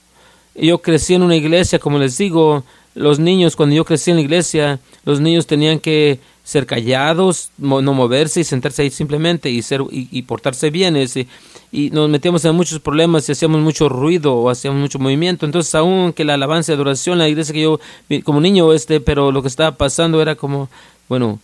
Yo 0.56 0.80
crecí 0.80 1.14
en 1.14 1.24
una 1.24 1.38
iglesia, 1.38 1.80
como 1.80 2.00
les 2.00 2.18
digo, 2.18 2.66
los 2.96 3.18
niños, 3.18 3.56
cuando 3.56 3.76
yo 3.76 3.86
crecí 3.86 4.12
en 4.12 4.18
la 4.18 4.24
iglesia, 4.24 4.80
los 5.06 5.22
niños 5.22 5.48
tenían 5.48 5.80
que 5.80 6.20
ser 6.48 6.66
callados, 6.66 7.52
no 7.58 7.82
moverse 7.82 8.40
y 8.40 8.46
sentarse 8.46 8.82
ahí 8.84 8.90
simplemente 8.90 9.50
y, 9.50 9.62
ser, 9.62 9.82
y, 9.92 10.22
portarse 10.22 10.70
bien. 10.70 10.96
Ese, 10.96 11.28
y 11.74 11.90
nos 11.90 12.10
metíamos 12.10 12.46
en 12.46 12.56
muchos 12.56 12.80
problemas 12.80 13.28
y 13.28 13.34
hacíamos 13.34 13.60
mucho 13.60 13.90
ruido 13.90 14.34
o 14.34 14.50
hacíamos 14.50 14.80
mucho 14.80 14.98
movimiento. 14.98 15.46
Entonces, 15.46 15.76
aún 15.76 16.14
que 16.14 16.24
la 16.24 16.36
alabanza 16.36 16.72
y 16.72 16.76
adoración, 16.76 17.18
la 17.18 17.28
iglesia 17.28 17.54
que 17.54 17.64
yo, 17.64 17.82
como 18.24 18.40
niño, 18.40 18.72
este, 18.72 19.02
pero 19.02 19.34
lo 19.34 19.42
que 19.42 19.50
estaba 19.50 19.76
pasando 19.76 20.22
era 20.22 20.36
como, 20.36 20.70
bueno, 21.10 21.38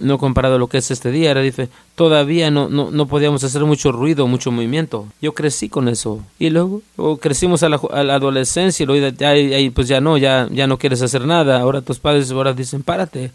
no 0.00 0.18
comparado 0.18 0.56
a 0.56 0.58
lo 0.58 0.66
que 0.66 0.78
es 0.78 0.90
este 0.90 1.12
día, 1.12 1.30
era 1.30 1.42
dice, 1.42 1.68
todavía 1.94 2.50
no, 2.50 2.68
no, 2.68 2.90
no 2.90 3.06
podíamos 3.06 3.44
hacer 3.44 3.64
mucho 3.64 3.92
ruido, 3.92 4.26
mucho 4.26 4.50
movimiento. 4.50 5.06
Yo 5.22 5.32
crecí 5.32 5.68
con 5.68 5.86
eso. 5.86 6.24
Y 6.40 6.50
luego, 6.50 6.82
crecimos 7.20 7.62
a 7.62 7.68
la, 7.68 7.80
a 7.92 8.02
la 8.02 8.16
adolescencia 8.16 8.82
y 8.82 8.86
luego 8.88 9.14
ya, 9.16 9.32
pues 9.72 9.86
ya 9.86 10.00
no, 10.00 10.18
ya, 10.18 10.48
ya 10.50 10.66
no 10.66 10.76
quieres 10.76 11.02
hacer 11.02 11.24
nada. 11.24 11.60
Ahora 11.60 11.82
tus 11.82 12.00
padres 12.00 12.32
ahora 12.32 12.52
dicen, 12.52 12.82
párate, 12.82 13.30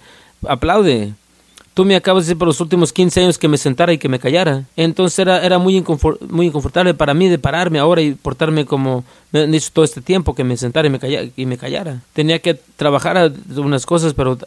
aplaude. 0.50 1.14
Tú 1.76 1.84
me 1.84 1.98
acabas 1.98 2.24
de 2.24 2.30
decir 2.30 2.38
por 2.38 2.48
los 2.48 2.62
últimos 2.62 2.94
15 2.94 3.20
años 3.20 3.38
que 3.38 3.50
me 3.50 3.58
sentara 3.58 3.92
y 3.92 3.98
que 3.98 4.08
me 4.08 4.18
callara. 4.18 4.64
Entonces 4.78 5.20
era, 5.20 5.46
era 5.46 5.58
muy, 5.58 5.84
muy 6.30 6.48
inconfortable 6.48 6.94
para 6.94 7.14
mí 7.14 7.28
de 7.28 7.38
pararme 7.38 7.80
ahora 7.80 8.02
y 8.02 8.14
portarme 8.14 8.66
como 8.66 9.04
me 9.34 9.42
han 9.42 9.52
dicho 9.52 9.72
todo 9.74 9.84
este 9.84 10.00
tiempo, 10.00 10.34
que 10.34 10.46
me 10.46 10.56
sentara 10.56 10.88
y 10.88 10.90
me, 10.90 11.00
callara, 11.00 11.28
y 11.36 11.46
me 11.46 11.58
callara. 11.58 12.02
Tenía 12.14 12.40
que 12.40 12.54
trabajar 12.78 13.34
unas 13.58 13.86
cosas, 13.86 14.14
pero 14.14 14.38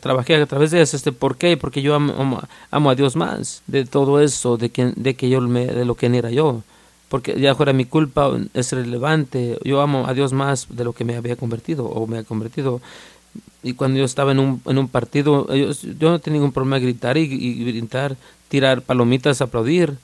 trabajé 0.00 0.34
a 0.34 0.46
través 0.46 0.72
de 0.72 0.78
ellas. 0.78 0.92
Este, 0.92 1.12
¿Por 1.12 1.36
qué? 1.36 1.56
Porque 1.56 1.82
yo 1.82 1.94
amo, 1.94 2.42
amo, 2.72 2.90
a 2.90 2.94
Dios 2.96 3.14
más 3.14 3.62
de 3.68 3.84
todo 3.84 4.20
eso, 4.20 4.56
de 4.56 4.70
que, 4.70 4.92
de 4.96 5.14
que 5.14 5.28
yo 5.28 5.40
me, 5.40 5.66
de 5.66 5.84
lo 5.84 5.94
que 5.94 6.06
era 6.06 6.30
yo. 6.30 6.64
Porque 7.08 7.38
ya 7.38 7.54
fuera 7.54 7.72
mi 7.72 7.84
culpa, 7.84 8.28
es 8.54 8.72
relevante. 8.72 9.56
Yo 9.62 9.80
amo 9.82 10.08
a 10.08 10.14
Dios 10.14 10.32
más 10.32 10.66
de 10.68 10.82
lo 10.82 10.94
que 10.94 11.04
me 11.04 11.14
había 11.14 11.36
convertido 11.36 11.84
o 11.84 12.08
me 12.08 12.18
ha 12.18 12.24
convertido 12.24 12.80
y 13.62 13.74
cuando 13.74 13.98
yo 13.98 14.04
estaba 14.04 14.32
en 14.32 14.40
un, 14.40 14.60
en 14.66 14.78
un 14.78 14.88
partido, 14.88 15.46
yo, 15.54 15.72
no 16.10 16.18
tenía 16.18 16.38
ningún 16.38 16.52
problema 16.52 16.78
gritar 16.78 17.16
y, 17.16 17.64
gritar, 17.64 18.16
tirar 18.48 18.82
palomitas, 18.82 19.40
aplaudir, 19.40 19.94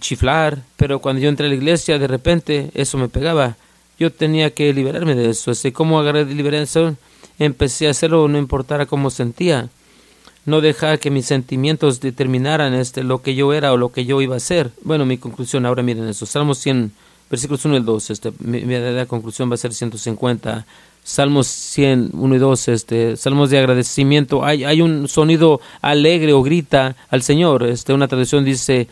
chiflar, 0.00 0.62
pero 0.76 1.00
cuando 1.00 1.20
yo 1.20 1.28
entré 1.28 1.46
a 1.46 1.50
la 1.50 1.54
iglesia, 1.54 1.98
de 1.98 2.06
repente 2.06 2.70
eso 2.74 2.96
me 2.96 3.08
pegaba. 3.08 3.56
Yo 3.98 4.10
tenía 4.10 4.50
que 4.50 4.72
liberarme 4.72 5.14
de 5.14 5.28
eso. 5.30 5.50
Así 5.50 5.72
como 5.72 6.00
agarré 6.00 6.24
liberación, 6.24 6.96
empecé 7.38 7.86
a 7.86 7.90
hacerlo, 7.90 8.26
no 8.28 8.38
importara 8.38 8.86
cómo 8.86 9.10
sentía. 9.10 9.68
No 10.46 10.62
dejar 10.62 10.98
que 11.00 11.10
mis 11.10 11.26
sentimientos 11.26 12.00
determinaran 12.00 12.72
este, 12.72 13.04
lo 13.04 13.20
que 13.20 13.34
yo 13.34 13.52
era 13.52 13.74
o 13.74 13.76
lo 13.76 13.92
que 13.92 14.06
yo 14.06 14.22
iba 14.22 14.36
a 14.36 14.40
ser. 14.40 14.70
Bueno, 14.82 15.04
mi 15.04 15.18
conclusión, 15.18 15.66
ahora 15.66 15.82
miren 15.82 16.08
eso. 16.08 16.24
Salmos 16.24 16.58
100, 16.58 16.92
versículos 17.28 17.62
1 17.66 17.76
y 17.76 17.80
2. 17.80 18.10
Este, 18.10 18.32
mi, 18.38 18.62
mi 18.62 18.74
conclusión 19.06 19.50
va 19.50 19.54
a 19.54 19.58
ser 19.58 19.74
150 19.74 20.66
Salmos 21.02 21.46
100, 21.46 22.10
1 22.12 22.34
y 22.34 22.38
2, 22.38 22.68
este, 22.68 23.16
salmos 23.16 23.50
de 23.50 23.58
agradecimiento. 23.58 24.44
Hay, 24.44 24.64
hay 24.64 24.82
un 24.82 25.08
sonido 25.08 25.60
alegre 25.80 26.32
o 26.32 26.42
grita 26.42 26.94
al 27.08 27.22
Señor. 27.22 27.64
Este, 27.64 27.92
una 27.92 28.06
traducción 28.06 28.44
dice 28.44 28.86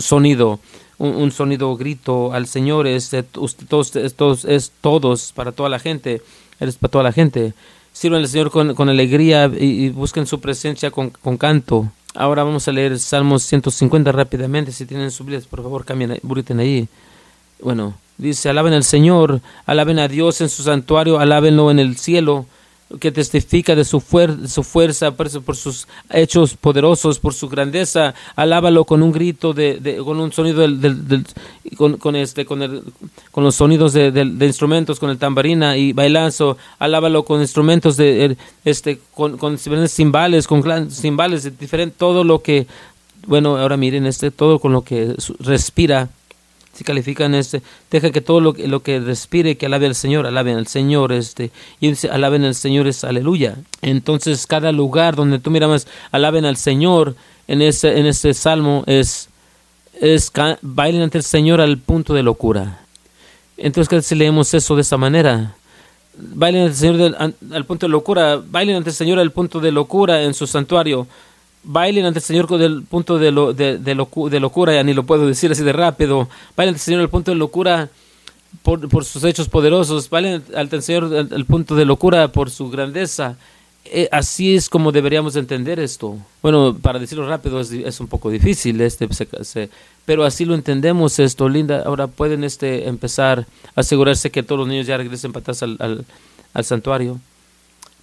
sonido, 0.00 0.60
un, 0.98 1.32
sonido 1.32 1.76
grito 1.76 2.32
al 2.32 2.46
Señor. 2.46 2.86
Este, 2.86 3.22
todos, 3.22 3.96
estos, 3.96 4.44
es 4.44 4.72
todos, 4.80 5.32
para 5.34 5.52
toda 5.52 5.68
la 5.68 5.78
gente. 5.78 6.22
Eres 6.60 6.76
para 6.76 6.90
toda 6.90 7.04
la 7.04 7.12
gente. 7.12 7.54
Sirven 7.92 8.20
al 8.20 8.28
Señor 8.28 8.50
con, 8.50 8.74
con 8.74 8.88
alegría 8.88 9.50
y, 9.58 9.88
busquen 9.90 10.26
su 10.26 10.40
presencia 10.40 10.90
con, 10.90 11.10
canto. 11.38 11.90
Ahora 12.14 12.44
vamos 12.44 12.66
a 12.68 12.72
leer 12.72 12.98
Salmos 12.98 13.42
150 13.42 14.12
rápidamente. 14.12 14.72
Si 14.72 14.86
tienen 14.86 15.10
su 15.10 15.24
por 15.24 15.62
favor, 15.62 15.84
cambien, 15.84 16.18
buriten 16.22 16.60
ahí. 16.60 16.88
Bueno, 17.60 17.94
Dice, 18.18 18.48
alaben 18.48 18.72
al 18.72 18.84
Señor, 18.84 19.42
alaben 19.66 19.98
a 19.98 20.08
Dios 20.08 20.40
en 20.40 20.48
su 20.48 20.62
santuario, 20.62 21.18
alábenlo 21.18 21.70
en 21.70 21.78
el 21.78 21.98
cielo, 21.98 22.46
que 22.98 23.12
testifica 23.12 23.74
de 23.74 23.84
su, 23.84 24.00
su 24.46 24.62
fuerza, 24.62 25.10
por, 25.10 25.56
sus 25.56 25.86
hechos 26.08 26.54
poderosos, 26.54 27.18
por 27.18 27.34
su 27.34 27.48
grandeza. 27.48 28.14
Alábalo 28.34 28.84
con 28.84 29.02
un 29.02 29.12
grito, 29.12 29.52
de, 29.52 30.00
con 30.02 30.18
un 30.18 30.32
sonido, 30.32 30.60
del, 30.60 31.26
con, 31.76 32.16
este, 32.16 32.46
con, 32.46 32.62
el, 32.62 32.84
con 33.32 33.44
los 33.44 33.56
sonidos 33.56 33.92
de, 33.92 34.08
instrumentos, 34.40 34.98
con 34.98 35.10
el 35.10 35.18
tambarina 35.18 35.76
y 35.76 35.92
bailazo. 35.92 36.56
Alábalo 36.78 37.24
con 37.24 37.42
instrumentos 37.42 37.98
de, 37.98 38.38
este, 38.64 38.98
con, 39.12 39.36
con 39.36 39.58
cimbales, 39.58 40.46
con 40.46 40.90
cimbales, 40.90 41.58
diferente, 41.58 41.96
todo 41.98 42.24
lo 42.24 42.40
que, 42.40 42.66
bueno, 43.26 43.58
ahora 43.58 43.76
miren, 43.76 44.06
este, 44.06 44.30
todo 44.30 44.58
con 44.58 44.72
lo 44.72 44.82
que 44.82 45.14
respira 45.40 46.08
si 46.76 46.84
califican 46.84 47.34
este, 47.34 47.62
deja 47.90 48.10
que 48.10 48.20
todo 48.20 48.40
lo, 48.40 48.54
lo 48.56 48.80
que 48.82 49.00
respire, 49.00 49.56
que 49.56 49.66
alabe 49.66 49.86
al 49.86 49.94
Señor, 49.94 50.26
alaben 50.26 50.58
al 50.58 50.66
Señor, 50.66 51.10
este, 51.12 51.50
y 51.80 51.88
dice, 51.88 52.10
alaben 52.10 52.44
al 52.44 52.54
Señor 52.54 52.86
es 52.86 53.02
aleluya. 53.02 53.56
Entonces, 53.80 54.46
cada 54.46 54.72
lugar 54.72 55.16
donde 55.16 55.38
tú 55.38 55.50
miras, 55.50 55.86
alaben 56.12 56.44
al 56.44 56.58
Señor, 56.58 57.16
en 57.48 57.62
ese, 57.62 57.98
en 57.98 58.06
este 58.06 58.34
salmo 58.34 58.84
es, 58.86 59.30
es 60.00 60.30
bailen 60.60 61.02
ante 61.02 61.18
el 61.18 61.24
Señor 61.24 61.60
al 61.62 61.78
punto 61.78 62.12
de 62.12 62.22
locura. 62.22 62.80
Entonces, 63.56 64.04
si 64.04 64.14
leemos 64.14 64.52
eso 64.52 64.76
de 64.76 64.82
esa 64.82 64.98
manera? 64.98 65.54
Bailen 66.18 66.62
el 66.62 66.74
Señor 66.74 67.16
al 67.18 67.64
punto 67.64 67.86
de 67.86 67.90
locura, 67.90 68.36
bailen 68.36 68.76
ante 68.76 68.90
el 68.90 68.96
Señor 68.96 69.18
al 69.18 69.32
punto 69.32 69.60
de 69.60 69.72
locura 69.72 70.22
en 70.22 70.34
su 70.34 70.46
santuario 70.46 71.06
bailen 71.66 72.04
ante 72.06 72.20
el 72.20 72.24
Señor 72.24 72.46
con 72.46 72.62
el 72.62 72.82
punto 72.84 73.18
de, 73.18 73.30
lo, 73.30 73.52
de, 73.52 73.78
de, 73.78 73.94
locura, 74.40 74.72
ya 74.72 74.82
ni 74.82 74.94
lo 74.94 75.04
puedo 75.04 75.26
decir 75.26 75.50
así 75.50 75.62
de 75.62 75.72
rápido, 75.72 76.28
bailen 76.56 76.74
ante 76.74 76.78
el 76.78 76.84
Señor 76.84 77.00
al 77.00 77.10
punto 77.10 77.32
de 77.32 77.36
locura 77.36 77.90
por, 78.62 78.88
por 78.88 79.04
sus 79.04 79.24
hechos 79.24 79.48
poderosos, 79.48 80.08
bailen 80.08 80.42
ante 80.54 80.76
el 80.76 80.82
Señor 80.82 81.04
al, 81.14 81.44
punto 81.44 81.74
de 81.74 81.84
locura 81.84 82.28
por 82.28 82.50
su 82.50 82.70
grandeza. 82.70 83.36
Eh, 83.84 84.08
así 84.10 84.56
es 84.56 84.68
como 84.68 84.90
deberíamos 84.90 85.36
entender 85.36 85.78
esto. 85.78 86.16
Bueno, 86.42 86.76
para 86.80 86.98
decirlo 86.98 87.28
rápido 87.28 87.60
es, 87.60 87.70
es 87.70 88.00
un 88.00 88.08
poco 88.08 88.30
difícil, 88.30 88.80
este, 88.80 89.08
pero 90.04 90.24
así 90.24 90.44
lo 90.44 90.54
entendemos 90.54 91.18
esto, 91.18 91.48
Linda. 91.48 91.82
Ahora 91.84 92.06
pueden 92.06 92.42
este, 92.44 92.88
empezar 92.88 93.46
a 93.74 93.80
asegurarse 93.80 94.30
que 94.30 94.42
todos 94.42 94.60
los 94.60 94.68
niños 94.68 94.86
ya 94.86 94.96
regresen 94.96 95.32
para 95.32 95.42
atrás 95.42 95.62
al, 95.62 95.76
al, 95.78 96.04
al 96.54 96.64
santuario. 96.64 97.20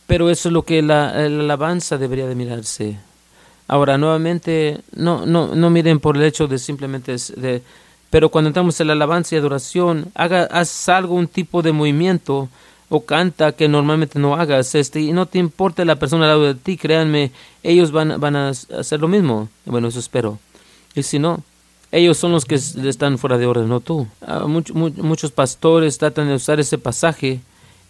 Pero 0.08 0.30
eso 0.30 0.50
es 0.50 0.54
lo 0.54 0.64
que 0.64 0.82
la, 0.82 1.14
la 1.14 1.44
alabanza 1.44 1.98
debería 1.98 2.28
de 2.28 2.36
mirarse. 2.36 2.98
Ahora, 3.68 3.98
nuevamente, 3.98 4.82
no, 4.96 5.26
no, 5.26 5.56
no 5.56 5.70
miren 5.70 6.00
por 6.00 6.18
el 6.18 6.24
hecho 6.24 6.48
de 6.48 6.58
simplemente 6.58 7.16
de, 7.36 7.62
pero 8.10 8.30
cuando 8.30 8.50
entramos 8.50 8.80
en 8.80 8.88
la 8.88 8.94
alabanza 8.94 9.34
y 9.34 9.40
adoración, 9.40 10.12
haga, 10.14 10.44
haz 10.44 10.90
algo, 10.90 11.16
un 11.16 11.28
tipo 11.28 11.62
de 11.62 11.72
movimiento 11.72 12.50
o 12.90 13.06
canta 13.06 13.54
que 13.54 13.68
normalmente 13.68 14.20
no 14.20 14.36
hagas, 14.36 14.76
este, 14.76 15.02
y 15.02 15.14
no 15.14 15.26
te 15.26 15.40
importa 15.40 15.84
la 15.84 15.96
persona 15.96 16.26
al 16.26 16.30
lado 16.32 16.44
de 16.44 16.54
ti, 16.54 16.78
créanme, 16.78 17.32
ellos 17.64 17.92
van, 17.92 18.20
van 18.20 18.36
a 18.36 18.50
hacer 18.50 19.00
lo 19.00 19.08
mismo. 19.08 19.50
Bueno, 19.66 19.88
eso 19.88 19.98
espero. 19.98 20.38
Y 20.94 21.02
si 21.02 21.18
no, 21.18 21.44
ellos 21.92 22.18
son 22.18 22.32
los 22.34 22.46
que 22.46 22.54
están 22.54 23.18
fuera 23.18 23.40
de 23.40 23.48
orden, 23.48 23.68
no 23.68 23.80
tú. 23.80 24.08
Ah, 24.22 24.46
muchos 24.46 25.32
pastores 25.32 25.98
tratan 25.98 26.28
de 26.28 26.36
usar 26.36 26.60
ese 26.60 26.78
pasaje 26.78 27.40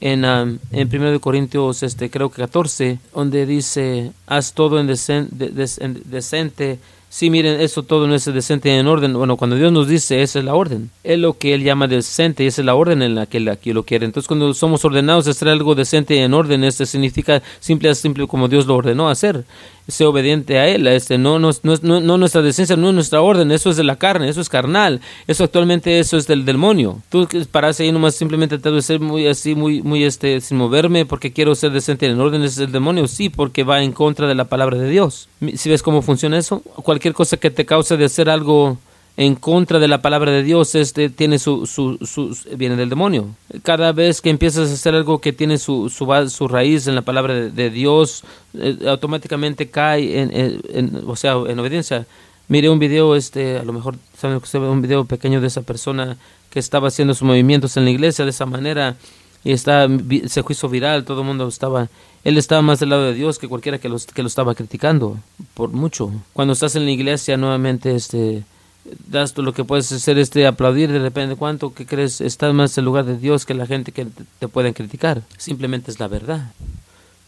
en, 0.02 0.26
um, 0.26 0.58
en 0.72 0.90
1 0.94 1.20
Corintios, 1.20 1.84
este, 1.84 2.10
creo 2.10 2.30
que 2.30 2.42
14, 2.42 3.00
donde 3.14 3.46
dice, 3.46 4.12
haz 4.28 4.54
todo 4.54 4.80
en, 4.80 4.88
decente. 4.88 6.80
Sí, 7.10 7.30
miren, 7.30 7.62
eso 7.62 7.84
todo 7.84 8.08
no 8.08 8.16
es 8.16 8.26
decente 8.26 8.76
en 8.76 8.88
orden. 8.88 9.14
Bueno, 9.14 9.38
cuando 9.38 9.56
Dios 9.56 9.72
nos 9.72 9.88
dice, 9.88 10.24
esa 10.24 10.40
es 10.40 10.46
la 10.46 10.56
orden. 10.56 10.90
Es 11.04 11.20
lo 11.20 11.38
que 11.38 11.54
Él 11.54 11.64
llama 11.64 11.88
decente 11.88 12.44
y 12.44 12.48
esa 12.48 12.62
es 12.62 12.66
la 12.66 12.74
orden 12.74 13.04
en 13.04 13.14
la 13.14 13.28
que 13.28 13.38
Él 13.38 13.46
lo 13.46 13.84
quiere. 13.84 14.06
Entonces, 14.06 14.28
cuando 14.28 14.52
somos 14.56 14.84
ordenados 14.84 15.28
a 15.28 15.32
hacer 15.32 15.48
algo 15.48 15.76
decente 15.76 16.22
en 16.22 16.34
orden, 16.34 16.64
este 16.64 16.88
significa 16.88 17.44
simple, 17.60 17.94
simple 17.94 18.26
como 18.26 18.48
Dios 18.48 18.66
lo 18.66 18.76
ordenó 18.76 19.10
hacer 19.10 19.46
sea 19.88 20.10
obediente 20.10 20.60
a 20.60 20.68
Él. 20.68 20.88
Este, 20.88 21.18
no, 21.18 21.40
no, 21.40 21.52
no, 21.64 22.00
no, 22.02 22.18
nuestra 22.18 22.42
decencia, 22.42 22.76
no 22.76 22.90
es 22.90 22.96
nuestra 22.96 23.22
orden, 23.22 23.52
eso 23.52 23.70
es 23.70 23.78
de 23.78 23.84
la 23.84 23.98
carne, 23.98 24.30
eso 24.30 24.42
es 24.42 24.50
carnal, 24.50 25.02
eso 25.28 25.44
actualmente 25.44 26.00
eso 26.00 26.18
es 26.18 26.28
del 26.28 26.46
demonio. 26.46 27.02
Tú 27.10 27.28
paras 27.52 27.80
ahí 27.80 27.92
nomás 27.92 28.16
simplemente 28.16 28.58
te 28.58 28.82
ser 28.82 29.00
muy 29.00 29.28
así, 29.28 29.56
muy, 29.56 29.82
muy 29.82 30.04
este, 30.04 30.42
sin 30.42 30.58
moverme 30.58 31.06
porque 31.06 31.32
quiero 31.32 31.56
ser 31.56 31.72
decente 31.72 32.08
en 32.08 32.20
orden, 32.20 32.44
es 32.44 32.58
el 32.58 32.72
demonio, 32.72 33.08
sí, 33.08 33.30
porque 33.30 33.64
va 33.64 33.84
en 33.84 33.92
contra 33.92 34.28
de 34.28 34.36
la 34.36 34.46
palabra 34.46 34.78
de 34.78 34.90
Dios. 34.90 35.30
Si 35.56 35.70
ves 35.70 35.84
cómo 35.84 36.02
funciona 36.02 36.38
eso, 36.38 36.62
cualquier 36.62 37.14
cosa 37.14 37.38
que 37.38 37.52
te 37.52 37.66
cause 37.66 37.98
de 37.98 38.06
hacer 38.06 38.30
algo 38.30 38.78
en 39.16 39.36
contra 39.36 39.80
de 39.80 39.88
la 39.88 40.02
palabra 40.02 40.32
de 40.32 40.42
Dios 40.42 40.74
este 40.74 41.10
tiene 41.10 41.38
su, 41.38 41.68
su, 41.68 41.98
su, 42.06 42.36
viene 42.58 42.76
del 42.76 42.90
demonio. 42.90 43.30
Cada 43.62 43.92
vez 43.92 44.22
que 44.22 44.30
empiezas 44.30 44.70
a 44.70 44.74
hacer 44.74 44.96
algo 44.96 45.20
que 45.20 45.34
tiene 45.34 45.58
su, 45.58 45.90
su, 45.90 46.48
raíz 46.48 46.88
en 46.88 46.96
la 46.96 47.04
palabra 47.04 47.34
de, 47.34 47.70
Dios 47.70 48.24
eh, 48.56 48.78
automáticamente 48.88 49.70
cae 49.70 50.20
en, 50.20 50.32
en, 50.34 51.04
o 51.06 51.16
sea 51.16 51.34
en 51.48 51.60
obediencia. 51.60 52.08
Mire 52.48 52.70
un 52.70 52.80
video 52.80 53.16
este 53.16 53.58
a 53.58 53.64
lo 53.64 53.74
mejor 53.74 53.98
saben 54.18 54.40
que 54.40 54.58
un 54.58 54.82
video 54.82 55.06
pequeño 55.06 55.42
de 55.42 55.48
esa 55.48 55.62
persona 55.62 56.18
que 56.50 56.60
estaba 56.60 56.88
haciendo 56.88 57.14
sus 57.14 57.24
movimientos 57.28 57.78
en 57.78 57.86
la 57.86 57.92
iglesia 57.92 58.26
de 58.26 58.32
esa 58.32 58.46
manera 58.46 58.96
y 59.44 59.52
está 59.52 59.88
se 60.28 60.44
hizo 60.48 60.70
viral 60.70 61.06
todo 61.06 61.22
el 61.22 61.28
mundo 61.28 61.48
estaba 61.48 61.90
él 62.24 62.38
estaba 62.38 62.62
más 62.62 62.80
del 62.80 62.90
lado 62.90 63.04
de 63.04 63.14
Dios 63.14 63.38
que 63.38 63.48
cualquiera 63.48 63.78
que, 63.78 63.90
los, 63.90 64.06
que 64.06 64.22
lo 64.22 64.28
estaba 64.28 64.56
criticando 64.56 65.18
por 65.54 65.72
mucho. 65.72 66.12
Cuando 66.32 66.54
estás 66.54 66.76
en 66.76 66.86
la 66.86 66.92
iglesia 66.92 67.38
nuevamente 67.38 67.96
este 67.96 68.44
das 69.08 69.38
lo 69.38 69.54
que 69.54 69.64
puedes 69.64 69.92
hacer 69.92 70.18
este 70.18 70.46
aplaudir 70.46 70.92
de 70.92 71.00
repente. 71.00 71.36
Cuánto 71.36 71.74
que 71.74 71.86
crees 71.86 72.22
estás 72.22 72.54
más 72.54 72.78
en 72.78 72.86
lugar 72.86 73.06
de 73.06 73.18
Dios 73.18 73.46
que 73.46 73.54
la 73.54 73.66
gente 73.66 73.92
que 73.92 74.08
te 74.40 74.48
pueden 74.48 74.74
criticar. 74.74 75.24
Simplemente 75.38 75.92
es 75.92 76.00
la 76.00 76.08
verdad. 76.08 76.52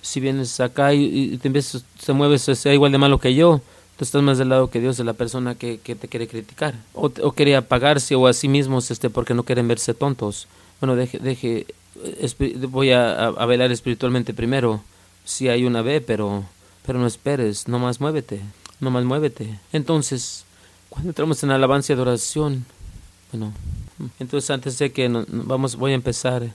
Si 0.01 0.20
vienes 0.20 0.60
acá 0.60 0.93
y, 0.93 1.38
te, 1.38 1.47
empiezas, 1.47 1.84
te 2.06 2.14
mueves 2.14 2.43
sea 2.43 2.74
igual 2.74 2.91
de 2.91 2.97
malo 2.97 3.20
que 3.20 3.34
yo 3.34 3.62
tú 3.97 4.03
estás 4.03 4.22
más 4.22 4.38
del 4.38 4.49
lado 4.49 4.70
que 4.70 4.82
Dios 4.82 4.97
de 4.97 5.03
la 5.03 5.14
persona 5.14 5.56
que, 5.56 5.78
te 5.78 6.08
quiere 6.08 6.28
criticar. 6.28 6.76
O, 6.93 7.12
o, 7.22 7.32
quiere 7.32 7.56
apagarse 7.56 8.16
o 8.16 8.28
a 8.28 8.34
sí 8.34 8.47
mismos 8.47 8.91
este 8.91 9.10
porque 9.10 9.34
no 9.34 9.43
quieren 9.43 9.68
verse 9.68 9.93
tontos. 9.93 10.47
Bueno 10.82 10.95
deje 10.95 11.20
deje 11.20 11.66
voy 12.70 12.91
a, 12.91 13.28
a, 13.28 13.45
velar 13.45 13.72
espiritualmente 13.72 14.34
primero. 14.34 14.82
Si 15.24 15.47
hay 15.47 15.64
una 15.64 15.82
B 15.82 16.01
pero 16.01 16.43
pero 16.86 16.99
no 16.99 17.08
esperes. 17.08 17.68
No 17.68 17.80
más 17.80 17.99
muévete. 18.01 18.41
No 18.80 18.91
más 18.91 19.06
muévete. 19.06 19.60
Entonces 19.72 20.43
cuando 20.96 21.10
entramos 21.10 21.43
en 21.43 21.52
alabanza 21.52 21.91
y 21.91 21.96
adoración, 21.96 22.66
bueno, 23.34 23.52
entonces 24.18 24.50
antes 24.50 24.80
de 24.80 24.93
que 24.93 25.10
vamos, 25.28 25.76
voy 25.76 25.91
a 25.91 25.96
empezar, 25.96 26.54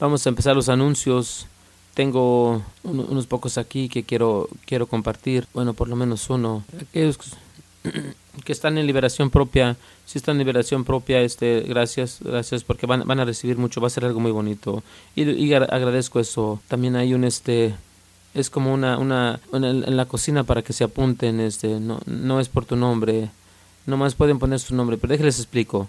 vamos 0.00 0.24
a 0.24 0.30
empezar 0.30 0.56
los 0.56 0.70
anuncios. 0.70 1.46
Tengo 1.92 2.62
unos 2.84 3.26
pocos 3.26 3.58
aquí 3.58 3.90
que 3.90 4.02
quiero, 4.02 4.48
quiero 4.64 4.86
compartir, 4.86 5.46
bueno, 5.52 5.74
por 5.74 5.88
lo 5.88 5.96
menos 5.96 6.30
uno. 6.30 6.64
Aquellos 6.80 7.18
que 8.44 8.52
están 8.52 8.78
en 8.78 8.86
liberación 8.86 9.28
propia, 9.28 9.76
si 10.06 10.16
están 10.16 10.36
en 10.36 10.38
liberación 10.38 10.84
propia, 10.84 11.20
este, 11.20 11.60
gracias, 11.60 12.20
gracias, 12.22 12.64
porque 12.64 12.86
van, 12.86 13.06
van 13.06 13.20
a 13.20 13.26
recibir 13.26 13.58
mucho, 13.58 13.82
va 13.82 13.88
a 13.88 13.90
ser 13.90 14.06
algo 14.06 14.20
muy 14.20 14.32
bonito. 14.32 14.82
Y, 15.14 15.28
y 15.28 15.52
agradezco 15.52 16.18
eso. 16.18 16.62
También 16.66 16.96
hay 16.96 17.12
un, 17.12 17.24
este, 17.24 17.74
es 18.32 18.48
como 18.48 18.72
una, 18.72 18.96
una, 18.96 19.38
en 19.52 19.96
la 19.98 20.06
cocina 20.06 20.44
para 20.44 20.62
que 20.62 20.72
se 20.72 20.84
apunten, 20.84 21.40
este, 21.40 21.78
no, 21.78 22.00
no 22.06 22.40
es 22.40 22.48
por 22.48 22.64
tu 22.64 22.74
nombre, 22.74 23.28
nomás 23.86 24.14
pueden 24.14 24.38
poner 24.38 24.60
su 24.60 24.74
nombre, 24.74 24.96
pero 24.96 25.12
déjenles 25.12 25.38
explico. 25.38 25.88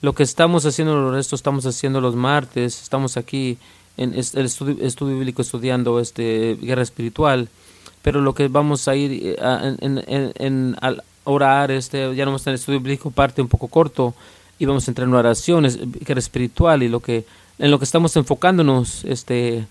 Lo 0.00 0.14
que 0.14 0.22
estamos 0.22 0.66
haciendo, 0.66 1.16
esto 1.18 1.36
estamos 1.36 1.66
haciendo 1.66 2.00
los 2.00 2.16
martes, 2.16 2.82
estamos 2.82 3.16
aquí 3.16 3.58
en 3.96 4.12
el 4.12 4.18
estudio, 4.18 4.76
bíblico 5.18 5.42
estudiando 5.42 6.00
este 6.00 6.56
guerra 6.60 6.82
espiritual, 6.82 7.48
pero 8.02 8.20
lo 8.20 8.34
que 8.34 8.48
vamos 8.48 8.88
a 8.88 8.96
ir 8.96 9.12
eh, 9.12 9.76
en, 9.80 10.02
en, 10.06 10.32
en, 10.36 10.76
orar, 11.24 11.70
este, 11.70 12.14
ya 12.14 12.24
no 12.24 12.32
vamos 12.32 12.46
a 12.46 12.50
el 12.50 12.56
estudio 12.56 12.80
bíblico 12.80 13.10
parte 13.10 13.40
un 13.40 13.48
poco 13.48 13.68
corto 13.68 14.14
y 14.58 14.66
vamos 14.66 14.86
a 14.86 14.90
entrar 14.90 15.08
en 15.08 15.14
oraciones, 15.14 15.78
guerra 16.04 16.18
espiritual 16.18 16.82
y 16.82 16.88
lo 16.88 17.00
que 17.00 17.24
en 17.58 17.70
lo 17.70 17.78
que 17.78 17.84
estamos 17.84 18.16
enfocándonos, 18.16 19.04
este, 19.04 19.66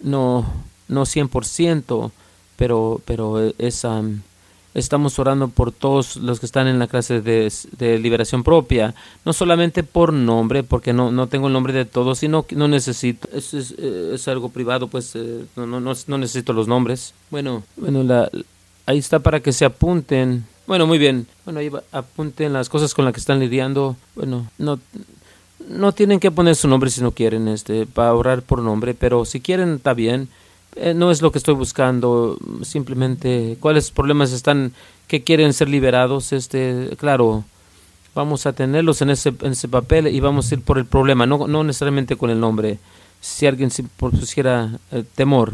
no, 0.00 0.46
no 0.88 1.02
100%, 1.02 2.10
pero, 2.56 3.00
pero 3.04 3.52
es, 3.58 3.86
estamos 4.74 5.18
orando 5.18 5.48
por 5.48 5.72
todos 5.72 6.16
los 6.16 6.40
que 6.40 6.46
están 6.46 6.66
en 6.66 6.78
la 6.78 6.86
clase 6.86 7.20
de, 7.20 7.50
liberación 7.98 8.42
propia, 8.42 8.94
no 9.24 9.32
solamente 9.32 9.82
por 9.82 10.12
nombre, 10.12 10.62
porque 10.62 10.92
no, 10.92 11.10
no 11.10 11.26
tengo 11.26 11.48
el 11.48 11.52
nombre 11.52 11.72
de 11.72 11.84
todos, 11.84 12.18
sino 12.18 12.44
que 12.44 12.56
no 12.56 12.68
necesito, 12.68 13.28
es, 13.32 13.54
es, 13.54 13.72
es 13.72 14.28
algo 14.28 14.48
privado, 14.48 14.88
pues 14.88 15.14
eh, 15.14 15.44
no, 15.56 15.66
no, 15.66 15.80
no, 15.80 16.18
necesito 16.18 16.52
los 16.52 16.68
nombres. 16.68 17.14
Bueno, 17.30 17.62
bueno 17.76 18.02
la, 18.02 18.30
ahí 18.86 18.98
está 18.98 19.18
para 19.18 19.40
que 19.40 19.52
se 19.52 19.64
apunten. 19.64 20.44
Bueno, 20.66 20.86
muy 20.86 20.98
bien. 20.98 21.26
Bueno, 21.44 21.60
ahí 21.60 21.70
apunten 21.90 22.52
las 22.52 22.68
cosas 22.68 22.94
con 22.94 23.04
las 23.04 23.12
que 23.12 23.20
están 23.20 23.40
lidiando. 23.40 23.96
Bueno, 24.14 24.48
no 24.58 24.78
no 25.68 25.92
tienen 25.92 26.20
que 26.20 26.30
poner 26.30 26.56
su 26.56 26.68
nombre 26.68 26.90
si 26.90 27.00
no 27.00 27.12
quieren, 27.12 27.48
este, 27.48 27.86
para 27.86 28.14
orar 28.14 28.42
por 28.42 28.60
nombre, 28.60 28.94
pero 28.94 29.24
si 29.24 29.40
quieren 29.40 29.74
está 29.74 29.94
bien. 29.94 30.28
Eh, 30.76 30.94
no 30.94 31.10
es 31.10 31.20
lo 31.20 31.30
que 31.30 31.38
estoy 31.38 31.54
buscando, 31.54 32.38
simplemente 32.62 33.56
cuáles 33.60 33.90
problemas 33.90 34.32
están 34.32 34.72
que 35.06 35.22
quieren 35.22 35.52
ser 35.52 35.68
liberados, 35.68 36.32
este, 36.32 36.88
claro, 36.96 37.44
vamos 38.14 38.46
a 38.46 38.54
tenerlos 38.54 39.02
en 39.02 39.10
ese, 39.10 39.34
en 39.42 39.52
ese 39.52 39.68
papel 39.68 40.06
y 40.06 40.20
vamos 40.20 40.50
a 40.50 40.54
ir 40.54 40.62
por 40.62 40.78
el 40.78 40.86
problema, 40.86 41.26
no, 41.26 41.46
no 41.46 41.64
necesariamente 41.64 42.16
con 42.16 42.30
el 42.30 42.40
nombre. 42.40 42.78
Si 43.20 43.46
alguien 43.46 43.70
pusiera 43.98 44.78
eh, 44.90 45.04
temor, 45.14 45.52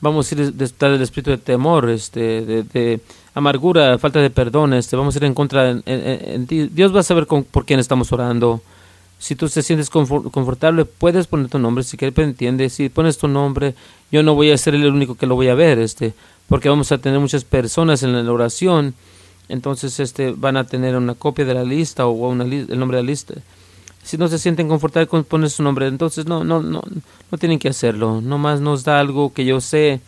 vamos 0.00 0.30
a 0.30 0.34
ir 0.34 0.52
detrás 0.54 0.92
del 0.92 1.02
espíritu 1.02 1.30
de 1.30 1.38
temor, 1.38 1.90
este, 1.90 2.64
de, 2.64 3.00
amargura, 3.34 3.98
falta 3.98 4.20
de 4.20 4.30
perdón, 4.30 4.72
este, 4.72 4.96
vamos 4.96 5.14
a 5.14 5.18
ir 5.18 5.24
en 5.24 5.34
contra 5.34 5.70
en, 5.70 6.46
Dios 6.46 6.94
va 6.94 7.00
a 7.00 7.04
saber 7.04 7.26
por 7.26 7.66
quién 7.66 7.80
estamos 7.80 8.10
orando 8.12 8.62
si 9.18 9.34
tú 9.34 9.48
te 9.48 9.62
sientes 9.62 9.90
confortable, 9.90 10.84
puedes 10.84 11.26
poner 11.26 11.48
tu 11.48 11.58
nombre. 11.58 11.82
Si 11.82 11.96
quieres, 11.96 12.14
pues, 12.14 12.28
entiende. 12.28 12.70
Si 12.70 12.88
pones 12.88 13.18
tu 13.18 13.26
nombre, 13.26 13.74
yo 14.12 14.22
no 14.22 14.34
voy 14.34 14.52
a 14.52 14.58
ser 14.58 14.74
el 14.74 14.86
único 14.86 15.16
que 15.16 15.26
lo 15.26 15.34
voy 15.34 15.48
a 15.48 15.54
ver, 15.54 15.78
este, 15.78 16.14
porque 16.48 16.68
vamos 16.68 16.92
a 16.92 16.98
tener 16.98 17.18
muchas 17.18 17.44
personas 17.44 18.02
en 18.02 18.12
la 18.24 18.32
oración. 18.32 18.94
Entonces, 19.48 19.98
este, 19.98 20.32
van 20.32 20.56
a 20.56 20.64
tener 20.64 20.96
una 20.96 21.14
copia 21.14 21.44
de 21.44 21.54
la 21.54 21.64
lista 21.64 22.06
o 22.06 22.12
una 22.12 22.44
el 22.44 22.78
nombre 22.78 22.98
de 22.98 23.02
la 23.02 23.10
lista. 23.10 23.34
Si 24.04 24.16
no 24.16 24.28
se 24.28 24.38
sienten 24.38 24.68
confortables 24.68 25.08
con 25.08 25.24
poner 25.24 25.50
su 25.50 25.62
nombre, 25.62 25.86
entonces 25.86 26.26
no, 26.26 26.44
no, 26.44 26.62
no, 26.62 26.82
no 27.30 27.38
tienen 27.38 27.58
que 27.58 27.68
hacerlo. 27.68 28.20
Nomás 28.20 28.60
nos 28.60 28.84
da 28.84 29.00
algo 29.00 29.32
que 29.32 29.44
yo 29.44 29.60
sé. 29.60 30.00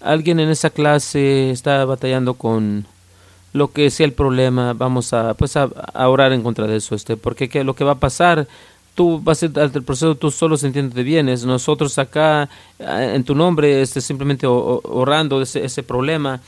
Alguien 0.00 0.40
en 0.40 0.50
esa 0.50 0.70
clase 0.70 1.50
está 1.50 1.84
batallando 1.84 2.34
con 2.34 2.86
lo 3.52 3.72
que 3.72 3.90
sea 3.90 4.06
el 4.06 4.12
problema, 4.12 4.72
vamos 4.72 5.12
a 5.12 5.34
pues 5.34 5.56
a, 5.56 5.68
orar 5.94 6.32
en 6.32 6.42
contra 6.42 6.66
de 6.66 6.76
eso, 6.76 6.94
este, 6.94 7.16
porque 7.16 7.48
que 7.48 7.64
lo 7.64 7.74
que 7.74 7.84
va 7.84 7.92
a 7.92 8.00
pasar, 8.00 8.48
tú 8.94 9.20
vas 9.20 9.42
a 9.42 9.46
el 9.46 9.82
proceso 9.82 10.14
tú 10.14 10.30
solo 10.30 10.56
sintiéndote 10.56 11.02
bienes, 11.02 11.44
nosotros 11.44 11.98
acá 11.98 12.48
eh, 12.78 13.12
en 13.14 13.24
tu 13.24 13.34
nombre, 13.34 13.82
este, 13.82 14.00
simplemente 14.00 14.46
orando 14.46 15.42
ese, 15.42 15.64
ese 15.64 15.82
problema 15.82 16.40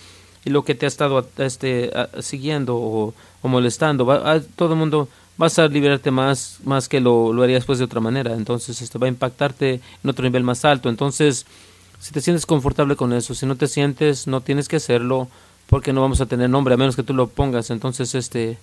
y 0.44 0.50
lo 0.50 0.64
que 0.64 0.74
te 0.74 0.86
ha 0.86 0.88
estado 0.88 1.26
este, 1.38 1.90
siguiendo 2.20 2.76
o, 2.76 3.14
molestando, 3.42 4.06
va, 4.06 4.40
todo 4.56 4.72
el 4.72 4.78
mundo 4.78 5.08
vas 5.36 5.58
a 5.58 5.66
liberarte 5.68 6.10
más, 6.10 6.58
más 6.64 6.88
que 6.88 7.00
lo, 7.00 7.32
lo 7.32 7.42
harías 7.42 7.64
pues 7.64 7.78
de 7.78 7.84
otra 7.84 8.00
manera, 8.00 8.32
entonces 8.32 8.80
esto 8.80 8.98
va 8.98 9.06
a 9.06 9.10
impactarte 9.10 9.80
en 10.02 10.10
otro 10.10 10.24
nivel 10.24 10.42
más 10.42 10.64
alto, 10.64 10.88
entonces 10.88 11.44
si 11.98 12.12
te 12.12 12.20
sientes 12.20 12.46
confortable 12.46 12.96
con 12.96 13.12
eso, 13.12 13.34
si 13.34 13.44
no 13.44 13.56
te 13.56 13.66
sientes, 13.66 14.26
no 14.26 14.40
tienes 14.40 14.68
que 14.68 14.76
hacerlo, 14.76 15.28
porque 15.68 15.92
no 15.92 16.00
vamos 16.00 16.20
a 16.20 16.26
tener 16.26 16.50
nombre 16.50 16.74
a 16.74 16.76
menos 16.76 16.96
que 16.96 17.02
tú 17.02 17.14
lo 17.14 17.28
pongas. 17.28 17.70
Entonces, 17.70 18.14
este, 18.14 18.58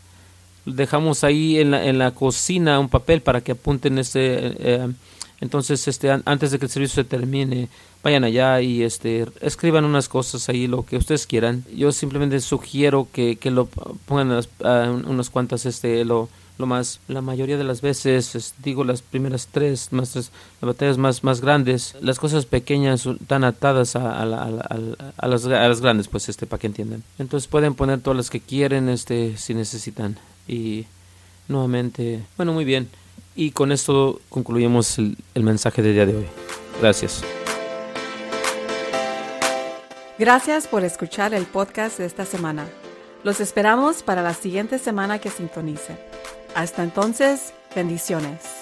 dejamos 0.65 1.23
ahí 1.23 1.59
en 1.59 1.71
la, 1.71 1.85
en 1.85 1.97
la 1.97 2.11
cocina 2.11 2.79
un 2.79 2.89
papel 2.89 3.21
para 3.21 3.41
que 3.41 3.53
apunten 3.53 3.97
este. 3.97 4.55
Eh, 4.59 4.91
entonces, 5.39 5.87
este, 5.87 6.11
antes 6.11 6.51
de 6.51 6.59
que 6.59 6.65
el 6.65 6.71
servicio 6.71 7.03
se 7.03 7.09
termine, 7.09 7.67
vayan 8.03 8.23
allá 8.23 8.61
y 8.61 8.83
este, 8.83 9.25
escriban 9.41 9.85
unas 9.85 10.07
cosas 10.07 10.47
ahí, 10.49 10.67
lo 10.67 10.85
que 10.85 10.97
ustedes 10.97 11.25
quieran. 11.25 11.65
Yo 11.75 11.91
simplemente 11.91 12.39
sugiero 12.41 13.07
que, 13.11 13.37
que 13.37 13.49
lo 13.49 13.65
pongan 14.05 14.43
unas 14.59 15.29
cuantas, 15.31 15.65
este, 15.65 16.05
lo, 16.05 16.29
lo 16.57 16.65
más 16.65 16.99
la 17.07 17.21
mayoría 17.21 17.57
de 17.57 17.63
las 17.63 17.81
veces 17.81 18.53
digo 18.63 18.83
las 18.83 19.01
primeras 19.01 19.47
tres 19.51 19.91
más 19.91 20.15
las 20.15 20.31
batallas 20.61 20.97
más 20.97 21.23
más 21.23 21.41
grandes 21.41 21.95
las 22.01 22.19
cosas 22.19 22.45
pequeñas 22.45 23.05
están 23.05 23.43
atadas 23.43 23.95
a, 23.95 24.21
a, 24.21 24.23
a, 24.23 25.27
las, 25.27 25.45
a 25.45 25.67
las 25.67 25.81
grandes 25.81 26.07
pues 26.07 26.29
este 26.29 26.45
para 26.45 26.59
que 26.59 26.67
entiendan. 26.67 27.03
Entonces 27.19 27.47
pueden 27.47 27.73
poner 27.73 27.99
todas 28.01 28.17
las 28.17 28.29
que 28.29 28.39
quieren 28.39 28.89
este 28.89 29.37
si 29.37 29.53
necesitan. 29.53 30.17
Y 30.47 30.85
nuevamente 31.47 32.23
bueno 32.37 32.53
muy 32.53 32.65
bien. 32.65 32.89
Y 33.35 33.51
con 33.51 33.71
esto 33.71 34.19
concluimos 34.29 34.97
el, 34.97 35.17
el 35.35 35.43
mensaje 35.43 35.81
del 35.81 35.93
día 35.93 36.05
de 36.05 36.17
hoy. 36.17 36.25
Gracias. 36.81 37.23
Gracias 40.19 40.67
por 40.67 40.83
escuchar 40.83 41.33
el 41.33 41.45
podcast 41.45 41.97
de 41.97 42.05
esta 42.05 42.25
semana. 42.25 42.67
Los 43.23 43.39
esperamos 43.39 44.03
para 44.03 44.21
la 44.21 44.33
siguiente 44.33 44.77
semana 44.79 45.19
que 45.19 45.29
sintonicen. 45.29 45.97
Hasta 46.55 46.83
entonces, 46.83 47.53
bendiciones. 47.75 48.60